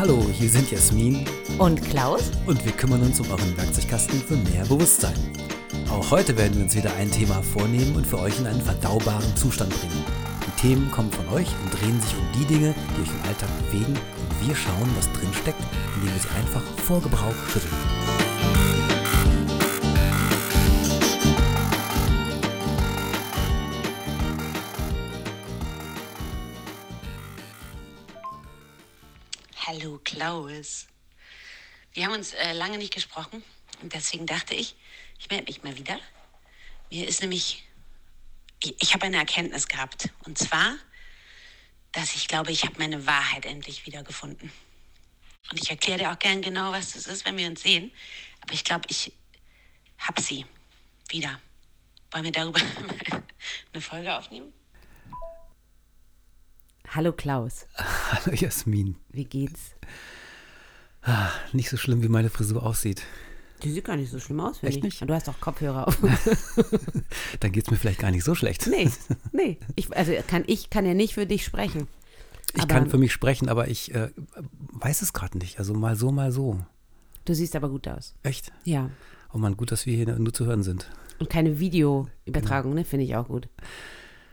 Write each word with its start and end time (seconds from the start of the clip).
Hallo, 0.00 0.24
hier 0.32 0.48
sind 0.48 0.70
Jasmin 0.70 1.26
Und 1.58 1.82
Klaus? 1.90 2.30
und 2.46 2.64
wir 2.64 2.72
kümmern 2.72 3.02
uns 3.02 3.20
um 3.20 3.30
euren 3.30 3.54
Werkzeugkasten 3.54 4.18
für 4.22 4.34
mehr 4.34 4.64
Bewusstsein. 4.64 5.12
Auch 5.90 6.10
heute 6.10 6.38
werden 6.38 6.56
wir 6.56 6.62
uns 6.62 6.74
wieder 6.74 6.90
ein 6.94 7.10
Thema 7.10 7.42
vornehmen 7.42 7.94
und 7.96 8.06
für 8.06 8.18
euch 8.18 8.38
in 8.38 8.46
einen 8.46 8.62
verdaubaren 8.62 9.36
Zustand 9.36 9.68
bringen. 9.78 10.02
Die 10.46 10.62
Themen 10.62 10.90
kommen 10.90 11.12
von 11.12 11.28
euch 11.28 11.48
und 11.62 11.78
drehen 11.78 12.00
sich 12.00 12.14
um 12.16 12.40
die 12.40 12.46
Dinge, 12.46 12.74
die 12.96 13.02
euch 13.02 13.10
im 13.10 13.28
Alltag 13.28 13.50
bewegen 13.66 13.92
und 13.92 14.48
wir 14.48 14.56
schauen, 14.56 14.88
was 14.96 15.12
drin 15.12 15.34
steckt, 15.34 15.60
indem 15.96 16.14
wir 16.14 16.20
sie 16.22 16.34
einfach 16.34 16.62
vor 16.82 17.02
Gebrauch 17.02 17.36
schütteln. 17.52 18.29
Klaus. 30.20 30.86
Wir 31.94 32.04
haben 32.04 32.12
uns 32.12 32.34
äh, 32.34 32.52
lange 32.52 32.76
nicht 32.76 32.92
gesprochen 32.92 33.42
und 33.80 33.94
deswegen 33.94 34.26
dachte 34.26 34.54
ich, 34.54 34.76
ich 35.18 35.30
melde 35.30 35.46
mich 35.46 35.62
mal 35.62 35.78
wieder. 35.78 35.98
Mir 36.90 37.08
ist 37.08 37.22
nämlich, 37.22 37.64
ich, 38.62 38.76
ich 38.82 38.92
habe 38.92 39.06
eine 39.06 39.16
Erkenntnis 39.16 39.66
gehabt 39.66 40.10
und 40.26 40.36
zwar, 40.36 40.76
dass 41.92 42.14
ich 42.14 42.28
glaube, 42.28 42.52
ich 42.52 42.64
habe 42.64 42.74
meine 42.76 43.06
Wahrheit 43.06 43.46
endlich 43.46 43.86
wiedergefunden. 43.86 44.52
Und 45.50 45.58
ich 45.58 45.70
erkläre 45.70 46.00
dir 46.00 46.12
auch 46.12 46.18
gern 46.18 46.42
genau, 46.42 46.70
was 46.70 46.92
das 46.92 47.06
ist, 47.06 47.24
wenn 47.24 47.38
wir 47.38 47.46
uns 47.46 47.62
sehen. 47.62 47.90
Aber 48.42 48.52
ich 48.52 48.62
glaube, 48.62 48.84
ich 48.90 49.14
habe 49.96 50.20
sie 50.20 50.44
wieder. 51.08 51.40
Wollen 52.10 52.24
wir 52.24 52.32
darüber 52.32 52.60
eine 53.72 53.80
Folge 53.80 54.14
aufnehmen? 54.14 54.52
Hallo 56.90 57.12
Klaus, 57.12 57.66
Hallo 57.76 58.34
Jasmin. 58.36 58.96
wie 59.10 59.24
geht's? 59.24 59.74
Nicht 61.52 61.70
so 61.70 61.76
schlimm, 61.76 62.02
wie 62.02 62.08
meine 62.08 62.28
Frisur 62.30 62.62
aussieht. 62.64 63.02
Die 63.62 63.70
sieht 63.70 63.84
gar 63.84 63.96
nicht 63.96 64.10
so 64.10 64.18
schlimm 64.18 64.40
aus, 64.40 64.58
finde 64.58 64.76
ich. 64.76 64.82
nicht? 64.82 65.00
Und 65.02 65.08
Du 65.08 65.14
hast 65.14 65.28
doch 65.28 65.38
Kopfhörer 65.40 65.86
auf. 65.88 65.98
Dann 67.40 67.52
geht 67.52 67.64
es 67.64 67.70
mir 67.70 67.76
vielleicht 67.76 68.00
gar 68.00 68.10
nicht 68.10 68.24
so 68.24 68.34
schlecht. 68.34 68.66
nee, 68.66 68.90
nee. 69.32 69.58
Ich, 69.76 69.94
also 69.96 70.12
kann, 70.26 70.44
ich 70.46 70.70
kann 70.70 70.84
ja 70.86 70.94
nicht 70.94 71.14
für 71.14 71.26
dich 71.26 71.44
sprechen. 71.44 71.86
Ich 72.54 72.62
aber- 72.62 72.74
kann 72.74 72.90
für 72.90 72.98
mich 72.98 73.12
sprechen, 73.12 73.48
aber 73.48 73.68
ich 73.68 73.94
äh, 73.94 74.10
weiß 74.72 75.02
es 75.02 75.12
gerade 75.12 75.38
nicht. 75.38 75.58
Also 75.58 75.74
mal 75.74 75.94
so, 75.96 76.10
mal 76.10 76.32
so. 76.32 76.58
Du 77.24 77.34
siehst 77.34 77.54
aber 77.54 77.68
gut 77.68 77.86
aus. 77.86 78.14
Echt? 78.22 78.50
Ja. 78.64 78.90
Oh 79.32 79.38
man, 79.38 79.56
gut, 79.56 79.70
dass 79.72 79.86
wir 79.86 79.94
hier 79.94 80.18
nur 80.18 80.32
zu 80.32 80.46
hören 80.46 80.62
sind. 80.62 80.90
Und 81.18 81.30
keine 81.30 81.60
Videoübertragung, 81.60 82.74
ne? 82.74 82.84
Finde 82.84 83.04
ich 83.04 83.14
auch 83.14 83.28
gut. 83.28 83.48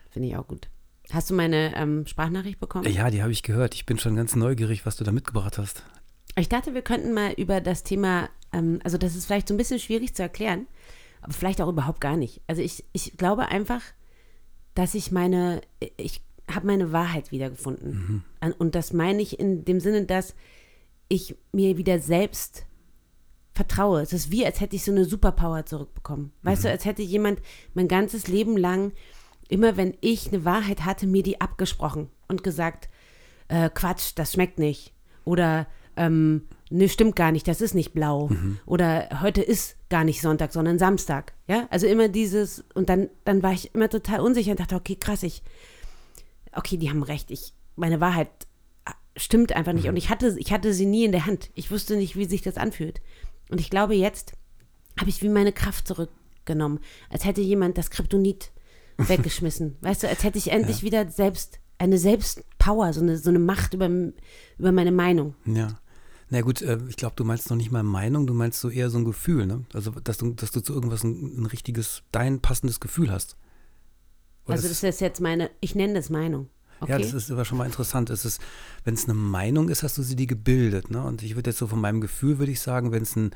Finde 0.10 0.30
ich 0.30 0.36
auch 0.38 0.48
gut. 0.48 0.70
Hast 1.12 1.30
du 1.30 1.34
meine 1.36 1.74
ähm, 1.76 2.06
Sprachnachricht 2.06 2.60
bekommen? 2.60 2.86
Ja, 2.92 3.10
die 3.10 3.22
habe 3.22 3.32
ich 3.32 3.44
gehört. 3.44 3.74
Ich 3.76 3.86
bin 3.86 3.98
schon 3.98 4.16
ganz 4.16 4.36
neugierig, 4.36 4.86
was 4.86 4.98
du 4.98 5.04
da 5.04 5.12
mitgebracht 5.12 5.58
hast. 5.58 5.84
Ich 6.36 6.50
dachte, 6.50 6.74
wir 6.74 6.82
könnten 6.82 7.14
mal 7.14 7.32
über 7.34 7.62
das 7.62 7.84
Thema, 7.84 8.30
ähm, 8.52 8.80
also 8.84 8.98
das 8.98 9.16
ist 9.16 9.26
vielleicht 9.26 9.48
so 9.48 9.54
ein 9.54 9.58
bisschen 9.58 9.80
schwierig 9.80 10.14
zu 10.16 10.22
erklären, 10.22 10.68
aber 11.22 11.34
vielleicht 11.34 11.62
auch 11.62 11.70
überhaupt 11.70 12.02
gar 12.02 12.18
nicht. 12.18 12.42
Also 12.48 12.62
ich, 12.62 12.84
ich 12.94 13.16
glaube 13.18 13.48
einfach, 13.48 13.82
dass 14.76 14.94
ich 14.96 15.12
meine, 15.12 15.62
ich 15.96 16.22
habe 16.52 16.68
meine 16.68 16.92
Wahrheit 16.92 17.32
wiedergefunden. 17.32 18.24
An- 18.42 18.54
Und 18.54 18.76
das 18.76 18.94
meine 18.94 19.22
ich 19.22 19.40
in 19.40 19.66
dem 19.66 19.80
Sinne, 19.80 20.06
dass 20.06 20.36
ich 21.10 21.36
mir 21.54 21.78
wieder 21.78 22.00
selbst 22.00 22.66
vertraue. 23.54 24.02
Es 24.02 24.14
ist 24.14 24.30
wie, 24.30 24.46
als 24.46 24.60
hätte 24.62 24.76
ich 24.76 24.84
so 24.84 24.92
eine 24.92 25.06
Superpower 25.06 25.66
zurückbekommen. 25.66 26.32
Weißt 26.44 26.66
du, 26.66 26.70
als 26.70 26.86
hätte 26.86 27.02
jemand 27.02 27.40
mein 27.74 27.88
ganzes 27.88 28.28
Leben 28.28 28.56
lang, 28.56 28.92
immer 29.50 29.78
wenn 29.78 29.96
ich 30.02 30.28
eine 30.28 30.46
Wahrheit 30.46 30.86
hatte, 30.86 31.08
mir 31.08 31.24
die 31.24 31.42
abgesprochen 31.42 32.10
und 32.28 32.44
gesagt, 32.44 32.90
äh, 33.48 33.70
Quatsch, 33.70 34.12
das 34.16 34.34
schmeckt 34.34 34.60
nicht. 34.60 34.94
Oder, 35.24 35.68
ähm, 35.96 36.48
ne, 36.70 36.90
stimmt 36.90 37.16
gar 37.16 37.32
nicht, 37.32 37.48
das 37.48 37.62
ist 37.62 37.74
nicht 37.74 37.94
blau. 37.94 38.30
Oder 38.66 39.22
heute 39.22 39.42
ist 39.42 39.78
gar 39.90 40.04
nicht 40.04 40.22
Sonntag, 40.22 40.54
sondern 40.54 40.80
Samstag. 40.80 41.34
Ja, 41.48 41.68
also 41.70 41.88
immer 41.88 42.10
dieses, 42.10 42.64
und 42.74 42.90
dann, 42.90 43.10
dann 43.26 43.44
war 43.44 43.54
ich 43.54 43.74
immer 43.74 43.90
total 43.90 44.20
unsicher 44.20 44.52
und 44.52 44.60
dachte, 44.60 44.76
okay, 44.76 44.96
krass, 44.96 45.24
ich, 45.24 45.44
okay, 46.52 46.78
die 46.78 46.90
haben 46.90 47.04
recht, 47.04 47.32
ich, 47.32 47.54
meine 47.76 48.00
Wahrheit 48.00 48.30
äh, 48.86 48.92
stimmt 49.16 49.54
einfach 49.54 49.74
nicht. 49.74 49.88
Und 49.88 49.98
ich 49.98 50.10
hatte, 50.10 50.36
ich 50.38 50.52
hatte 50.52 50.74
sie 50.74 50.86
nie 50.86 51.06
in 51.06 51.12
der 51.12 51.26
Hand. 51.26 51.52
Ich 51.56 51.72
wusste 51.72 51.96
nicht, 51.96 52.16
wie 52.16 52.26
sich 52.26 52.42
das 52.42 52.58
anfühlt. 52.58 53.02
Und 53.50 53.62
ich 53.62 53.70
glaube, 53.70 53.96
jetzt 53.96 54.34
habe 55.00 55.10
ich 55.10 55.22
wie 55.22 55.30
meine 55.30 55.54
Kraft 55.54 55.88
zurückgenommen. 55.88 56.80
Als 57.10 57.24
hätte 57.26 57.42
jemand 57.42 57.78
das 57.78 57.92
Kryptonit 57.92 58.52
weggeschmissen. 58.98 59.78
weißt 59.82 60.04
du, 60.04 60.10
als 60.10 60.24
hätte 60.24 60.38
ich 60.38 60.52
endlich 60.52 60.84
wieder 60.84 61.10
selbst 61.10 61.60
eine 61.78 61.98
Selbstpower, 61.98 62.94
so 62.94 63.02
eine, 63.02 63.18
so 63.18 63.30
eine 63.30 63.40
Macht 63.40 63.74
über, 63.74 63.90
über 64.58 64.72
meine 64.72 64.92
Meinung. 64.92 65.36
Ja. 65.46 65.80
Na 66.30 66.42
gut, 66.42 66.62
äh, 66.62 66.78
ich 66.90 66.98
glaube, 66.98 67.16
du 67.16 67.24
meinst 67.24 67.50
noch 67.50 67.58
nicht 67.58 67.72
mal 67.72 67.84
Meinung, 67.84 68.28
du 68.28 68.34
meinst 68.34 68.60
so 68.60 68.70
eher 68.70 68.90
so 68.90 68.98
ein 68.98 69.06
Gefühl, 69.06 69.46
ne? 69.46 69.64
Also, 69.74 69.92
dass 69.92 70.18
du, 70.18 70.34
dass 70.34 70.52
du 70.52 70.60
zu 70.60 70.74
irgendwas 70.74 71.04
ein, 71.04 71.42
ein 71.42 71.46
richtiges, 71.46 72.04
dein 72.12 72.42
passendes 72.42 72.80
Gefühl 72.80 73.12
hast. 73.12 73.38
Oder 74.46 74.56
also 74.56 74.68
das 74.68 74.84
ist 74.84 75.02
jetzt 75.02 75.22
meine, 75.22 75.50
ich 75.62 75.76
nenne 75.76 75.94
das 75.94 76.10
Meinung. 76.10 76.50
Okay? 76.80 76.92
Ja, 76.92 76.98
das 77.00 77.14
ist 77.14 77.32
aber 77.32 77.46
schon 77.46 77.58
mal 77.58 77.66
interessant. 77.66 78.10
Es 78.10 78.26
ist, 78.26 78.42
wenn 78.84 78.94
es 78.94 79.06
eine 79.06 79.14
Meinung 79.14 79.70
ist, 79.70 79.84
hast 79.84 79.98
du 79.98 80.04
sie 80.04 80.16
die 80.16 80.28
gebildet. 80.28 80.92
Ne? 80.92 81.04
Und 81.04 81.24
ich 81.24 81.36
würde 81.36 81.50
jetzt 81.50 81.60
so 81.60 81.68
von 81.68 81.82
meinem 81.82 82.02
Gefühl, 82.02 82.40
würde 82.40 82.52
ich 82.52 82.60
sagen, 82.60 82.92
wenn 82.92 83.04
es 83.04 83.16
ein, 83.16 83.32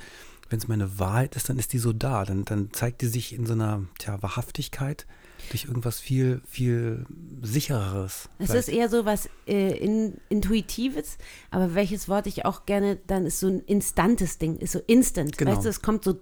wenn 0.50 0.60
es 0.60 0.68
meine 0.68 1.00
Wahrheit 1.00 1.36
ist, 1.36 1.50
dann 1.50 1.58
ist 1.60 1.74
die 1.74 1.80
so 1.80 1.92
da. 1.94 2.24
Dann, 2.26 2.46
dann 2.46 2.72
zeigt 2.72 3.02
die 3.02 3.08
sich 3.08 3.34
in 3.34 3.46
so 3.46 3.54
einer 3.54 3.84
tja, 3.98 4.22
Wahrhaftigkeit 4.22 5.08
durch 5.52 5.66
irgendwas 5.66 6.00
viel, 6.00 6.42
viel 6.48 7.06
sichereres. 7.42 8.30
Es 8.40 8.48
vielleicht. 8.48 8.68
ist 8.68 8.74
eher 8.74 8.90
so 8.90 9.06
was 9.06 9.30
äh, 9.48 9.78
in, 9.78 10.18
Intuitives, 10.30 11.18
aber 11.50 11.76
welches 11.76 12.08
Wort 12.08 12.26
ich 12.28 12.46
auch 12.46 12.66
gerne, 12.66 12.98
dann 13.08 13.26
ist 13.26 13.40
so 13.40 13.48
ein 13.48 13.60
instantes 13.62 14.38
Ding, 14.38 14.58
ist 14.58 14.72
so 14.72 14.80
instant. 14.88 15.38
Genau. 15.38 15.52
Weißt 15.52 15.66
du, 15.66 15.70
es 15.70 15.82
kommt 15.82 16.04
so. 16.04 16.18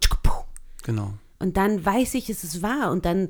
Genau. 0.83 1.13
und 1.39 1.57
dann 1.57 1.85
weiß 1.85 2.15
ich, 2.15 2.29
es 2.29 2.43
ist 2.43 2.61
wahr 2.61 2.91
und 2.91 3.05
dann 3.05 3.29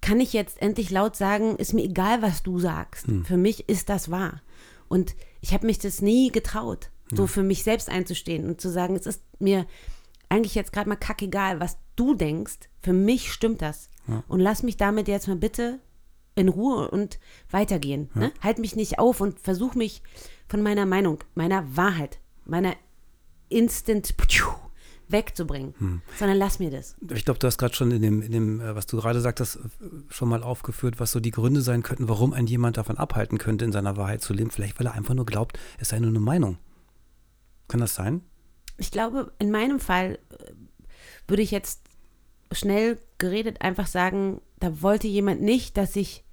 kann 0.00 0.20
ich 0.20 0.32
jetzt 0.32 0.62
endlich 0.62 0.90
laut 0.90 1.16
sagen, 1.16 1.56
ist 1.56 1.74
mir 1.74 1.84
egal, 1.84 2.22
was 2.22 2.42
du 2.42 2.58
sagst. 2.58 3.06
Für 3.24 3.36
mich 3.36 3.68
ist 3.68 3.88
das 3.88 4.10
wahr. 4.10 4.40
Und 4.88 5.16
ich 5.40 5.52
habe 5.52 5.66
mich 5.66 5.78
das 5.78 6.00
nie 6.00 6.30
getraut, 6.30 6.90
so 7.12 7.26
für 7.26 7.42
mich 7.42 7.64
selbst 7.64 7.88
einzustehen 7.88 8.46
und 8.46 8.60
zu 8.60 8.70
sagen, 8.70 8.94
es 8.94 9.06
ist 9.06 9.22
mir 9.40 9.66
eigentlich 10.28 10.54
jetzt 10.54 10.72
gerade 10.72 10.88
mal 10.88 10.96
kackegal, 10.96 11.60
was 11.60 11.76
du 11.96 12.14
denkst. 12.14 12.68
Für 12.80 12.92
mich 12.92 13.32
stimmt 13.32 13.62
das. 13.62 13.90
Und 14.28 14.40
lass 14.40 14.62
mich 14.62 14.76
damit 14.76 15.08
jetzt 15.08 15.26
mal 15.26 15.36
bitte 15.36 15.80
in 16.36 16.48
Ruhe 16.48 16.88
und 16.90 17.18
weitergehen. 17.50 18.10
Ne? 18.14 18.30
Halt 18.40 18.58
mich 18.58 18.76
nicht 18.76 18.98
auf 18.98 19.20
und 19.20 19.40
versuch 19.40 19.74
mich 19.74 20.02
von 20.48 20.62
meiner 20.62 20.86
Meinung, 20.86 21.24
meiner 21.34 21.76
Wahrheit, 21.76 22.20
meiner 22.44 22.74
Instant 23.48 24.14
wegzubringen, 25.08 26.02
sondern 26.18 26.36
lass 26.36 26.58
mir 26.58 26.70
das. 26.70 26.96
Ich 27.14 27.24
glaube, 27.24 27.38
du 27.38 27.46
hast 27.46 27.58
gerade 27.58 27.74
schon 27.74 27.90
in 27.92 28.02
dem, 28.02 28.22
in 28.22 28.32
dem, 28.32 28.60
äh, 28.60 28.74
was 28.74 28.86
du 28.86 28.96
gerade 28.96 29.20
sagtest, 29.20 29.56
äh, 29.56 29.60
schon 30.08 30.28
mal 30.28 30.42
aufgeführt, 30.42 30.98
was 30.98 31.12
so 31.12 31.20
die 31.20 31.30
Gründe 31.30 31.60
sein 31.60 31.82
könnten, 31.82 32.08
warum 32.08 32.32
ein 32.32 32.46
jemand 32.46 32.76
davon 32.76 32.98
abhalten 32.98 33.38
könnte, 33.38 33.64
in 33.64 33.72
seiner 33.72 33.96
Wahrheit 33.96 34.22
zu 34.22 34.34
leben. 34.34 34.50
Vielleicht, 34.50 34.78
weil 34.78 34.86
er 34.86 34.94
einfach 34.94 35.14
nur 35.14 35.26
glaubt, 35.26 35.58
es 35.78 35.90
sei 35.90 36.00
nur 36.00 36.10
eine 36.10 36.20
Meinung. 36.20 36.58
Kann 37.68 37.80
das 37.80 37.94
sein? 37.94 38.22
Ich 38.78 38.90
glaube, 38.90 39.32
in 39.38 39.50
meinem 39.50 39.78
Fall 39.80 40.18
äh, 40.30 40.52
würde 41.28 41.42
ich 41.42 41.50
jetzt 41.50 41.82
schnell 42.52 42.98
geredet 43.18 43.62
einfach 43.62 43.86
sagen, 43.86 44.40
da 44.60 44.82
wollte 44.82 45.08
jemand 45.08 45.42
nicht, 45.42 45.76
dass 45.76 45.96
ich, 45.96 46.24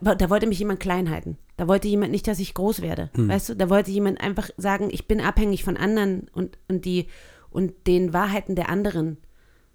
da, 0.00 0.14
da 0.14 0.30
wollte 0.30 0.46
mich 0.46 0.58
jemand 0.58 0.80
klein 0.80 1.10
halten. 1.10 1.38
Da 1.56 1.68
wollte 1.68 1.86
jemand 1.88 2.10
nicht, 2.12 2.26
dass 2.26 2.40
ich 2.40 2.54
groß 2.54 2.80
werde. 2.82 3.10
Weißt 3.28 3.50
du, 3.50 3.54
da 3.56 3.68
wollte 3.70 3.90
jemand 3.90 4.20
einfach 4.20 4.50
sagen, 4.56 4.88
ich 4.90 5.06
bin 5.06 5.20
abhängig 5.20 5.64
von 5.64 5.76
anderen 5.76 6.28
und, 6.32 6.58
und 6.68 6.84
die 6.84 7.06
und 7.50 7.86
den 7.86 8.12
Wahrheiten 8.12 8.56
der 8.56 8.68
anderen. 8.70 9.18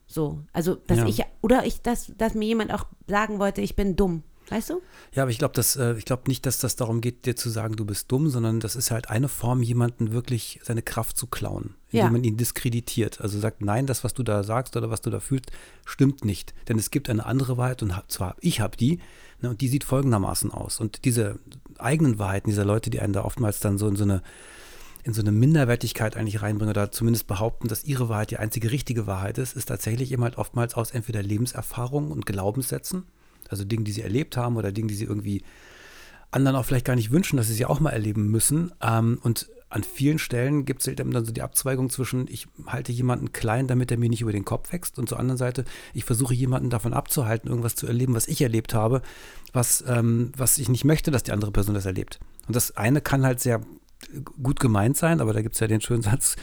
So, 0.08 0.42
also 0.54 0.76
dass 0.76 1.00
Ja. 1.00 1.06
ich 1.08 1.24
oder 1.42 1.66
ich, 1.66 1.82
dass, 1.82 2.12
dass 2.18 2.34
mir 2.34 2.46
jemand 2.46 2.74
auch 2.74 2.86
sagen 3.08 3.40
wollte, 3.40 3.62
ich 3.62 3.76
bin 3.76 3.96
dumm. 3.96 4.24
Weißt 4.50 4.70
du? 4.70 4.82
Ja, 5.14 5.24
aber 5.24 5.32
ich 5.32 5.40
glaube, 5.40 5.54
dass 5.54 5.76
äh, 5.76 5.96
ich 5.98 6.06
glaube 6.06 6.24
nicht, 6.28 6.46
dass 6.46 6.60
das 6.60 6.76
darum 6.78 7.02
geht, 7.02 7.26
dir 7.26 7.36
zu 7.36 7.50
sagen, 7.50 7.76
du 7.76 7.84
bist 7.86 8.12
dumm, 8.12 8.30
sondern 8.30 8.60
das 8.62 8.76
ist 8.78 8.92
halt 8.92 9.10
eine 9.10 9.28
Form, 9.28 9.62
jemanden 9.62 10.12
wirklich 10.12 10.60
seine 10.64 10.82
Kraft 10.82 11.18
zu 11.18 11.28
klauen, 11.28 11.76
indem 11.90 12.06
Ja. 12.06 12.10
man 12.12 12.24
ihn 12.24 12.38
diskreditiert. 12.38 13.20
Also 13.20 13.40
sagt, 13.40 13.62
nein, 13.62 13.88
das, 13.88 14.04
was 14.06 14.14
du 14.14 14.24
da 14.24 14.44
sagst 14.44 14.78
oder 14.78 14.90
was 14.90 15.02
du 15.02 15.10
da 15.10 15.20
fühlst, 15.20 15.52
stimmt 15.86 16.24
nicht. 16.24 16.54
Denn 16.70 16.80
es 16.80 16.92
gibt 16.92 17.10
eine 17.10 17.26
andere 17.26 17.58
Wahrheit 17.58 17.84
und 17.84 17.96
hab- 17.96 18.10
zwar 18.12 18.36
ich 18.40 18.62
habe 18.62 18.78
die, 18.78 19.00
ne, 19.42 19.50
und 19.50 19.60
die 19.62 19.68
sieht 19.68 19.84
folgendermaßen 19.84 20.52
aus. 20.52 20.80
Und 20.80 21.04
diese 21.04 21.40
eigenen 21.78 22.18
Wahrheiten 22.18 22.50
dieser 22.50 22.66
Leute, 22.66 22.90
die 22.90 23.02
einen 23.02 23.14
da 23.14 23.24
oftmals 23.26 23.60
dann 23.60 23.78
so 23.78 23.88
in 23.88 23.96
so 23.98 24.04
eine 24.04 24.22
in 25.04 25.14
so 25.14 25.22
eine 25.22 25.32
Minderwertigkeit 25.32 26.18
eigentlich 26.18 26.42
reinbringen 26.42 26.70
oder 26.72 26.92
zumindest 26.92 27.28
behaupten, 27.28 27.70
dass 27.70 27.86
ihre 27.86 28.10
Wahrheit 28.10 28.32
die 28.32 28.38
einzige 28.40 28.72
richtige 28.72 29.08
Wahrheit 29.08 29.38
ist, 29.38 29.56
ist 29.56 29.68
tatsächlich 29.68 30.12
eben 30.12 30.22
halt 30.24 30.38
oftmals 30.38 30.74
aus 30.74 30.92
entweder 30.92 31.24
Lebenserfahrungen 31.24 32.12
und 32.12 32.26
Glaubenssätzen, 32.26 33.06
also 33.50 33.64
Dingen, 33.64 33.86
die 33.86 33.92
sie 33.92 34.02
erlebt 34.02 34.38
haben 34.38 34.58
oder 34.58 34.72
Dingen, 34.72 34.88
die 34.88 34.96
sie 34.96 35.06
irgendwie 35.06 35.44
anderen 36.32 36.58
auch 36.58 36.66
vielleicht 36.66 36.86
gar 36.86 36.96
nicht 36.96 37.12
wünschen, 37.12 37.38
dass 37.38 37.48
sie 37.48 37.54
sie 37.54 37.66
auch 37.66 37.80
mal 37.80 37.92
erleben 37.92 38.30
müssen. 38.30 38.72
Ähm, 38.82 39.20
und 39.24 39.50
an 39.70 39.84
vielen 39.84 40.18
Stellen 40.18 40.66
gibt 40.66 40.82
es 40.82 40.88
halt 40.88 41.00
dann 41.00 41.26
so 41.26 41.32
die 41.32 41.42
Abzweigung 41.42 41.90
zwischen, 41.90 42.28
ich 42.30 42.48
halte 42.68 42.92
jemanden 42.92 43.34
klein, 43.34 43.68
damit 43.68 43.92
er 43.92 43.98
mir 43.98 44.10
nicht 44.10 44.22
über 44.22 44.32
den 44.32 44.46
Kopf 44.46 44.72
wächst 44.72 44.98
und 44.98 45.10
zur 45.10 45.20
anderen 45.20 45.38
Seite, 45.38 45.66
ich 45.94 46.06
versuche 46.06 46.34
jemanden 46.34 46.70
davon 46.70 46.94
abzuhalten, 46.94 47.50
irgendwas 47.50 47.76
zu 47.76 47.86
erleben, 47.86 48.14
was 48.14 48.28
ich 48.28 48.42
erlebt 48.42 48.74
habe, 48.74 49.02
was, 49.52 49.84
ähm, 49.88 50.32
was 50.38 50.58
ich 50.58 50.70
nicht 50.70 50.86
möchte, 50.86 51.12
dass 51.12 51.24
die 51.24 51.34
andere 51.34 51.52
Person 51.52 51.76
das 51.76 51.86
erlebt. 51.86 52.20
Und 52.48 52.56
das 52.56 52.78
eine 52.78 53.02
kann 53.02 53.26
halt 53.26 53.42
sehr 53.42 53.62
gut 54.42 54.60
gemeint 54.60 54.96
sein, 54.96 55.20
aber 55.20 55.34
da 55.34 55.42
gibt 55.42 55.56
es 55.56 55.60
ja 55.60 55.68
den 55.68 55.82
schönen 55.82 56.02
Satz, 56.04 56.38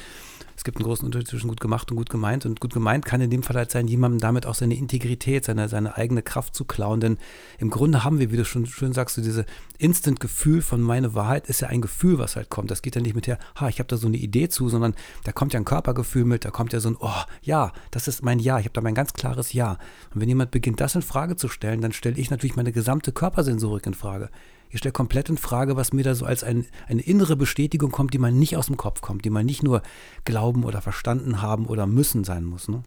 es 0.56 0.65
gibt 0.65 0.79
einen 0.79 0.85
großen 0.85 1.05
Unterschied 1.05 1.29
zwischen 1.29 1.49
gut 1.49 1.61
gemacht 1.61 1.91
und 1.91 1.97
gut 1.97 2.11
gemeint. 2.11 2.47
Und 2.47 2.61
gut 2.61 2.73
gemeint 2.73 3.05
kann 3.05 3.21
in 3.21 3.31
dem 3.31 3.43
Fall 3.43 3.56
halt 3.56 3.71
sein, 3.71 3.89
jemandem 3.89 4.21
damit 4.21 4.47
auch 4.47 4.55
seine 4.55 4.75
Integrität, 4.75 5.45
seine, 5.45 5.69
seine 5.69 5.97
eigene 5.97 6.23
Kraft 6.23 6.55
zu 6.55 6.65
klauen. 6.65 7.01
Denn 7.01 7.19
im 7.59 7.71
Grunde 7.71 8.05
haben 8.05 8.19
wir, 8.19 8.31
wie 8.31 8.37
du 8.37 8.45
schon 8.45 8.67
schön 8.67 8.93
sagst, 8.93 9.17
so 9.17 9.23
diese 9.23 9.47
Instant-Gefühl 9.79 10.62
von 10.62 10.81
meine 10.81 11.15
Wahrheit 11.15 11.49
ist 11.49 11.61
ja 11.61 11.69
ein 11.69 11.81
Gefühl, 11.81 12.19
was 12.19 12.37
halt 12.37 12.51
kommt. 12.51 12.71
Das 12.71 12.83
geht 12.83 12.95
ja 12.95 13.03
nicht 13.03 13.15
mit 13.15 13.27
der, 13.27 13.39
ha, 13.59 13.69
ich 13.69 13.79
habe 13.79 13.89
da 13.89 13.97
so 13.97 14.06
eine 14.06 14.17
Idee 14.17 14.49
zu, 14.49 14.69
sondern 14.69 14.95
da 15.25 15.33
kommt 15.33 15.53
ja 15.53 15.61
ein 15.61 15.65
Körpergefühl 15.65 16.25
mit, 16.25 16.45
da 16.45 16.51
kommt 16.51 16.73
ja 16.73 16.81
so 16.81 16.91
ein, 16.91 16.97
oh, 17.01 17.23
ja, 17.43 17.73
das 17.91 18.09
ist 18.09 18.25
mein 18.25 18.39
Ja, 18.39 18.59
ich 18.59 18.67
habe 18.67 18.75
da 18.75 18.81
mein 18.81 18.95
ganz 18.95 19.12
klares 19.12 19.53
Ja. 19.53 19.79
Und 20.15 20.21
wenn 20.21 20.29
jemand 20.29 20.51
beginnt, 20.51 20.81
das 20.81 20.95
in 20.95 21.03
Frage 21.03 21.37
zu 21.37 21.49
stellen, 21.49 21.81
dann 21.81 21.93
stelle 21.93 22.17
ich 22.17 22.31
natürlich 22.31 22.56
meine 22.56 22.73
gesamte 22.73 23.12
Körpersensorik 23.12 23.87
in 23.87 23.95
Frage. 23.95 24.31
Ich 24.75 24.79
stelle 24.79 24.93
komplett 24.93 25.29
in 25.29 25.38
Frage, 25.38 25.76
was 25.76 25.93
mir 25.93 26.03
da 26.03 26.17
so 26.17 26.26
als 26.26 26.43
ein, 26.43 26.67
eine 26.88 27.00
innere 27.00 27.37
Bestätigung 27.37 27.93
kommt, 27.93 28.12
die 28.12 28.19
man 28.19 28.37
nicht 28.37 28.56
aus 28.56 28.67
dem 28.67 28.76
Kopf 28.76 29.03
kommt, 29.03 29.25
die 29.25 29.31
man 29.31 29.47
nicht 29.47 29.62
nur 29.62 29.82
glauben 30.25 30.65
oder 30.65 30.82
verstanden 30.82 31.41
haben 31.41 31.67
oder 31.67 31.87
müssen 31.87 32.25
sein 32.25 32.43
muss. 32.43 32.67
Ne? 32.67 32.82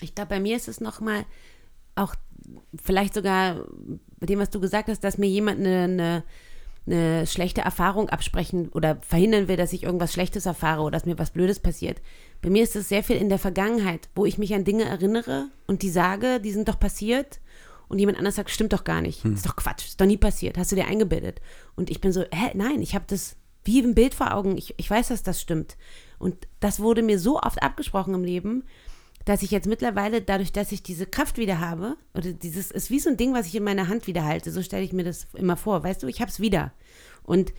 Ich 0.00 0.14
glaube, 0.14 0.28
bei 0.28 0.40
mir 0.40 0.56
ist 0.56 0.68
es 0.68 0.80
nochmal 0.80 1.24
auch 1.96 2.14
vielleicht 2.80 3.14
sogar 3.14 3.66
bei 4.20 4.26
dem, 4.26 4.38
was 4.38 4.50
du 4.50 4.60
gesagt 4.60 4.88
hast, 4.88 5.02
dass 5.02 5.18
mir 5.18 5.26
jemand 5.26 5.58
eine, 5.58 5.82
eine, 5.82 6.24
eine 6.86 7.26
schlechte 7.26 7.62
Erfahrung 7.62 8.08
absprechen 8.08 8.68
oder 8.68 8.98
verhindern 9.00 9.48
will, 9.48 9.56
dass 9.56 9.72
ich 9.72 9.82
irgendwas 9.82 10.12
Schlechtes 10.12 10.46
erfahre 10.46 10.82
oder 10.82 10.92
dass 10.92 11.06
mir 11.06 11.18
was 11.18 11.32
Blödes 11.32 11.58
passiert. 11.58 12.00
Bei 12.40 12.50
mir 12.50 12.62
ist 12.62 12.76
es 12.76 12.88
sehr 12.88 13.02
viel 13.02 13.16
in 13.16 13.28
der 13.28 13.40
Vergangenheit, 13.40 14.10
wo 14.14 14.26
ich 14.26 14.38
mich 14.38 14.54
an 14.54 14.62
Dinge 14.62 14.84
erinnere 14.84 15.46
und 15.66 15.82
die 15.82 15.90
sage, 15.90 16.38
die 16.38 16.52
sind 16.52 16.68
doch 16.68 16.78
passiert 16.78 17.40
und 17.92 17.98
jemand 17.98 18.16
anders 18.16 18.36
sagt, 18.36 18.48
stimmt 18.48 18.72
doch 18.72 18.84
gar 18.84 19.02
nicht. 19.02 19.22
Hm. 19.22 19.34
Ist 19.34 19.44
doch 19.44 19.54
Quatsch, 19.54 19.84
ist 19.84 20.00
doch 20.00 20.06
nie 20.06 20.16
passiert, 20.16 20.56
hast 20.56 20.72
du 20.72 20.76
dir 20.76 20.86
eingebildet. 20.86 21.42
Und 21.76 21.90
ich 21.90 22.00
bin 22.00 22.10
so, 22.10 22.22
hä, 22.22 22.50
nein, 22.54 22.80
ich 22.80 22.94
habe 22.94 23.04
das 23.06 23.36
wie 23.64 23.80
im 23.80 23.94
Bild 23.94 24.14
vor 24.14 24.32
Augen, 24.34 24.56
ich, 24.56 24.74
ich 24.78 24.90
weiß, 24.90 25.08
dass 25.08 25.22
das 25.22 25.42
stimmt. 25.42 25.76
Und 26.18 26.48
das 26.58 26.80
wurde 26.80 27.02
mir 27.02 27.18
so 27.18 27.38
oft 27.38 27.62
abgesprochen 27.62 28.14
im 28.14 28.24
Leben, 28.24 28.64
dass 29.26 29.42
ich 29.42 29.50
jetzt 29.50 29.66
mittlerweile, 29.66 30.22
dadurch, 30.22 30.52
dass 30.52 30.72
ich 30.72 30.82
diese 30.82 31.04
Kraft 31.04 31.36
wieder 31.36 31.60
habe, 31.60 31.96
oder 32.14 32.32
dieses 32.32 32.70
ist 32.70 32.90
wie 32.90 32.98
so 32.98 33.10
ein 33.10 33.18
Ding, 33.18 33.34
was 33.34 33.46
ich 33.46 33.54
in 33.54 33.62
meiner 33.62 33.88
Hand 33.88 34.06
wieder 34.06 34.24
halte, 34.24 34.50
so 34.50 34.62
stelle 34.62 34.84
ich 34.84 34.94
mir 34.94 35.04
das 35.04 35.26
immer 35.34 35.58
vor, 35.58 35.84
weißt 35.84 36.02
du, 36.02 36.06
ich 36.06 36.22
habe 36.22 36.30
es 36.30 36.40
wieder. 36.40 36.72
Und 37.22 37.52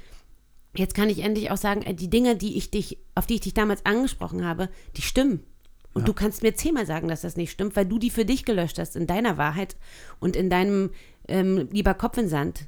jetzt 0.75 0.95
kann 0.95 1.09
ich 1.09 1.19
endlich 1.19 1.51
auch 1.51 1.57
sagen, 1.57 1.95
die 1.95 2.09
Dinge, 2.09 2.35
die 2.35 2.57
ich 2.57 2.71
dich, 2.71 2.97
auf 3.13 3.27
die 3.27 3.35
ich 3.35 3.41
dich 3.41 3.53
damals 3.53 3.85
angesprochen 3.85 4.43
habe, 4.43 4.69
die 4.97 5.03
stimmen. 5.03 5.43
Und 5.93 6.01
ja. 6.01 6.05
du 6.05 6.13
kannst 6.13 6.43
mir 6.43 6.55
zehnmal 6.55 6.85
sagen, 6.85 7.07
dass 7.07 7.21
das 7.21 7.37
nicht 7.37 7.51
stimmt, 7.51 7.75
weil 7.75 7.85
du 7.85 7.99
die 7.99 8.09
für 8.09 8.25
dich 8.25 8.45
gelöscht 8.45 8.79
hast, 8.79 8.95
in 8.95 9.07
deiner 9.07 9.37
Wahrheit 9.37 9.75
und 10.19 10.35
in 10.35 10.49
deinem 10.49 10.89
ähm, 11.27 11.67
lieber 11.71 11.93
Kopf 11.93 12.17
in 12.17 12.29
Sand. 12.29 12.67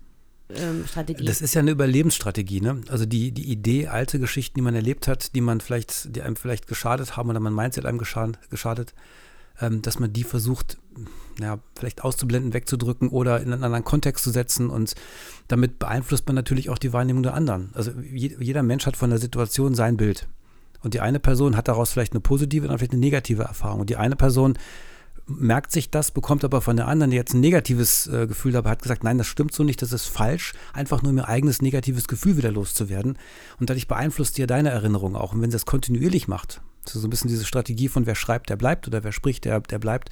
Ähm, 0.50 0.86
Strategie. 0.88 1.26
Das 1.26 1.42
ist 1.42 1.56
ja 1.56 1.62
eine 1.62 1.72
Überlebensstrategie, 1.72 2.62
ne? 2.62 2.82
Also 2.90 3.08
die, 3.08 3.32
die 3.32 3.52
Idee, 3.52 3.88
alte 3.88 4.20
Geschichten, 4.20 4.60
die 4.60 4.62
man 4.62 4.76
erlebt 4.76 5.08
hat, 5.08 5.34
die 5.34 5.42
man 5.42 5.60
vielleicht, 5.60 6.16
die 6.16 6.22
einem 6.22 6.36
vielleicht 6.36 6.68
geschadet 6.68 7.18
haben 7.18 7.30
oder 7.30 7.40
man 7.40 7.54
meint, 7.54 7.74
sie 7.74 7.82
hat 7.82 7.88
einem 7.88 7.98
geschadet, 7.98 8.38
geschadet 8.52 8.94
ähm, 9.62 9.82
dass 9.82 10.00
man 10.00 10.14
die 10.14 10.24
versucht, 10.24 10.78
ja, 11.40 11.60
vielleicht 11.78 12.04
auszublenden, 12.04 12.54
wegzudrücken 12.54 13.10
oder 13.10 13.42
in 13.42 13.54
einen 13.54 13.64
anderen 13.64 13.84
Kontext 13.84 14.24
zu 14.24 14.32
setzen 14.32 14.70
und 14.70 14.96
damit 15.48 15.80
beeinflusst 15.80 16.28
man 16.28 16.36
natürlich 16.36 16.70
auch 16.70 16.78
die 16.78 16.94
Wahrnehmung 16.94 17.24
der 17.24 17.34
anderen. 17.34 17.70
Also 17.74 17.92
jeder 18.02 18.64
Mensch 18.64 18.86
hat 18.86 18.98
von 18.98 19.10
der 19.10 19.20
Situation 19.20 19.76
sein 19.76 19.98
Bild. 19.98 20.28
Und 20.86 20.94
die 20.94 21.02
eine 21.02 21.20
Person 21.20 21.58
hat 21.58 21.68
daraus 21.68 21.92
vielleicht 21.92 22.14
eine 22.14 22.20
positive 22.20 22.68
und 22.68 22.78
vielleicht 22.78 22.92
eine 22.92 23.02
negative 23.02 23.42
Erfahrung. 23.42 23.80
Und 23.82 23.90
die 23.90 23.98
eine 23.98 24.16
Person 24.16 24.56
merkt 25.26 25.72
sich 25.72 25.90
das, 25.90 26.12
bekommt 26.12 26.44
aber 26.46 26.62
von 26.62 26.78
der 26.78 26.88
anderen, 26.88 27.10
die 27.10 27.18
jetzt 27.18 27.34
ein 27.34 27.40
negatives 27.40 28.06
äh, 28.06 28.28
Gefühl 28.28 28.52
dabei 28.52 28.70
hat, 28.70 28.84
gesagt, 28.84 29.04
nein, 29.04 29.18
das 29.18 29.26
stimmt 29.26 29.52
so 29.52 29.64
nicht, 29.64 29.82
das 29.82 29.92
ist 29.92 30.06
falsch, 30.06 30.54
einfach 30.74 31.02
nur 31.02 31.12
ihr 31.12 31.28
eigenes 31.28 31.60
negatives 31.60 32.08
Gefühl 32.08 32.38
wieder 32.38 32.52
loszuwerden. 32.52 33.18
Und 33.60 33.72
dadurch 33.72 33.88
beeinflusst 33.88 34.38
ihr 34.38 34.46
deine 34.46 34.70
Erinnerung 34.70 35.16
auch. 35.16 35.34
Und 35.34 35.42
wenn 35.42 35.50
sie 35.50 35.56
das 35.56 35.66
kontinuierlich 35.66 36.28
macht, 36.28 36.62
so 36.88 37.08
ein 37.08 37.10
bisschen 37.10 37.30
diese 37.30 37.46
Strategie 37.46 37.88
von 37.88 38.06
wer 38.06 38.14
schreibt, 38.14 38.52
der 38.52 38.56
bleibt 38.56 38.88
oder 38.88 39.04
wer 39.04 39.12
spricht, 39.12 39.46
der, 39.46 39.62
der 39.62 39.80
bleibt, 39.80 40.12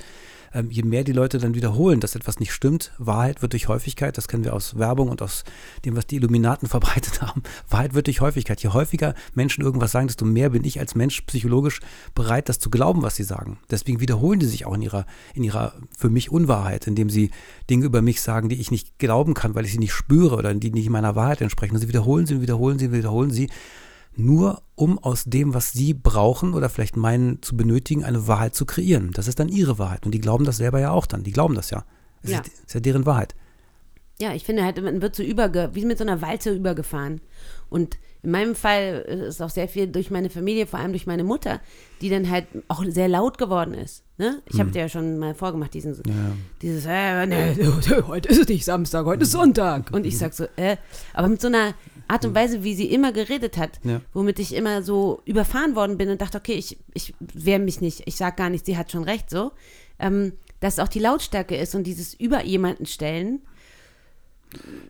ähm, 0.53 0.69
je 0.69 0.83
mehr 0.83 1.03
die 1.03 1.11
Leute 1.11 1.37
dann 1.37 1.55
wiederholen, 1.55 1.99
dass 1.99 2.15
etwas 2.15 2.39
nicht 2.39 2.53
stimmt, 2.53 2.91
Wahrheit 2.97 3.41
wird 3.41 3.53
durch 3.53 3.67
Häufigkeit, 3.67 4.17
das 4.17 4.27
kennen 4.27 4.43
wir 4.43 4.53
aus 4.53 4.77
Werbung 4.77 5.09
und 5.09 5.21
aus 5.21 5.43
dem, 5.85 5.95
was 5.95 6.07
die 6.07 6.17
Illuminaten 6.17 6.67
verbreitet 6.69 7.21
haben, 7.21 7.43
Wahrheit 7.69 7.93
wird 7.93 8.07
durch 8.07 8.21
Häufigkeit. 8.21 8.61
Je 8.61 8.69
häufiger 8.69 9.15
Menschen 9.33 9.63
irgendwas 9.63 9.91
sagen, 9.91 10.07
desto 10.07 10.25
mehr 10.25 10.49
bin 10.49 10.63
ich 10.63 10.79
als 10.79 10.95
Mensch 10.95 11.21
psychologisch 11.21 11.79
bereit, 12.15 12.49
das 12.49 12.59
zu 12.59 12.69
glauben, 12.69 13.01
was 13.01 13.15
sie 13.15 13.23
sagen. 13.23 13.59
Deswegen 13.69 13.99
wiederholen 13.99 14.39
die 14.39 14.45
sich 14.45 14.65
auch 14.65 14.75
in 14.75 14.81
ihrer, 14.81 15.05
in 15.33 15.43
ihrer 15.43 15.73
für 15.97 16.09
mich 16.09 16.31
Unwahrheit, 16.31 16.87
indem 16.87 17.09
sie 17.09 17.31
Dinge 17.69 17.85
über 17.85 18.01
mich 18.01 18.21
sagen, 18.21 18.49
die 18.49 18.59
ich 18.59 18.71
nicht 18.71 18.99
glauben 18.99 19.33
kann, 19.33 19.55
weil 19.55 19.65
ich 19.65 19.71
sie 19.71 19.79
nicht 19.79 19.93
spüre 19.93 20.35
oder 20.35 20.53
die 20.53 20.71
nicht 20.71 20.89
meiner 20.89 21.15
Wahrheit 21.15 21.41
entsprechen. 21.41 21.75
Und 21.75 21.81
sie 21.81 21.87
wiederholen 21.87 22.25
sie 22.25 22.35
und 22.35 22.41
wiederholen 22.41 22.79
sie 22.79 22.87
und 22.87 22.93
wiederholen 22.93 23.31
sie 23.31 23.49
nur 24.15 24.61
um 24.75 24.99
aus 24.99 25.23
dem, 25.25 25.53
was 25.53 25.71
sie 25.71 25.93
brauchen 25.93 26.53
oder 26.53 26.69
vielleicht 26.69 26.97
meinen 26.97 27.41
zu 27.41 27.57
benötigen, 27.57 28.03
eine 28.03 28.27
Wahrheit 28.27 28.55
zu 28.55 28.65
kreieren. 28.65 29.11
Das 29.13 29.27
ist 29.27 29.39
dann 29.39 29.49
ihre 29.49 29.79
Wahrheit. 29.79 30.05
Und 30.05 30.13
die 30.13 30.21
glauben 30.21 30.45
das 30.45 30.57
selber 30.57 30.79
ja 30.79 30.91
auch 30.91 31.05
dann. 31.05 31.23
Die 31.23 31.31
glauben 31.31 31.55
das 31.55 31.69
ja. 31.69 31.85
Das 32.21 32.31
ja. 32.31 32.39
Ist, 32.39 32.47
ist 32.67 32.73
ja 32.73 32.79
deren 32.79 33.05
Wahrheit. 33.05 33.35
Ja, 34.19 34.33
ich 34.33 34.43
finde 34.43 34.63
halt, 34.63 34.81
man 34.81 35.01
wird 35.01 35.15
so 35.15 35.23
überge 35.23 35.71
wie 35.73 35.85
mit 35.85 35.97
so 35.97 36.03
einer 36.03 36.21
Walze 36.21 36.53
übergefahren. 36.53 37.21
Und 37.69 37.97
in 38.21 38.31
meinem 38.31 38.55
Fall 38.55 39.03
ist 39.27 39.41
auch 39.41 39.49
sehr 39.49 39.67
viel 39.67 39.87
durch 39.87 40.09
meine 40.09 40.29
Familie, 40.29 40.65
vor 40.65 40.79
allem 40.79 40.91
durch 40.91 41.07
meine 41.07 41.25
Mutter, 41.25 41.59
die 41.99 42.09
dann 42.09 42.29
halt 42.29 42.45
auch 42.69 42.85
sehr 42.87 43.09
laut 43.09 43.37
geworden 43.37 43.73
ist. 43.73 44.03
Ne? 44.17 44.41
Ich 44.45 44.59
habe 44.59 44.67
hm. 44.67 44.71
dir 44.71 44.79
ja 44.83 44.89
schon 44.89 45.17
mal 45.17 45.33
vorgemacht, 45.33 45.73
diesen, 45.73 45.95
ja. 45.95 46.13
dieses, 46.61 46.85
äh, 46.85 47.25
nee, 47.25 47.55
heute 48.07 48.29
ist 48.29 48.39
es 48.39 48.47
nicht 48.47 48.63
Samstag, 48.63 49.05
heute 49.05 49.23
ist 49.23 49.31
Sonntag. 49.31 49.91
Und 49.91 50.05
ich 50.05 50.17
sag 50.17 50.33
so, 50.33 50.45
äh, 50.55 50.77
aber 51.13 51.27
mit 51.27 51.41
so 51.41 51.47
einer 51.47 51.73
Art 52.07 52.25
und 52.25 52.35
Weise, 52.35 52.63
wie 52.63 52.75
sie 52.75 52.91
immer 52.91 53.11
geredet 53.11 53.57
hat, 53.57 53.79
ja. 53.83 54.01
womit 54.13 54.39
ich 54.39 54.53
immer 54.53 54.83
so 54.83 55.21
überfahren 55.25 55.75
worden 55.75 55.97
bin 55.97 56.09
und 56.09 56.21
dachte, 56.21 56.37
okay, 56.37 56.53
ich, 56.53 56.77
ich 56.93 57.13
wehre 57.19 57.59
mich 57.59 57.81
nicht, 57.81 58.03
ich 58.05 58.15
sage 58.15 58.35
gar 58.35 58.49
nicht, 58.49 58.65
sie 58.65 58.77
hat 58.77 58.91
schon 58.91 59.03
recht 59.03 59.29
so, 59.29 59.51
ähm, 59.99 60.33
dass 60.59 60.79
auch 60.79 60.87
die 60.87 60.99
Lautstärke 60.99 61.55
ist 61.55 61.75
und 61.75 61.85
dieses 61.85 62.13
über 62.13 62.43
jemanden 62.43 62.85
stellen. 62.85 63.41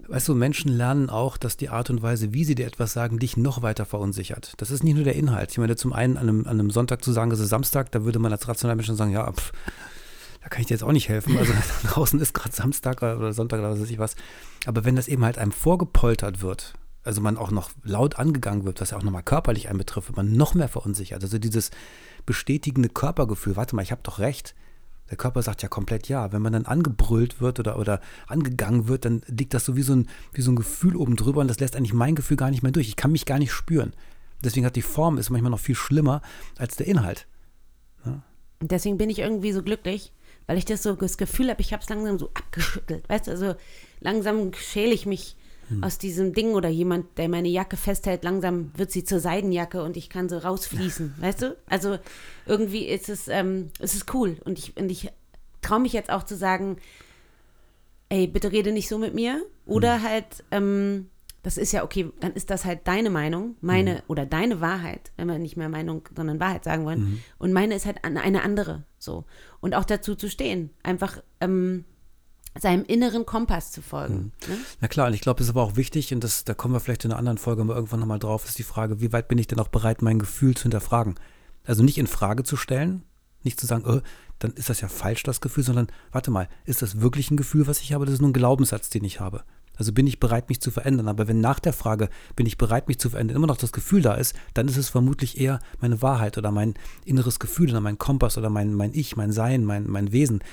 Weißt 0.08 0.28
du, 0.28 0.36
Menschen 0.36 0.72
lernen 0.72 1.10
auch, 1.10 1.38
dass 1.38 1.56
die 1.56 1.70
Art 1.70 1.90
und 1.90 2.02
Weise, 2.02 2.34
wie 2.34 2.44
sie 2.44 2.56
dir 2.56 2.68
etwas 2.68 2.94
sagen, 2.94 3.18
dich 3.18 3.38
noch 3.38 3.62
weiter 3.62 3.86
verunsichert. 3.86 4.54
Das 4.58 4.72
ist 4.72 4.84
nicht 4.84 4.96
nur 4.96 5.06
der 5.06 5.16
Inhalt. 5.16 5.52
Ich 5.52 5.58
meine, 5.58 5.76
zum 5.76 5.94
einen 5.94 6.18
an 6.18 6.28
einem, 6.28 6.42
an 6.42 6.60
einem 6.60 6.70
Sonntag 6.70 7.04
zu 7.04 7.14
sagen, 7.14 7.32
es 7.32 7.40
ist 7.40 7.50
Samstag, 7.50 7.92
da 7.92 8.04
würde 8.04 8.20
man 8.20 8.32
als 8.32 8.48
rationaler 8.48 8.76
Mensch 8.76 8.92
sagen, 8.92 9.12
ja, 9.12 9.32
pff, 9.32 9.54
da 10.44 10.50
kann 10.50 10.62
ich 10.62 10.68
dir 10.68 10.74
jetzt 10.74 10.84
auch 10.84 10.92
nicht 10.92 11.08
helfen. 11.08 11.38
Also 11.38 11.54
draußen 11.88 12.20
ist 12.20 12.34
gerade 12.34 12.54
Samstag 12.54 13.02
oder 13.02 13.32
Sonntag 13.32 13.60
oder 13.60 13.72
was 13.72 13.80
weiß 13.80 13.90
ich 13.90 14.00
was. 14.00 14.16
Aber 14.66 14.84
wenn 14.84 14.96
das 14.96 15.08
eben 15.08 15.24
halt 15.24 15.38
einem 15.38 15.54
vorgepoltert 15.54 16.42
wird, 16.42 16.74
also 17.04 17.22
man 17.22 17.38
auch 17.38 17.52
noch 17.52 17.70
laut 17.84 18.18
angegangen 18.18 18.66
wird, 18.66 18.82
was 18.82 18.92
ja 18.92 18.98
auch 18.98 19.04
nochmal 19.04 19.24
körperlich 19.24 19.70
einen 19.70 19.78
betrifft, 19.78 20.08
wird 20.08 20.18
man 20.18 20.34
noch 20.34 20.54
mehr 20.54 20.70
verunsichert. 20.70 21.22
Also 21.24 21.38
dieses 21.38 21.72
bestätigende 22.26 22.90
Körpergefühl, 22.90 23.56
warte 23.56 23.76
mal, 23.76 23.82
ich 23.82 23.92
habe 23.92 24.02
doch 24.04 24.20
recht. 24.20 24.56
Der 25.10 25.18
Körper 25.18 25.42
sagt 25.42 25.62
ja 25.62 25.68
komplett 25.68 26.08
ja. 26.08 26.32
Wenn 26.32 26.42
man 26.42 26.54
dann 26.54 26.66
angebrüllt 26.66 27.42
wird 27.42 27.60
oder, 27.60 27.78
oder 27.78 28.00
angegangen 28.28 28.88
wird, 28.88 29.06
dann 29.06 29.22
liegt 29.28 29.54
das 29.54 29.66
so 29.66 29.76
wie 29.76 29.82
so, 29.82 29.94
ein, 29.94 30.08
wie 30.32 30.42
so 30.42 30.52
ein 30.52 30.56
Gefühl 30.56 30.96
oben 30.96 31.18
drüber 31.18 31.42
und 31.42 31.50
das 31.50 31.60
lässt 31.60 31.76
eigentlich 31.76 31.94
mein 31.94 32.16
Gefühl 32.16 32.38
gar 32.38 32.50
nicht 32.50 32.64
mehr 32.64 32.72
durch. 32.72 32.88
Ich 32.88 32.96
kann 32.96 33.12
mich 33.12 33.26
gar 33.26 33.38
nicht 33.38 33.52
spüren. 33.52 33.94
Deswegen 34.44 34.66
hat 34.66 34.76
die 34.76 34.82
Form 34.82 35.18
ist 35.18 35.30
manchmal 35.30 35.52
noch 35.52 35.60
viel 35.60 35.76
schlimmer 35.76 36.22
als 36.58 36.78
der 36.78 36.88
Inhalt. 36.88 37.28
Ja? 38.06 38.24
Und 38.62 38.72
deswegen 38.72 38.98
bin 38.98 39.10
ich 39.10 39.20
irgendwie 39.20 39.52
so 39.52 39.62
glücklich, 39.62 40.14
weil 40.48 40.58
ich 40.58 40.66
das 40.66 40.84
so 40.84 40.96
das 40.96 41.18
Gefühl 41.18 41.50
habe, 41.50 41.62
ich 41.62 41.74
habe 41.74 41.84
es 41.84 41.90
langsam 41.90 42.18
so 42.18 42.30
abgeschüttelt. 42.34 43.08
Weißt 43.10 43.28
du, 43.28 43.32
also 43.32 43.56
langsam 44.00 44.54
schäle 44.54 44.94
ich 44.94 45.06
mich 45.06 45.36
hm. 45.76 45.84
aus 45.84 45.98
diesem 45.98 46.34
Ding 46.34 46.54
oder 46.54 46.70
jemand, 46.70 47.18
der 47.18 47.30
meine 47.30 47.50
Jacke 47.50 47.78
festhält, 47.78 48.24
langsam 48.24 48.72
wird 48.76 48.92
sie 48.92 49.04
zur 49.04 49.20
Seidenjacke 49.20 49.84
und 49.84 49.98
ich 49.98 50.10
kann 50.10 50.30
so 50.30 50.38
rausfließen, 50.38 51.16
weißt 51.20 51.42
du? 51.42 51.58
Also 51.68 51.98
irgendwie 52.46 52.86
ist 52.86 53.10
es, 53.10 53.28
ähm, 53.28 53.70
es 53.80 53.94
ist 53.94 54.14
cool 54.14 54.38
und 54.46 54.60
ich, 54.60 54.78
und 54.78 54.92
ich 54.92 55.12
traue 55.62 55.80
mich 55.80 55.94
jetzt 55.94 56.10
auch 56.10 56.24
zu 56.24 56.36
sagen, 56.36 56.78
ey, 58.10 58.28
bitte 58.28 58.52
rede 58.52 58.72
nicht 58.72 58.90
so 58.90 58.98
mit 58.98 59.14
mir 59.14 59.42
oder 59.66 59.96
hm. 59.96 60.04
halt, 60.04 60.44
ähm, 60.52 61.10
das 61.44 61.58
ist 61.58 61.74
ja 61.74 61.84
okay, 61.84 62.10
dann 62.22 62.34
ist 62.34 62.50
das 62.50 62.64
halt 62.64 62.88
deine 62.88 63.10
Meinung, 63.10 63.58
meine 63.60 63.96
mhm. 63.96 64.02
oder 64.08 64.26
deine 64.26 64.62
Wahrheit, 64.62 65.12
wenn 65.18 65.28
wir 65.28 65.38
nicht 65.40 65.58
mehr 65.58 65.68
Meinung, 65.68 66.08
sondern 66.16 66.40
Wahrheit 66.40 66.64
sagen 66.64 66.86
wollen. 66.86 67.00
Mhm. 67.00 67.20
Und 67.38 67.52
meine 67.52 67.76
ist 67.76 67.86
halt 67.86 68.06
eine 68.06 68.42
andere, 68.42 68.86
so. 68.98 69.26
Und 69.60 69.76
auch 69.76 69.84
dazu 69.84 70.16
zu 70.16 70.30
stehen, 70.30 70.70
einfach 70.84 71.22
ähm, 71.42 71.84
seinem 72.60 72.86
inneren 72.86 73.26
Kompass 73.26 73.72
zu 73.72 73.82
folgen. 73.82 74.32
Mhm. 74.48 74.54
Ne? 74.54 74.58
Na 74.82 74.88
klar, 74.88 75.08
und 75.08 75.14
ich 75.14 75.22
glaube, 75.22 75.42
es 75.42 75.48
ist 75.48 75.56
aber 75.56 75.64
auch 75.64 75.76
wichtig, 75.76 76.14
und 76.14 76.24
das, 76.24 76.44
da 76.44 76.54
kommen 76.54 76.74
wir 76.74 76.80
vielleicht 76.80 77.06
in 77.06 77.12
einer 77.12 77.20
anderen 77.20 77.38
Folge 77.38 77.64
mal 77.64 77.76
irgendwann 77.76 78.00
nochmal 78.00 78.20
drauf, 78.20 78.46
ist 78.46 78.60
die 78.60 78.64
Frage, 78.64 79.02
wie 79.02 79.14
weit 79.14 79.28
bin 79.28 79.38
ich 79.38 79.48
denn 79.48 79.60
auch 79.60 79.70
bereit, 79.70 80.02
mein 80.02 80.20
Gefühl 80.20 80.56
zu 80.56 80.64
hinterfragen? 80.64 81.16
Also 81.66 81.84
nicht 81.84 81.98
in 81.98 82.08
Frage 82.08 82.44
zu 82.44 82.58
stellen, 82.58 83.04
nicht 83.44 83.60
zu 83.60 83.66
sagen, 83.66 83.86
oh, 83.88 84.02
dann 84.40 84.52
ist 84.52 84.70
das 84.70 84.82
ja 84.82 84.88
falsch, 84.88 85.24
das 85.24 85.42
Gefühl, 85.42 85.64
sondern 85.64 85.88
warte 86.12 86.32
mal, 86.32 86.48
ist 86.66 86.82
das 86.82 87.02
wirklich 87.02 87.32
ein 87.32 87.38
Gefühl, 87.38 87.68
was 87.68 87.82
ich 87.82 87.94
habe? 87.94 88.06
Das 88.06 88.16
ist 88.16 88.22
nur 88.22 88.30
ein 88.30 88.34
Glaubenssatz, 88.34 88.90
den 88.90 89.04
ich 89.04 89.20
habe. 89.20 89.44
Also 89.76 89.92
bin 89.92 90.06
ich 90.06 90.20
bereit, 90.20 90.50
mich 90.50 90.62
zu 90.62 90.70
verändern. 90.70 91.08
Aber 91.08 91.28
wenn 91.28 91.42
nach 91.42 91.60
der 91.60 91.74
Frage, 91.74 92.10
bin 92.36 92.46
ich 92.46 92.58
bereit, 92.58 92.88
mich 92.88 93.00
zu 93.00 93.10
verändern, 93.10 93.38
immer 93.38 93.48
noch 93.48 93.58
das 93.58 93.72
Gefühl 93.72 94.02
da 94.02 94.14
ist, 94.14 94.36
dann 94.54 94.68
ist 94.68 94.78
es 94.78 94.90
vermutlich 94.90 95.40
eher 95.40 95.60
meine 95.80 96.02
Wahrheit 96.02 96.38
oder 96.38 96.52
mein 96.52 96.76
inneres 97.06 97.40
Gefühl 97.40 97.70
oder 97.70 97.82
mein 97.82 97.98
Kompass 97.98 98.38
oder 98.38 98.50
mein, 98.50 98.74
mein 98.74 98.94
Ich, 98.94 99.16
mein 99.16 99.32
Sein, 99.32 99.66
mein, 99.66 99.90
mein 99.90 100.12
Wesen, 100.12 100.44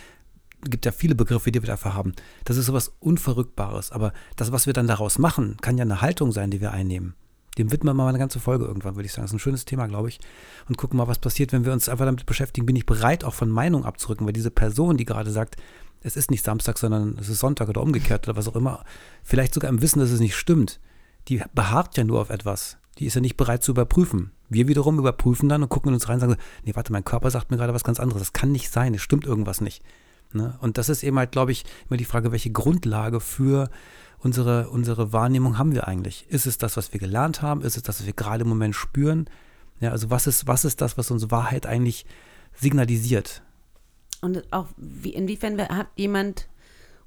gibt 0.63 0.87
ja 0.87 0.93
viele 0.93 1.15
Begriffe, 1.15 1.53
die 1.53 1.63
wir 1.63 1.67
dafür 1.67 1.95
haben. 1.95 2.13
Das 2.45 2.57
ist 2.57 2.67
sowas 2.67 2.93
Unverrückbares. 3.01 3.93
Aber 3.93 4.13
das, 4.37 4.53
was 4.53 4.67
wir 4.67 4.73
dann 4.73 4.87
daraus 4.87 5.19
machen, 5.19 5.57
kann 5.61 5.79
ja 5.79 5.85
eine 5.85 6.01
Haltung 6.01 6.33
sein, 6.33 6.51
die 6.51 6.61
wir 6.61 6.73
einnehmen. 6.73 7.15
Dem 7.59 7.73
widmen 7.73 7.97
wir 7.97 8.05
mal 8.05 8.09
eine 8.09 8.19
ganze 8.19 8.41
Folge 8.41 8.65
irgendwann, 8.65 8.97
würde 8.97 9.07
ich 9.07 9.13
sagen. 9.13 9.25
Das 9.25 9.31
ist 9.31 9.37
ein 9.37 9.41
schönes 9.41 9.65
Thema, 9.65 9.87
glaube 9.87 10.09
ich. 10.09 10.21
Und 10.69 10.79
gucken 10.79 10.97
mal, 10.97 11.09
was 11.09 11.19
passiert, 11.19 11.53
wenn 11.53 11.65
wir 11.65 11.73
uns 11.73 11.89
einfach 11.89 12.05
damit 12.05 12.27
beschäftigen. 12.27 12.67
Bin 12.67 12.77
ich 12.77 12.87
bereit, 12.87 13.25
auch 13.25 13.35
von 13.35 13.51
Meinung 13.51 13.85
abzurücken, 13.85 14.27
weil 14.27 14.33
diese 14.33 14.51
Person, 14.51 14.97
die 14.97 15.05
gerade 15.05 15.31
sagt, 15.31 15.57
es 16.03 16.17
ist 16.17 16.31
nicht 16.31 16.45
Samstag, 16.45 16.79
sondern 16.79 17.19
es 17.19 17.29
ist 17.29 17.41
Sonntag 17.41 17.69
oder 17.69 17.83
umgekehrt 17.83 18.27
oder 18.27 18.37
was 18.37 18.49
auch 18.49 18.57
immer, 18.57 18.85
vielleicht 19.23 19.53
sogar 19.53 19.69
im 19.69 19.83
Wissen, 19.83 19.99
dass 19.99 20.11
es 20.11 20.21
nicht 20.21 20.37
stimmt, 20.37 20.81
die 21.29 21.43
beharrt 21.55 21.97
ja 21.97 22.05
nur 22.05 22.21
auf 22.21 22.31
etwas. 22.31 22.79
Die 22.99 23.07
ist 23.07 23.15
ja 23.15 23.21
nicht 23.21 23.37
bereit 23.37 23.63
zu 23.63 23.73
überprüfen. 23.73 24.33
Wir 24.49 24.69
wiederum 24.69 24.99
überprüfen 24.99 25.49
dann 25.49 25.63
und 25.63 25.69
gucken 25.69 25.91
in 25.91 25.95
uns 25.95 26.09
rein 26.09 26.15
und 26.15 26.21
sagen, 26.21 26.37
nee, 26.65 26.75
warte, 26.75 26.93
mein 26.93 27.05
Körper 27.05 27.31
sagt 27.31 27.51
mir 27.51 27.57
gerade 27.57 27.75
was 27.75 27.85
ganz 27.85 28.01
anderes. 28.01 28.23
Das 28.23 28.33
kann 28.33 28.53
nicht 28.53 28.71
sein, 28.71 28.95
es 28.95 29.03
stimmt 29.03 29.25
irgendwas 29.25 29.61
nicht. 29.61 29.83
Ne? 30.33 30.57
Und 30.61 30.79
das 30.79 30.89
ist 30.89 31.03
eben 31.03 31.19
halt, 31.19 31.33
glaube 31.33 31.53
ich, 31.53 31.65
immer 31.89 31.97
die 31.97 32.05
Frage, 32.05 32.33
welche 32.33 32.51
Grundlage 32.51 33.21
für 33.21 33.71
unsere, 34.19 34.71
unsere 34.71 35.13
Wahrnehmung 35.13 35.59
haben 35.59 35.73
wir 35.73 35.89
eigentlich? 35.89 36.27
Ist 36.29 36.47
es 36.47 36.59
das, 36.59 36.77
was 36.77 36.93
wir 36.93 37.01
gelernt 37.01 37.43
haben? 37.43 37.63
Ist 37.63 37.77
es 37.77 37.83
das, 37.83 38.01
was 38.01 38.07
wir 38.07 38.13
gerade 38.13 38.43
im 38.43 38.49
Moment 38.49 38.75
spüren? 38.75 39.29
Ja, 39.81 39.91
also 39.91 40.11
was 40.11 40.27
ist, 40.27 40.47
was 40.47 40.65
ist 40.65 40.81
das, 40.81 40.99
was 40.99 41.11
unsere 41.11 41.31
Wahrheit 41.31 41.67
eigentlich 41.67 42.05
signalisiert? 42.55 43.43
Und 44.21 44.53
auch 44.53 44.67
wie, 44.77 45.15
inwiefern 45.15 45.59
hat 45.61 45.89
jemand 45.97 46.49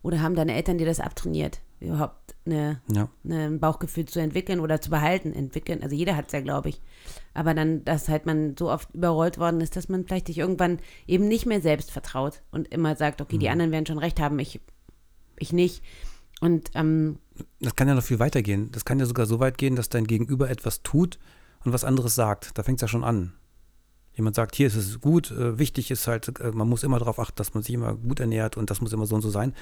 oder 0.02 0.22
haben 0.22 0.36
deine 0.36 0.56
Eltern 0.56 0.80
dir 0.80 0.88
das 0.88 1.00
abtrainiert, 1.00 1.62
überhaupt 1.84 2.36
eine, 2.46 2.82
ja. 2.88 3.10
eine, 3.24 3.46
ein 3.46 3.60
Bauchgefühl 3.60 4.06
zu 4.06 4.20
entwickeln 4.20 4.60
oder 4.60 4.82
zu 4.82 4.90
behalten, 4.90 5.34
entwickeln? 5.34 5.84
Also 5.84 5.96
jeder 5.96 6.16
hat 6.16 6.28
es 6.28 6.34
ja, 6.34 6.42
glaube 6.42 6.70
ich. 6.70 6.82
Aber 7.34 7.54
dann, 7.54 7.84
dass 7.86 8.10
halt 8.10 8.26
man 8.26 8.56
so 8.58 8.72
oft 8.72 8.94
überrollt 8.94 9.38
worden 9.38 9.62
ist, 9.62 9.76
dass 9.76 9.90
man 9.90 10.06
vielleicht 10.06 10.28
sich 10.28 10.38
irgendwann 10.38 10.80
eben 11.08 11.28
nicht 11.28 11.46
mehr 11.46 11.62
selbst 11.62 11.92
vertraut 11.92 12.42
und 12.52 12.68
immer 12.70 12.96
sagt, 12.96 13.22
okay, 13.22 13.36
mhm. 13.36 13.40
die 13.40 13.50
anderen 13.50 13.72
werden 13.72 13.86
schon 13.86 14.00
recht 14.00 14.20
haben, 14.20 14.40
ich, 14.40 14.60
ich 15.38 15.54
nicht. 15.54 15.84
Und 16.42 16.72
ähm, 16.74 17.20
das 17.60 17.76
kann 17.76 17.88
ja 17.88 17.96
noch 17.96 18.04
viel 18.04 18.20
weiter 18.20 18.42
gehen. 18.42 18.72
Das 18.72 18.86
kann 18.86 19.00
ja 19.00 19.06
sogar 19.06 19.26
so 19.26 19.40
weit 19.40 19.58
gehen, 19.58 19.76
dass 19.76 19.90
dein 19.90 20.08
Gegenüber 20.08 20.50
etwas 20.50 20.84
tut 20.84 21.20
und 21.64 21.74
was 21.74 21.84
anderes 21.84 22.16
sagt. 22.16 22.58
Da 22.58 22.64
fängt 22.64 22.78
es 22.78 22.82
ja 22.82 22.88
schon 22.88 23.04
an. 23.04 23.34
Jemand 24.16 24.36
sagt, 24.36 24.56
hier 24.56 24.68
ist 24.68 24.76
es 24.76 25.02
gut, 25.02 25.32
äh, 25.32 25.58
wichtig 25.58 25.90
ist 25.90 26.08
halt, 26.08 26.40
äh, 26.40 26.52
man 26.52 26.70
muss 26.70 26.84
immer 26.84 27.00
darauf 27.00 27.20
achten, 27.20 27.36
dass 27.38 27.54
man 27.56 27.64
sich 27.64 27.74
immer 27.74 27.96
gut 27.96 28.20
ernährt 28.20 28.58
und 28.58 28.70
das 28.70 28.80
muss 28.80 28.94
immer 28.94 29.08
so 29.08 29.16
und 29.16 29.22
so 29.22 29.32
sein. 29.32 29.54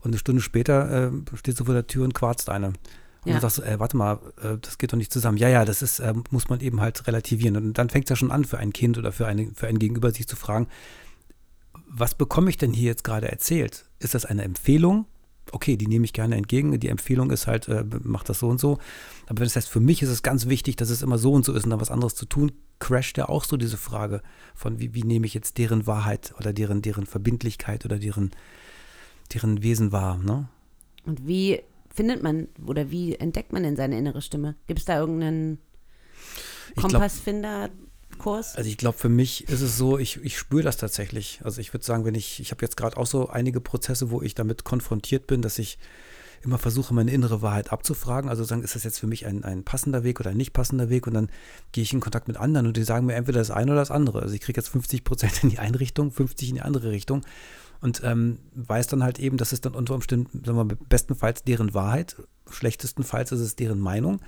Und 0.00 0.12
eine 0.12 0.18
Stunde 0.18 0.42
später 0.42 1.08
äh, 1.08 1.36
steht 1.36 1.58
du 1.58 1.64
vor 1.64 1.74
der 1.74 1.86
Tür 1.86 2.04
und 2.04 2.14
quarzt 2.14 2.48
eine. 2.48 2.68
Und 2.68 2.76
ja. 3.24 3.32
dann 3.32 3.40
sagst 3.40 3.58
du, 3.58 3.62
äh, 3.62 3.78
warte 3.80 3.96
mal, 3.96 4.20
äh, 4.42 4.58
das 4.60 4.78
geht 4.78 4.92
doch 4.92 4.96
nicht 4.96 5.12
zusammen. 5.12 5.38
Ja, 5.38 5.48
ja, 5.48 5.64
das 5.64 5.82
ist, 5.82 5.98
äh, 5.98 6.14
muss 6.30 6.48
man 6.48 6.60
eben 6.60 6.80
halt 6.80 7.06
relativieren. 7.06 7.56
Und 7.56 7.78
dann 7.78 7.90
fängt 7.90 8.06
es 8.06 8.10
ja 8.10 8.16
schon 8.16 8.30
an, 8.30 8.44
für 8.44 8.58
ein 8.58 8.72
Kind 8.72 8.98
oder 8.98 9.12
für, 9.12 9.26
eine, 9.26 9.50
für 9.54 9.66
ein 9.66 9.78
Gegenüber 9.78 10.10
sich 10.12 10.28
zu 10.28 10.36
fragen, 10.36 10.68
was 11.90 12.14
bekomme 12.14 12.50
ich 12.50 12.56
denn 12.56 12.72
hier 12.72 12.86
jetzt 12.86 13.04
gerade 13.04 13.30
erzählt? 13.30 13.86
Ist 13.98 14.14
das 14.14 14.24
eine 14.24 14.42
Empfehlung 14.42 15.06
okay, 15.52 15.76
die 15.76 15.86
nehme 15.86 16.04
ich 16.04 16.12
gerne 16.12 16.36
entgegen. 16.36 16.78
Die 16.78 16.88
Empfehlung 16.88 17.30
ist 17.30 17.46
halt, 17.46 17.68
äh, 17.68 17.84
mach 18.02 18.24
das 18.24 18.38
so 18.40 18.48
und 18.48 18.60
so. 18.60 18.78
Aber 19.26 19.44
das 19.44 19.56
heißt, 19.56 19.68
für 19.68 19.80
mich 19.80 20.02
ist 20.02 20.08
es 20.08 20.22
ganz 20.22 20.46
wichtig, 20.46 20.76
dass 20.76 20.90
es 20.90 21.02
immer 21.02 21.18
so 21.18 21.32
und 21.32 21.44
so 21.44 21.52
ist 21.52 21.64
und 21.64 21.70
dann 21.70 21.80
was 21.80 21.90
anderes 21.90 22.14
zu 22.14 22.26
tun, 22.26 22.52
crasht 22.78 23.18
ja 23.18 23.28
auch 23.28 23.44
so 23.44 23.56
diese 23.56 23.76
Frage 23.76 24.22
von, 24.54 24.78
wie, 24.78 24.94
wie 24.94 25.02
nehme 25.02 25.26
ich 25.26 25.34
jetzt 25.34 25.58
deren 25.58 25.86
Wahrheit 25.86 26.34
oder 26.38 26.52
deren, 26.52 26.82
deren 26.82 27.06
Verbindlichkeit 27.06 27.84
oder 27.84 27.98
deren, 27.98 28.30
deren 29.34 29.62
Wesen 29.62 29.92
wahr. 29.92 30.18
Ne? 30.18 30.48
Und 31.04 31.26
wie 31.26 31.62
findet 31.88 32.22
man 32.22 32.48
oder 32.64 32.90
wie 32.90 33.14
entdeckt 33.16 33.52
man 33.52 33.62
denn 33.62 33.76
seine 33.76 33.98
innere 33.98 34.22
Stimme? 34.22 34.56
Gibt 34.66 34.80
es 34.80 34.84
da 34.86 34.98
irgendeinen 34.98 35.58
Kompassfinder? 36.76 37.70
Kurs? 38.18 38.56
Also 38.56 38.68
ich 38.68 38.76
glaube, 38.76 38.98
für 38.98 39.08
mich 39.08 39.48
ist 39.48 39.60
es 39.60 39.78
so, 39.78 39.98
ich, 39.98 40.22
ich 40.24 40.38
spüre 40.38 40.62
das 40.62 40.76
tatsächlich. 40.76 41.40
Also 41.44 41.60
ich 41.60 41.72
würde 41.72 41.84
sagen, 41.84 42.04
wenn 42.04 42.14
ich, 42.14 42.40
ich 42.40 42.50
habe 42.50 42.64
jetzt 42.64 42.76
gerade 42.76 42.96
auch 42.96 43.06
so 43.06 43.28
einige 43.28 43.60
Prozesse, 43.60 44.10
wo 44.10 44.22
ich 44.22 44.34
damit 44.34 44.64
konfrontiert 44.64 45.26
bin, 45.26 45.40
dass 45.40 45.58
ich 45.58 45.78
immer 46.42 46.58
versuche, 46.58 46.94
meine 46.94 47.10
innere 47.10 47.42
Wahrheit 47.42 47.72
abzufragen. 47.72 48.30
Also 48.30 48.44
sagen, 48.44 48.62
ist 48.62 48.74
das 48.74 48.84
jetzt 48.84 48.98
für 48.98 49.06
mich 49.06 49.26
ein, 49.26 49.44
ein 49.44 49.64
passender 49.64 50.04
Weg 50.04 50.20
oder 50.20 50.30
ein 50.30 50.36
nicht 50.36 50.52
passender 50.52 50.88
Weg? 50.88 51.06
Und 51.06 51.14
dann 51.14 51.30
gehe 51.72 51.82
ich 51.82 51.92
in 51.92 52.00
Kontakt 52.00 52.28
mit 52.28 52.36
anderen 52.36 52.66
und 52.66 52.76
die 52.76 52.84
sagen 52.84 53.06
mir 53.06 53.14
entweder 53.14 53.38
das 53.38 53.50
eine 53.50 53.72
oder 53.72 53.80
das 53.80 53.90
andere. 53.90 54.22
Also 54.22 54.34
ich 54.34 54.40
kriege 54.40 54.58
jetzt 54.58 54.68
50 54.68 55.04
Prozent 55.04 55.42
in 55.42 55.50
die 55.50 55.58
eine 55.58 55.80
Richtung, 55.80 56.10
50 56.10 56.50
in 56.50 56.54
die 56.56 56.62
andere 56.62 56.90
Richtung 56.90 57.22
und 57.80 58.02
ähm, 58.04 58.38
weiß 58.54 58.88
dann 58.88 59.02
halt 59.02 59.18
eben, 59.18 59.36
dass 59.36 59.52
es 59.52 59.60
dann 59.60 59.74
unter 59.74 59.94
Umständen, 59.94 60.44
sagen 60.44 60.58
wir 60.58 60.76
bestenfalls 60.88 61.44
deren 61.44 61.74
Wahrheit, 61.74 62.16
schlechtestenfalls 62.50 63.32
ist 63.32 63.40
es 63.40 63.56
deren 63.56 63.78
Meinung 63.78 64.20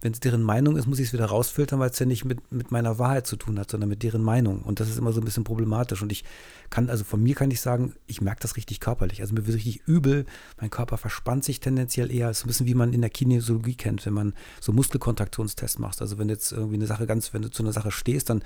wenn 0.00 0.12
es 0.12 0.20
deren 0.20 0.42
Meinung 0.42 0.76
ist, 0.76 0.86
muss 0.86 0.98
ich 0.98 1.08
es 1.08 1.12
wieder 1.12 1.26
rausfiltern, 1.26 1.78
weil 1.78 1.90
es 1.90 1.98
ja 1.98 2.06
nicht 2.06 2.24
mit, 2.24 2.52
mit 2.52 2.70
meiner 2.70 2.98
Wahrheit 2.98 3.26
zu 3.26 3.36
tun 3.36 3.58
hat, 3.58 3.70
sondern 3.70 3.88
mit 3.88 4.02
deren 4.02 4.22
Meinung. 4.22 4.62
Und 4.62 4.78
das 4.80 4.88
ist 4.88 4.98
immer 4.98 5.12
so 5.12 5.20
ein 5.20 5.24
bisschen 5.24 5.44
problematisch. 5.44 6.02
Und 6.02 6.12
ich 6.12 6.24
kann, 6.70 6.90
also 6.90 7.04
von 7.04 7.22
mir 7.22 7.34
kann 7.34 7.50
ich 7.50 7.60
sagen, 7.60 7.94
ich 8.06 8.20
merke 8.20 8.40
das 8.40 8.56
richtig 8.56 8.80
körperlich. 8.80 9.20
Also 9.20 9.34
mir 9.34 9.46
wird 9.46 9.56
richtig 9.56 9.82
übel, 9.86 10.26
mein 10.60 10.70
Körper 10.70 10.98
verspannt 10.98 11.44
sich 11.44 11.60
tendenziell 11.60 12.12
eher. 12.12 12.28
Es 12.28 12.38
ist 12.38 12.44
ein 12.44 12.48
bisschen 12.48 12.66
wie 12.66 12.74
man 12.74 12.92
in 12.92 13.00
der 13.00 13.10
Kinesiologie 13.10 13.74
kennt, 13.74 14.04
wenn 14.04 14.12
man 14.12 14.34
so 14.60 14.72
Muskelkontraktionstests 14.72 15.78
macht. 15.78 16.00
Also 16.02 16.18
wenn 16.18 16.28
jetzt 16.28 16.52
irgendwie 16.52 16.76
eine 16.76 16.86
Sache 16.86 17.06
ganz, 17.06 17.32
wenn 17.32 17.42
du 17.42 17.50
zu 17.50 17.62
einer 17.62 17.72
Sache 17.72 17.90
stehst, 17.90 18.28
dann, 18.28 18.42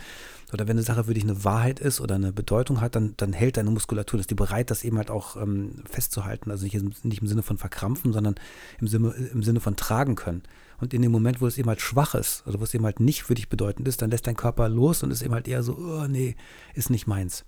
oder 0.52 0.68
wenn 0.68 0.76
eine 0.76 0.82
Sache 0.82 1.04
für 1.04 1.14
dich 1.14 1.24
eine 1.24 1.44
Wahrheit 1.44 1.80
ist 1.80 2.00
oder 2.00 2.14
eine 2.14 2.32
Bedeutung 2.32 2.80
hat, 2.80 2.94
dann, 2.94 3.14
dann 3.16 3.32
hält 3.32 3.56
deine 3.56 3.70
Muskulatur, 3.70 4.20
ist 4.20 4.30
die 4.30 4.34
bereit, 4.34 4.70
das 4.70 4.84
eben 4.84 4.98
halt 4.98 5.10
auch 5.10 5.36
ähm, 5.36 5.82
festzuhalten. 5.90 6.50
Also 6.50 6.64
nicht, 6.64 7.04
nicht 7.04 7.22
im 7.22 7.28
Sinne 7.28 7.42
von 7.42 7.58
verkrampfen, 7.58 8.12
sondern 8.12 8.36
im 8.80 8.86
Sinne, 8.86 9.10
im 9.32 9.42
Sinne 9.42 9.60
von 9.60 9.76
tragen 9.76 10.14
können. 10.14 10.42
Und 10.80 10.94
in 10.94 11.02
dem 11.02 11.12
Moment, 11.12 11.40
wo 11.40 11.46
es 11.46 11.58
eben 11.58 11.68
halt 11.68 11.80
schwach 11.80 12.14
ist, 12.14 12.42
also 12.46 12.60
wo 12.60 12.64
es 12.64 12.74
eben 12.74 12.84
halt 12.84 13.00
nicht 13.00 13.22
für 13.22 13.34
dich 13.34 13.48
bedeutend 13.48 13.86
ist, 13.86 14.02
dann 14.02 14.10
lässt 14.10 14.26
dein 14.26 14.36
Körper 14.36 14.68
los 14.68 15.02
und 15.02 15.10
ist 15.10 15.22
eben 15.22 15.34
halt 15.34 15.48
eher 15.48 15.62
so, 15.62 15.76
oh 15.76 16.06
nee, 16.06 16.36
ist 16.74 16.90
nicht 16.90 17.06
meins. 17.06 17.44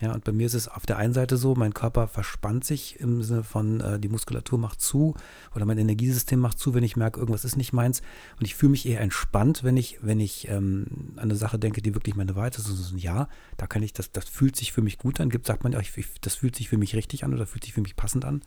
Ja, 0.00 0.12
und 0.12 0.24
bei 0.24 0.32
mir 0.32 0.46
ist 0.46 0.54
es 0.54 0.66
auf 0.66 0.86
der 0.86 0.96
einen 0.96 1.14
Seite 1.14 1.36
so, 1.36 1.54
mein 1.54 1.72
Körper 1.72 2.08
verspannt 2.08 2.64
sich 2.64 2.98
im 2.98 3.22
Sinne 3.22 3.44
von, 3.44 3.80
äh, 3.80 4.00
die 4.00 4.08
Muskulatur 4.08 4.58
macht 4.58 4.80
zu 4.80 5.14
oder 5.54 5.64
mein 5.66 5.78
Energiesystem 5.78 6.40
macht 6.40 6.58
zu, 6.58 6.74
wenn 6.74 6.82
ich 6.82 6.96
merke, 6.96 7.20
irgendwas 7.20 7.44
ist 7.44 7.56
nicht 7.56 7.72
meins. 7.72 8.02
Und 8.40 8.44
ich 8.44 8.56
fühle 8.56 8.70
mich 8.70 8.86
eher 8.86 9.00
entspannt, 9.00 9.62
wenn 9.62 9.76
ich, 9.76 9.98
wenn 10.02 10.18
ich 10.18 10.48
ähm, 10.48 11.12
an 11.14 11.22
eine 11.22 11.36
Sache 11.36 11.60
denke, 11.60 11.80
die 11.80 11.94
wirklich 11.94 12.16
meine 12.16 12.34
Wahrheit 12.34 12.58
ist. 12.58 12.68
Also 12.68 12.96
ja, 12.96 13.28
da 13.56 13.68
kann 13.68 13.84
ich, 13.84 13.92
das, 13.92 14.10
das 14.10 14.28
fühlt 14.28 14.56
sich 14.56 14.72
für 14.72 14.82
mich 14.82 14.98
gut 14.98 15.20
an. 15.20 15.30
Gibt, 15.30 15.46
sagt 15.46 15.62
man 15.62 15.72
ja, 15.72 15.80
das 16.22 16.34
fühlt 16.34 16.56
sich 16.56 16.68
für 16.68 16.78
mich 16.78 16.96
richtig 16.96 17.22
an 17.22 17.32
oder 17.32 17.46
fühlt 17.46 17.62
sich 17.62 17.72
für 17.72 17.82
mich 17.82 17.94
passend 17.94 18.24
an. 18.24 18.42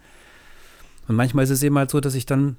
Und 1.08 1.16
manchmal 1.16 1.46
ist 1.46 1.52
es 1.52 1.64
eben 1.64 1.78
halt 1.78 1.92
so, 1.92 2.02
dass 2.02 2.16
ich 2.16 2.26
dann 2.26 2.58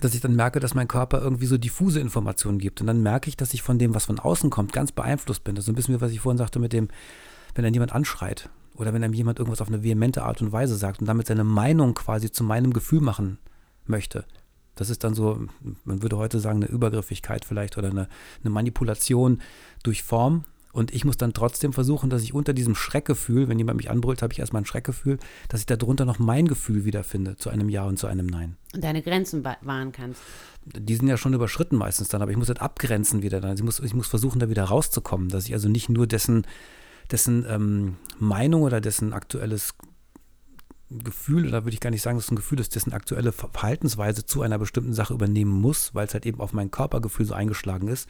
dass 0.00 0.14
ich 0.14 0.20
dann 0.20 0.36
merke, 0.36 0.60
dass 0.60 0.74
mein 0.74 0.88
Körper 0.88 1.20
irgendwie 1.20 1.46
so 1.46 1.58
diffuse 1.58 2.00
Informationen 2.00 2.58
gibt. 2.58 2.80
Und 2.80 2.86
dann 2.86 3.02
merke 3.02 3.28
ich, 3.28 3.36
dass 3.36 3.54
ich 3.54 3.62
von 3.62 3.78
dem, 3.78 3.94
was 3.94 4.06
von 4.06 4.18
außen 4.18 4.50
kommt, 4.50 4.72
ganz 4.72 4.92
beeinflusst 4.92 5.44
bin. 5.44 5.54
Das 5.54 5.64
ist 5.64 5.68
ein 5.68 5.74
bisschen 5.74 5.94
wie, 5.94 6.00
was 6.00 6.12
ich 6.12 6.20
vorhin 6.20 6.38
sagte 6.38 6.58
mit 6.58 6.72
dem, 6.72 6.88
wenn 7.54 7.64
dann 7.64 7.74
jemand 7.74 7.92
anschreit 7.92 8.48
oder 8.74 8.94
wenn 8.94 9.02
einem 9.02 9.14
jemand 9.14 9.38
irgendwas 9.38 9.60
auf 9.60 9.68
eine 9.68 9.82
vehemente 9.82 10.22
Art 10.22 10.40
und 10.40 10.52
Weise 10.52 10.76
sagt 10.76 11.00
und 11.00 11.06
damit 11.06 11.26
seine 11.26 11.44
Meinung 11.44 11.94
quasi 11.94 12.30
zu 12.30 12.44
meinem 12.44 12.72
Gefühl 12.72 13.00
machen 13.00 13.38
möchte. 13.86 14.24
Das 14.76 14.90
ist 14.90 15.02
dann 15.02 15.14
so, 15.14 15.46
man 15.84 16.02
würde 16.02 16.16
heute 16.16 16.38
sagen, 16.38 16.62
eine 16.62 16.70
Übergriffigkeit 16.70 17.44
vielleicht 17.44 17.76
oder 17.76 17.90
eine, 17.90 18.08
eine 18.42 18.50
Manipulation 18.50 19.42
durch 19.82 20.04
Form. 20.04 20.44
Und 20.78 20.94
ich 20.94 21.04
muss 21.04 21.16
dann 21.16 21.32
trotzdem 21.32 21.72
versuchen, 21.72 22.08
dass 22.08 22.22
ich 22.22 22.34
unter 22.34 22.52
diesem 22.52 22.76
Schreckgefühl, 22.76 23.48
wenn 23.48 23.58
jemand 23.58 23.78
mich 23.78 23.90
anbrüllt, 23.90 24.22
habe 24.22 24.32
ich 24.32 24.38
erstmal 24.38 24.62
ein 24.62 24.64
Schreckgefühl, 24.64 25.18
dass 25.48 25.58
ich 25.58 25.66
darunter 25.66 26.04
noch 26.04 26.20
mein 26.20 26.46
Gefühl 26.46 26.84
wiederfinde 26.84 27.34
zu 27.34 27.50
einem 27.50 27.68
Ja 27.68 27.82
und 27.82 27.98
zu 27.98 28.06
einem 28.06 28.26
Nein. 28.26 28.56
Und 28.72 28.84
deine 28.84 29.02
Grenzen 29.02 29.42
wahren 29.42 29.90
kannst. 29.90 30.22
Die 30.64 30.94
sind 30.94 31.08
ja 31.08 31.16
schon 31.16 31.34
überschritten 31.34 31.74
meistens 31.74 32.10
dann, 32.10 32.22
aber 32.22 32.30
ich 32.30 32.36
muss 32.36 32.46
das 32.46 32.60
abgrenzen 32.60 33.22
wieder. 33.22 33.40
Dann. 33.40 33.56
Ich, 33.56 33.62
muss, 33.64 33.80
ich 33.80 33.92
muss 33.92 34.06
versuchen, 34.06 34.38
da 34.38 34.48
wieder 34.50 34.62
rauszukommen, 34.62 35.30
dass 35.30 35.46
ich 35.46 35.52
also 35.52 35.68
nicht 35.68 35.88
nur 35.88 36.06
dessen, 36.06 36.46
dessen 37.10 37.44
ähm, 37.48 37.96
Meinung 38.20 38.62
oder 38.62 38.80
dessen 38.80 39.12
aktuelles 39.12 39.74
Gefühl, 40.90 41.48
oder 41.48 41.64
würde 41.64 41.74
ich 41.74 41.80
gar 41.80 41.90
nicht 41.90 42.02
sagen, 42.02 42.18
dass 42.18 42.26
es 42.26 42.30
ein 42.30 42.36
Gefühl 42.36 42.60
ist, 42.60 42.76
dessen 42.76 42.92
aktuelle 42.92 43.32
Verhaltensweise 43.32 44.26
zu 44.26 44.42
einer 44.42 44.60
bestimmten 44.60 44.92
Sache 44.92 45.12
übernehmen 45.12 45.60
muss, 45.60 45.92
weil 45.96 46.06
es 46.06 46.14
halt 46.14 46.24
eben 46.24 46.38
auf 46.38 46.52
mein 46.52 46.70
Körpergefühl 46.70 47.26
so 47.26 47.34
eingeschlagen 47.34 47.88
ist, 47.88 48.08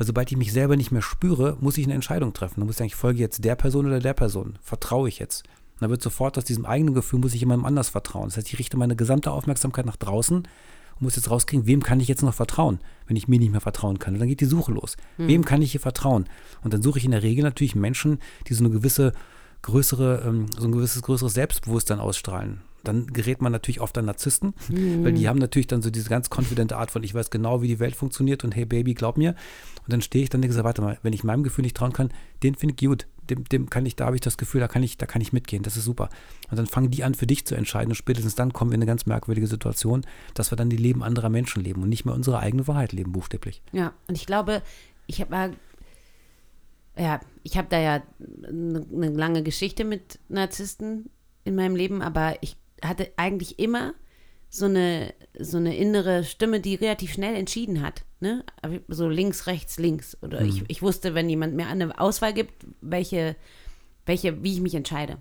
weil 0.00 0.06
sobald 0.06 0.32
ich 0.32 0.38
mich 0.38 0.50
selber 0.50 0.78
nicht 0.78 0.92
mehr 0.92 1.02
spüre, 1.02 1.58
muss 1.60 1.76
ich 1.76 1.84
eine 1.84 1.92
Entscheidung 1.92 2.32
treffen. 2.32 2.54
Dann 2.56 2.64
muss 2.64 2.76
ich 2.76 2.78
sagen, 2.78 2.86
ich 2.86 2.94
folge 2.94 3.18
jetzt 3.18 3.44
der 3.44 3.54
Person 3.54 3.84
oder 3.84 4.00
der 4.00 4.14
Person. 4.14 4.58
Vertraue 4.62 5.10
ich 5.10 5.18
jetzt? 5.18 5.42
Und 5.74 5.82
dann 5.82 5.90
wird 5.90 6.00
sofort 6.00 6.38
aus 6.38 6.44
diesem 6.44 6.64
eigenen 6.64 6.94
Gefühl, 6.94 7.18
muss 7.18 7.34
ich 7.34 7.40
jemandem 7.40 7.66
anders 7.66 7.90
vertrauen. 7.90 8.28
Das 8.28 8.38
heißt, 8.38 8.50
ich 8.50 8.58
richte 8.58 8.78
meine 8.78 8.96
gesamte 8.96 9.30
Aufmerksamkeit 9.30 9.84
nach 9.84 9.96
draußen 9.96 10.36
und 10.38 11.02
muss 11.02 11.16
jetzt 11.16 11.30
rauskriegen, 11.30 11.66
wem 11.66 11.82
kann 11.82 12.00
ich 12.00 12.08
jetzt 12.08 12.22
noch 12.22 12.32
vertrauen, 12.32 12.78
wenn 13.08 13.16
ich 13.16 13.28
mir 13.28 13.38
nicht 13.38 13.52
mehr 13.52 13.60
vertrauen 13.60 13.98
kann. 13.98 14.14
Und 14.14 14.20
dann 14.20 14.28
geht 14.30 14.40
die 14.40 14.46
Suche 14.46 14.72
los. 14.72 14.96
Mhm. 15.18 15.28
Wem 15.28 15.44
kann 15.44 15.60
ich 15.60 15.72
hier 15.72 15.82
vertrauen? 15.82 16.24
Und 16.62 16.72
dann 16.72 16.80
suche 16.80 16.98
ich 16.98 17.04
in 17.04 17.10
der 17.10 17.22
Regel 17.22 17.44
natürlich 17.44 17.74
Menschen, 17.74 18.20
die 18.48 18.54
so 18.54 18.64
eine 18.64 18.72
gewisse 18.72 19.12
größere, 19.62 20.22
ähm, 20.26 20.46
so 20.58 20.66
ein 20.66 20.72
gewisses 20.72 21.02
größeres 21.02 21.34
Selbstbewusstsein 21.34 22.00
ausstrahlen 22.00 22.62
dann 22.84 23.06
gerät 23.06 23.40
man 23.42 23.52
natürlich 23.52 23.80
oft 23.80 23.96
an 23.98 24.06
Narzissten, 24.06 24.54
mhm. 24.68 25.04
weil 25.04 25.12
die 25.12 25.28
haben 25.28 25.38
natürlich 25.38 25.66
dann 25.66 25.82
so 25.82 25.90
diese 25.90 26.08
ganz 26.08 26.30
konfidente 26.30 26.76
Art 26.76 26.90
von, 26.90 27.02
ich 27.02 27.14
weiß 27.14 27.30
genau, 27.30 27.62
wie 27.62 27.68
die 27.68 27.78
Welt 27.78 27.94
funktioniert 27.94 28.44
und 28.44 28.54
hey 28.54 28.64
Baby, 28.64 28.94
glaub 28.94 29.16
mir. 29.16 29.34
Und 29.84 29.92
dann 29.92 30.02
stehe 30.02 30.22
ich 30.22 30.30
dann 30.30 30.38
und 30.38 30.42
denke, 30.42 30.64
warte 30.64 30.82
mal, 30.82 30.98
wenn 31.02 31.12
ich 31.12 31.24
meinem 31.24 31.42
Gefühl 31.42 31.62
nicht 31.62 31.76
trauen 31.76 31.92
kann, 31.92 32.10
den 32.42 32.54
finde 32.54 32.74
ich 32.78 32.86
gut. 32.86 33.06
Dem, 33.28 33.44
dem 33.44 33.70
kann 33.70 33.86
ich, 33.86 33.94
da 33.94 34.06
habe 34.06 34.16
ich 34.16 34.22
das 34.22 34.38
Gefühl, 34.38 34.60
da 34.60 34.66
kann 34.66 34.82
ich, 34.82 34.98
da 34.98 35.06
kann 35.06 35.22
ich 35.22 35.32
mitgehen, 35.32 35.62
das 35.62 35.76
ist 35.76 35.84
super. 35.84 36.08
Und 36.50 36.58
dann 36.58 36.66
fangen 36.66 36.90
die 36.90 37.04
an, 37.04 37.14
für 37.14 37.28
dich 37.28 37.46
zu 37.46 37.54
entscheiden 37.54 37.92
und 37.92 37.96
spätestens 37.96 38.34
dann 38.34 38.52
kommen 38.52 38.72
wir 38.72 38.74
in 38.74 38.80
eine 38.80 38.90
ganz 38.90 39.06
merkwürdige 39.06 39.46
Situation, 39.46 40.02
dass 40.34 40.50
wir 40.50 40.56
dann 40.56 40.68
die 40.68 40.76
Leben 40.76 41.04
anderer 41.04 41.28
Menschen 41.28 41.62
leben 41.62 41.82
und 41.82 41.88
nicht 41.88 42.04
mehr 42.04 42.14
unsere 42.14 42.40
eigene 42.40 42.66
Wahrheit 42.66 42.92
leben, 42.92 43.12
buchstäblich. 43.12 43.62
Ja, 43.72 43.92
und 44.08 44.16
ich 44.16 44.26
glaube, 44.26 44.62
ich 45.06 45.20
habe 45.20 45.30
mal 45.30 45.52
ja, 46.96 47.20
ich 47.42 47.56
habe 47.56 47.68
da 47.70 47.78
ja 47.78 48.02
eine, 48.46 48.86
eine 48.92 49.08
lange 49.10 49.42
Geschichte 49.42 49.84
mit 49.84 50.18
Narzissten 50.28 51.10
in 51.44 51.54
meinem 51.54 51.76
Leben, 51.76 52.02
aber 52.02 52.36
ich 52.40 52.56
hatte 52.82 53.10
eigentlich 53.16 53.58
immer 53.58 53.94
so 54.48 54.64
eine, 54.64 55.14
so 55.38 55.58
eine 55.58 55.76
innere 55.76 56.24
Stimme, 56.24 56.60
die 56.60 56.74
relativ 56.74 57.12
schnell 57.12 57.36
entschieden 57.36 57.82
hat. 57.82 58.04
Ne? 58.18 58.44
So 58.88 59.08
links, 59.08 59.46
rechts, 59.46 59.78
links. 59.78 60.18
Oder 60.22 60.42
ich, 60.42 60.64
ich 60.68 60.82
wusste, 60.82 61.14
wenn 61.14 61.30
jemand 61.30 61.54
mir 61.54 61.68
eine 61.68 61.98
Auswahl 61.98 62.34
gibt, 62.34 62.66
welche, 62.80 63.36
welche, 64.06 64.42
wie 64.42 64.54
ich 64.54 64.60
mich 64.60 64.74
entscheide. 64.74 65.18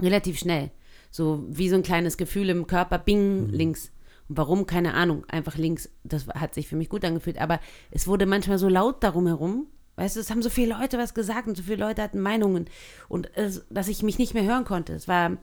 Relativ 0.00 0.38
schnell. 0.38 0.70
So 1.10 1.44
wie 1.48 1.68
so 1.68 1.76
ein 1.76 1.82
kleines 1.82 2.16
Gefühl 2.16 2.50
im 2.50 2.66
Körper, 2.66 2.98
bing, 2.98 3.48
links. 3.48 3.92
Und 4.28 4.36
warum, 4.36 4.66
keine 4.66 4.94
Ahnung, 4.94 5.24
einfach 5.28 5.56
links. 5.56 5.88
Das 6.02 6.26
hat 6.26 6.54
sich 6.54 6.66
für 6.68 6.76
mich 6.76 6.88
gut 6.88 7.04
angefühlt. 7.04 7.40
Aber 7.40 7.60
es 7.92 8.08
wurde 8.08 8.26
manchmal 8.26 8.58
so 8.58 8.68
laut 8.68 9.04
darum 9.04 9.28
herum. 9.28 9.68
Weißt 9.98 10.14
du, 10.14 10.20
es 10.20 10.30
haben 10.30 10.42
so 10.42 10.48
viele 10.48 10.74
Leute 10.78 10.96
was 10.96 11.12
gesagt 11.12 11.48
und 11.48 11.56
so 11.56 11.64
viele 11.64 11.84
Leute 11.84 12.02
hatten 12.02 12.20
Meinungen. 12.20 12.70
Und 13.08 13.36
es, 13.36 13.66
dass 13.68 13.88
ich 13.88 14.04
mich 14.04 14.16
nicht 14.16 14.32
mehr 14.32 14.44
hören 14.44 14.64
konnte. 14.64 14.92
Es 14.92 15.08
war, 15.08 15.36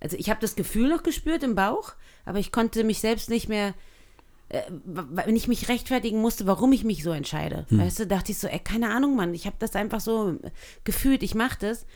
also 0.00 0.16
ich 0.16 0.30
habe 0.30 0.40
das 0.40 0.56
Gefühl 0.56 0.88
noch 0.88 1.04
gespürt 1.04 1.44
im 1.44 1.54
Bauch, 1.54 1.92
aber 2.24 2.40
ich 2.40 2.50
konnte 2.50 2.82
mich 2.82 2.98
selbst 2.98 3.30
nicht 3.30 3.48
mehr, 3.48 3.72
äh, 4.48 4.62
wenn 4.84 5.36
ich 5.36 5.46
mich 5.46 5.68
rechtfertigen 5.68 6.20
musste, 6.20 6.44
warum 6.44 6.72
ich 6.72 6.82
mich 6.82 7.04
so 7.04 7.12
entscheide. 7.12 7.66
Weißt 7.78 8.00
du, 8.00 8.06
dachte 8.08 8.32
ich 8.32 8.38
so, 8.38 8.48
ey, 8.48 8.58
keine 8.58 8.90
Ahnung, 8.90 9.14
Mann, 9.14 9.32
ich 9.32 9.46
habe 9.46 9.56
das 9.60 9.76
einfach 9.76 10.00
so 10.00 10.40
gefühlt, 10.82 11.22
ich 11.22 11.36
mache 11.36 11.58
das. 11.60 11.86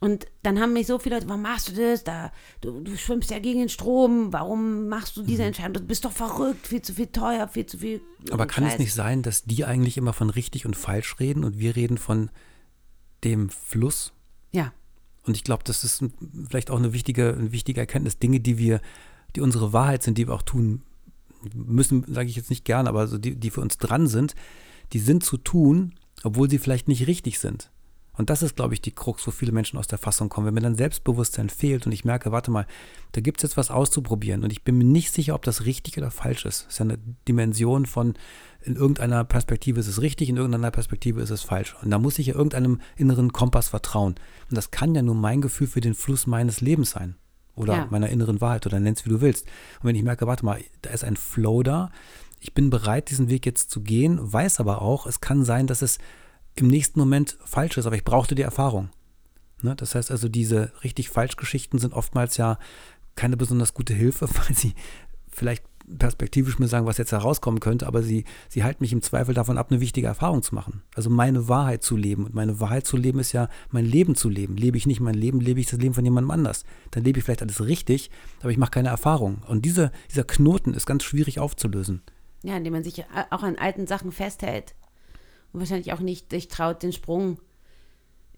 Und 0.00 0.26
dann 0.42 0.60
haben 0.60 0.74
mich 0.74 0.86
so 0.86 0.98
viele 0.98 1.16
Leute, 1.16 1.28
warum 1.28 1.42
machst 1.42 1.68
du 1.68 1.72
das? 1.72 2.04
Da, 2.04 2.30
du, 2.60 2.80
du 2.80 2.96
schwimmst 2.96 3.30
ja 3.30 3.38
gegen 3.38 3.60
den 3.60 3.68
Strom, 3.70 4.32
warum 4.32 4.88
machst 4.88 5.16
du 5.16 5.22
diese 5.22 5.44
Entscheidung? 5.44 5.72
Du 5.72 5.80
bist 5.80 6.04
doch 6.04 6.12
verrückt, 6.12 6.66
viel 6.66 6.82
zu 6.82 6.92
viel 6.92 7.06
teuer, 7.06 7.48
viel 7.48 7.64
zu 7.64 7.78
viel. 7.78 8.02
Aber 8.30 8.46
kann 8.46 8.64
es 8.64 8.72
Scheiß. 8.72 8.78
nicht 8.80 8.94
sein, 8.94 9.22
dass 9.22 9.44
die 9.44 9.64
eigentlich 9.64 9.96
immer 9.96 10.12
von 10.12 10.28
richtig 10.28 10.66
und 10.66 10.76
falsch 10.76 11.18
reden 11.18 11.44
und 11.44 11.58
wir 11.58 11.76
reden 11.76 11.96
von 11.96 12.30
dem 13.24 13.48
Fluss? 13.48 14.12
Ja, 14.52 14.72
Und 15.24 15.34
ich 15.36 15.44
glaube, 15.44 15.64
das 15.64 15.82
ist 15.82 16.04
vielleicht 16.48 16.70
auch 16.70 16.78
eine 16.78 16.92
wichtige, 16.92 17.34
eine 17.34 17.52
wichtige 17.52 17.80
Erkenntnis. 17.80 18.18
Dinge, 18.18 18.40
die 18.40 18.58
wir, 18.58 18.80
die 19.34 19.40
unsere 19.40 19.72
Wahrheit 19.72 20.02
sind, 20.02 20.18
die 20.18 20.28
wir 20.28 20.34
auch 20.34 20.42
tun 20.42 20.82
müssen, 21.54 22.04
sage 22.06 22.28
ich 22.28 22.36
jetzt 22.36 22.50
nicht 22.50 22.64
gern, 22.64 22.86
aber 22.86 23.06
so 23.06 23.18
die, 23.18 23.34
die 23.34 23.50
für 23.50 23.60
uns 23.60 23.78
dran 23.78 24.08
sind, 24.08 24.34
die 24.92 24.98
sind 24.98 25.24
zu 25.24 25.36
tun, 25.36 25.94
obwohl 26.22 26.50
sie 26.50 26.58
vielleicht 26.58 26.88
nicht 26.88 27.06
richtig 27.06 27.38
sind. 27.38 27.70
Und 28.16 28.30
das 28.30 28.42
ist, 28.42 28.56
glaube 28.56 28.74
ich, 28.74 28.80
die 28.80 28.94
Krux, 28.94 29.26
wo 29.26 29.30
viele 29.30 29.52
Menschen 29.52 29.78
aus 29.78 29.86
der 29.86 29.98
Fassung 29.98 30.28
kommen. 30.28 30.46
Wenn 30.46 30.54
mir 30.54 30.60
dann 30.60 30.74
Selbstbewusstsein 30.76 31.50
fehlt 31.50 31.86
und 31.86 31.92
ich 31.92 32.04
merke, 32.04 32.32
warte 32.32 32.50
mal, 32.50 32.66
da 33.12 33.20
gibt 33.20 33.38
es 33.38 33.42
jetzt 33.42 33.56
was 33.56 33.70
auszuprobieren 33.70 34.42
und 34.42 34.52
ich 34.52 34.62
bin 34.64 34.78
mir 34.78 34.84
nicht 34.84 35.12
sicher, 35.12 35.34
ob 35.34 35.42
das 35.42 35.64
richtig 35.64 35.98
oder 35.98 36.10
falsch 36.10 36.44
ist. 36.46 36.62
Es 36.62 36.74
ist 36.74 36.78
ja 36.78 36.84
eine 36.84 36.98
Dimension 37.28 37.86
von, 37.86 38.14
in 38.62 38.76
irgendeiner 38.76 39.24
Perspektive 39.24 39.80
ist 39.80 39.86
es 39.86 40.00
richtig, 40.00 40.28
in 40.28 40.36
irgendeiner 40.36 40.70
Perspektive 40.70 41.20
ist 41.20 41.30
es 41.30 41.42
falsch. 41.42 41.76
Und 41.82 41.90
da 41.90 41.98
muss 41.98 42.18
ich 42.18 42.26
ja 42.26 42.34
irgendeinem 42.34 42.80
inneren 42.96 43.32
Kompass 43.32 43.68
vertrauen. 43.68 44.14
Und 44.50 44.56
das 44.56 44.70
kann 44.70 44.94
ja 44.94 45.02
nur 45.02 45.14
mein 45.14 45.40
Gefühl 45.40 45.66
für 45.66 45.80
den 45.80 45.94
Fluss 45.94 46.26
meines 46.26 46.60
Lebens 46.60 46.90
sein. 46.90 47.16
Oder 47.54 47.74
Ja. 47.74 47.86
meiner 47.90 48.10
inneren 48.10 48.40
Wahrheit 48.40 48.66
oder 48.66 48.80
nenn's 48.80 49.04
wie 49.06 49.10
du 49.10 49.20
willst. 49.20 49.46
Und 49.80 49.88
wenn 49.88 49.96
ich 49.96 50.02
merke, 50.02 50.26
warte 50.26 50.44
mal, 50.44 50.60
da 50.82 50.90
ist 50.90 51.04
ein 51.04 51.16
Flow 51.16 51.62
da, 51.62 51.90
ich 52.40 52.52
bin 52.52 52.68
bereit, 52.70 53.10
diesen 53.10 53.28
Weg 53.30 53.46
jetzt 53.46 53.70
zu 53.70 53.80
gehen, 53.80 54.18
weiß 54.20 54.60
aber 54.60 54.82
auch, 54.82 55.06
es 55.06 55.20
kann 55.20 55.42
sein, 55.44 55.66
dass 55.66 55.80
es 55.80 55.98
im 56.56 56.68
nächsten 56.68 56.98
Moment 56.98 57.38
falsch 57.44 57.76
ist, 57.76 57.86
aber 57.86 57.96
ich 57.96 58.04
brauchte 58.04 58.34
die 58.34 58.42
Erfahrung. 58.42 58.90
Ne? 59.62 59.74
Das 59.76 59.94
heißt 59.94 60.10
also, 60.10 60.28
diese 60.28 60.72
richtig 60.84 61.10
falsch 61.10 61.36
Geschichten 61.36 61.78
sind 61.78 61.94
oftmals 61.94 62.36
ja 62.36 62.58
keine 63.14 63.36
besonders 63.36 63.74
gute 63.74 63.94
Hilfe, 63.94 64.28
weil 64.34 64.54
sie 64.54 64.74
vielleicht 65.28 65.64
perspektivisch 65.98 66.58
mir 66.58 66.66
sagen, 66.66 66.86
was 66.86 66.98
jetzt 66.98 67.12
herauskommen 67.12 67.60
könnte, 67.60 67.86
aber 67.86 68.02
sie, 68.02 68.24
sie 68.48 68.64
halten 68.64 68.82
mich 68.82 68.92
im 68.92 69.02
Zweifel 69.02 69.34
davon 69.34 69.56
ab, 69.56 69.68
eine 69.70 69.80
wichtige 69.80 70.08
Erfahrung 70.08 70.42
zu 70.42 70.54
machen. 70.54 70.82
Also 70.94 71.10
meine 71.10 71.48
Wahrheit 71.48 71.82
zu 71.82 71.96
leben. 71.96 72.24
Und 72.24 72.34
meine 72.34 72.58
Wahrheit 72.58 72.86
zu 72.86 72.96
leben 72.96 73.20
ist 73.20 73.32
ja, 73.32 73.48
mein 73.70 73.84
Leben 73.84 74.16
zu 74.16 74.28
leben. 74.28 74.56
Lebe 74.56 74.76
ich 74.76 74.86
nicht 74.86 75.00
mein 75.00 75.14
Leben, 75.14 75.40
lebe 75.40 75.60
ich 75.60 75.66
das 75.66 75.78
Leben 75.78 75.94
von 75.94 76.04
jemandem 76.04 76.32
anders. 76.32 76.64
Dann 76.90 77.04
lebe 77.04 77.18
ich 77.18 77.24
vielleicht 77.24 77.42
alles 77.42 77.62
richtig, 77.64 78.10
aber 78.40 78.50
ich 78.50 78.58
mache 78.58 78.72
keine 78.72 78.88
Erfahrung. 78.88 79.42
Und 79.46 79.64
diese, 79.64 79.92
dieser 80.10 80.24
Knoten 80.24 80.74
ist 80.74 80.86
ganz 80.86 81.04
schwierig 81.04 81.38
aufzulösen. 81.38 82.02
ja, 82.42 82.56
indem 82.56 82.72
man 82.72 82.84
sich 82.84 83.04
auch 83.30 83.42
an 83.42 83.56
alten 83.56 83.86
Sachen 83.86 84.10
festhält. 84.10 84.74
Wahrscheinlich 85.58 85.92
auch 85.92 86.00
nicht 86.00 86.30
sich 86.30 86.48
traut, 86.48 86.82
den 86.82 86.92
Sprung 86.92 87.38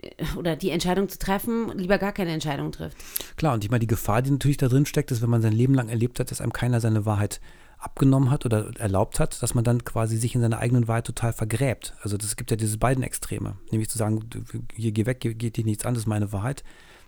äh, 0.01 0.11
oder 0.37 0.57
die 0.57 0.71
Entscheidung 0.71 1.09
zu 1.09 1.19
treffen, 1.19 1.77
lieber 1.77 1.99
gar 1.99 2.13
keine 2.13 2.33
Entscheidung 2.33 2.73
trifft. 2.73 2.97
Klar, 3.37 3.55
und 3.55 3.65
ich 3.65 3.71
meine, 3.71 3.81
die 3.81 3.87
Gefahr, 3.87 4.23
die 4.23 4.31
natürlich 4.31 4.57
da 4.57 4.69
drin 4.69 4.87
steckt, 4.87 5.11
ist, 5.11 5.23
wenn 5.23 5.31
man 5.31 5.43
sein 5.43 5.53
Leben 5.53 5.75
lang 5.75 5.89
erlebt 5.89 6.21
hat, 6.21 6.31
dass 6.31 6.41
einem 6.41 6.53
keiner 6.53 6.81
seine 6.81 7.05
Wahrheit 7.05 7.41
abgenommen 7.79 8.31
hat 8.31 8.45
oder 8.45 8.73
erlaubt 8.79 9.21
hat, 9.21 9.41
dass 9.43 9.55
man 9.55 9.63
dann 9.63 9.85
quasi 9.85 10.17
sich 10.17 10.35
in 10.35 10.41
seiner 10.41 10.59
eigenen 10.59 10.89
Wahrheit 10.89 11.07
total 11.07 11.33
vergräbt. 11.33 11.95
Also 12.03 12.17
es 12.17 12.37
gibt 12.37 12.51
ja 12.51 12.57
diese 12.57 12.77
beiden 12.77 13.05
Extreme, 13.05 13.57
nämlich 13.71 13.89
zu 13.89 13.99
sagen, 13.99 14.29
hier 14.75 14.93
geh 14.93 15.07
weg, 15.07 15.21
geht 15.21 15.57
dir 15.57 15.65
nichts 15.65 15.85
an, 15.85 15.95
das 15.95 16.03
ist 16.03 16.09
meine 16.09 16.33
Wahrheit. 16.33 16.65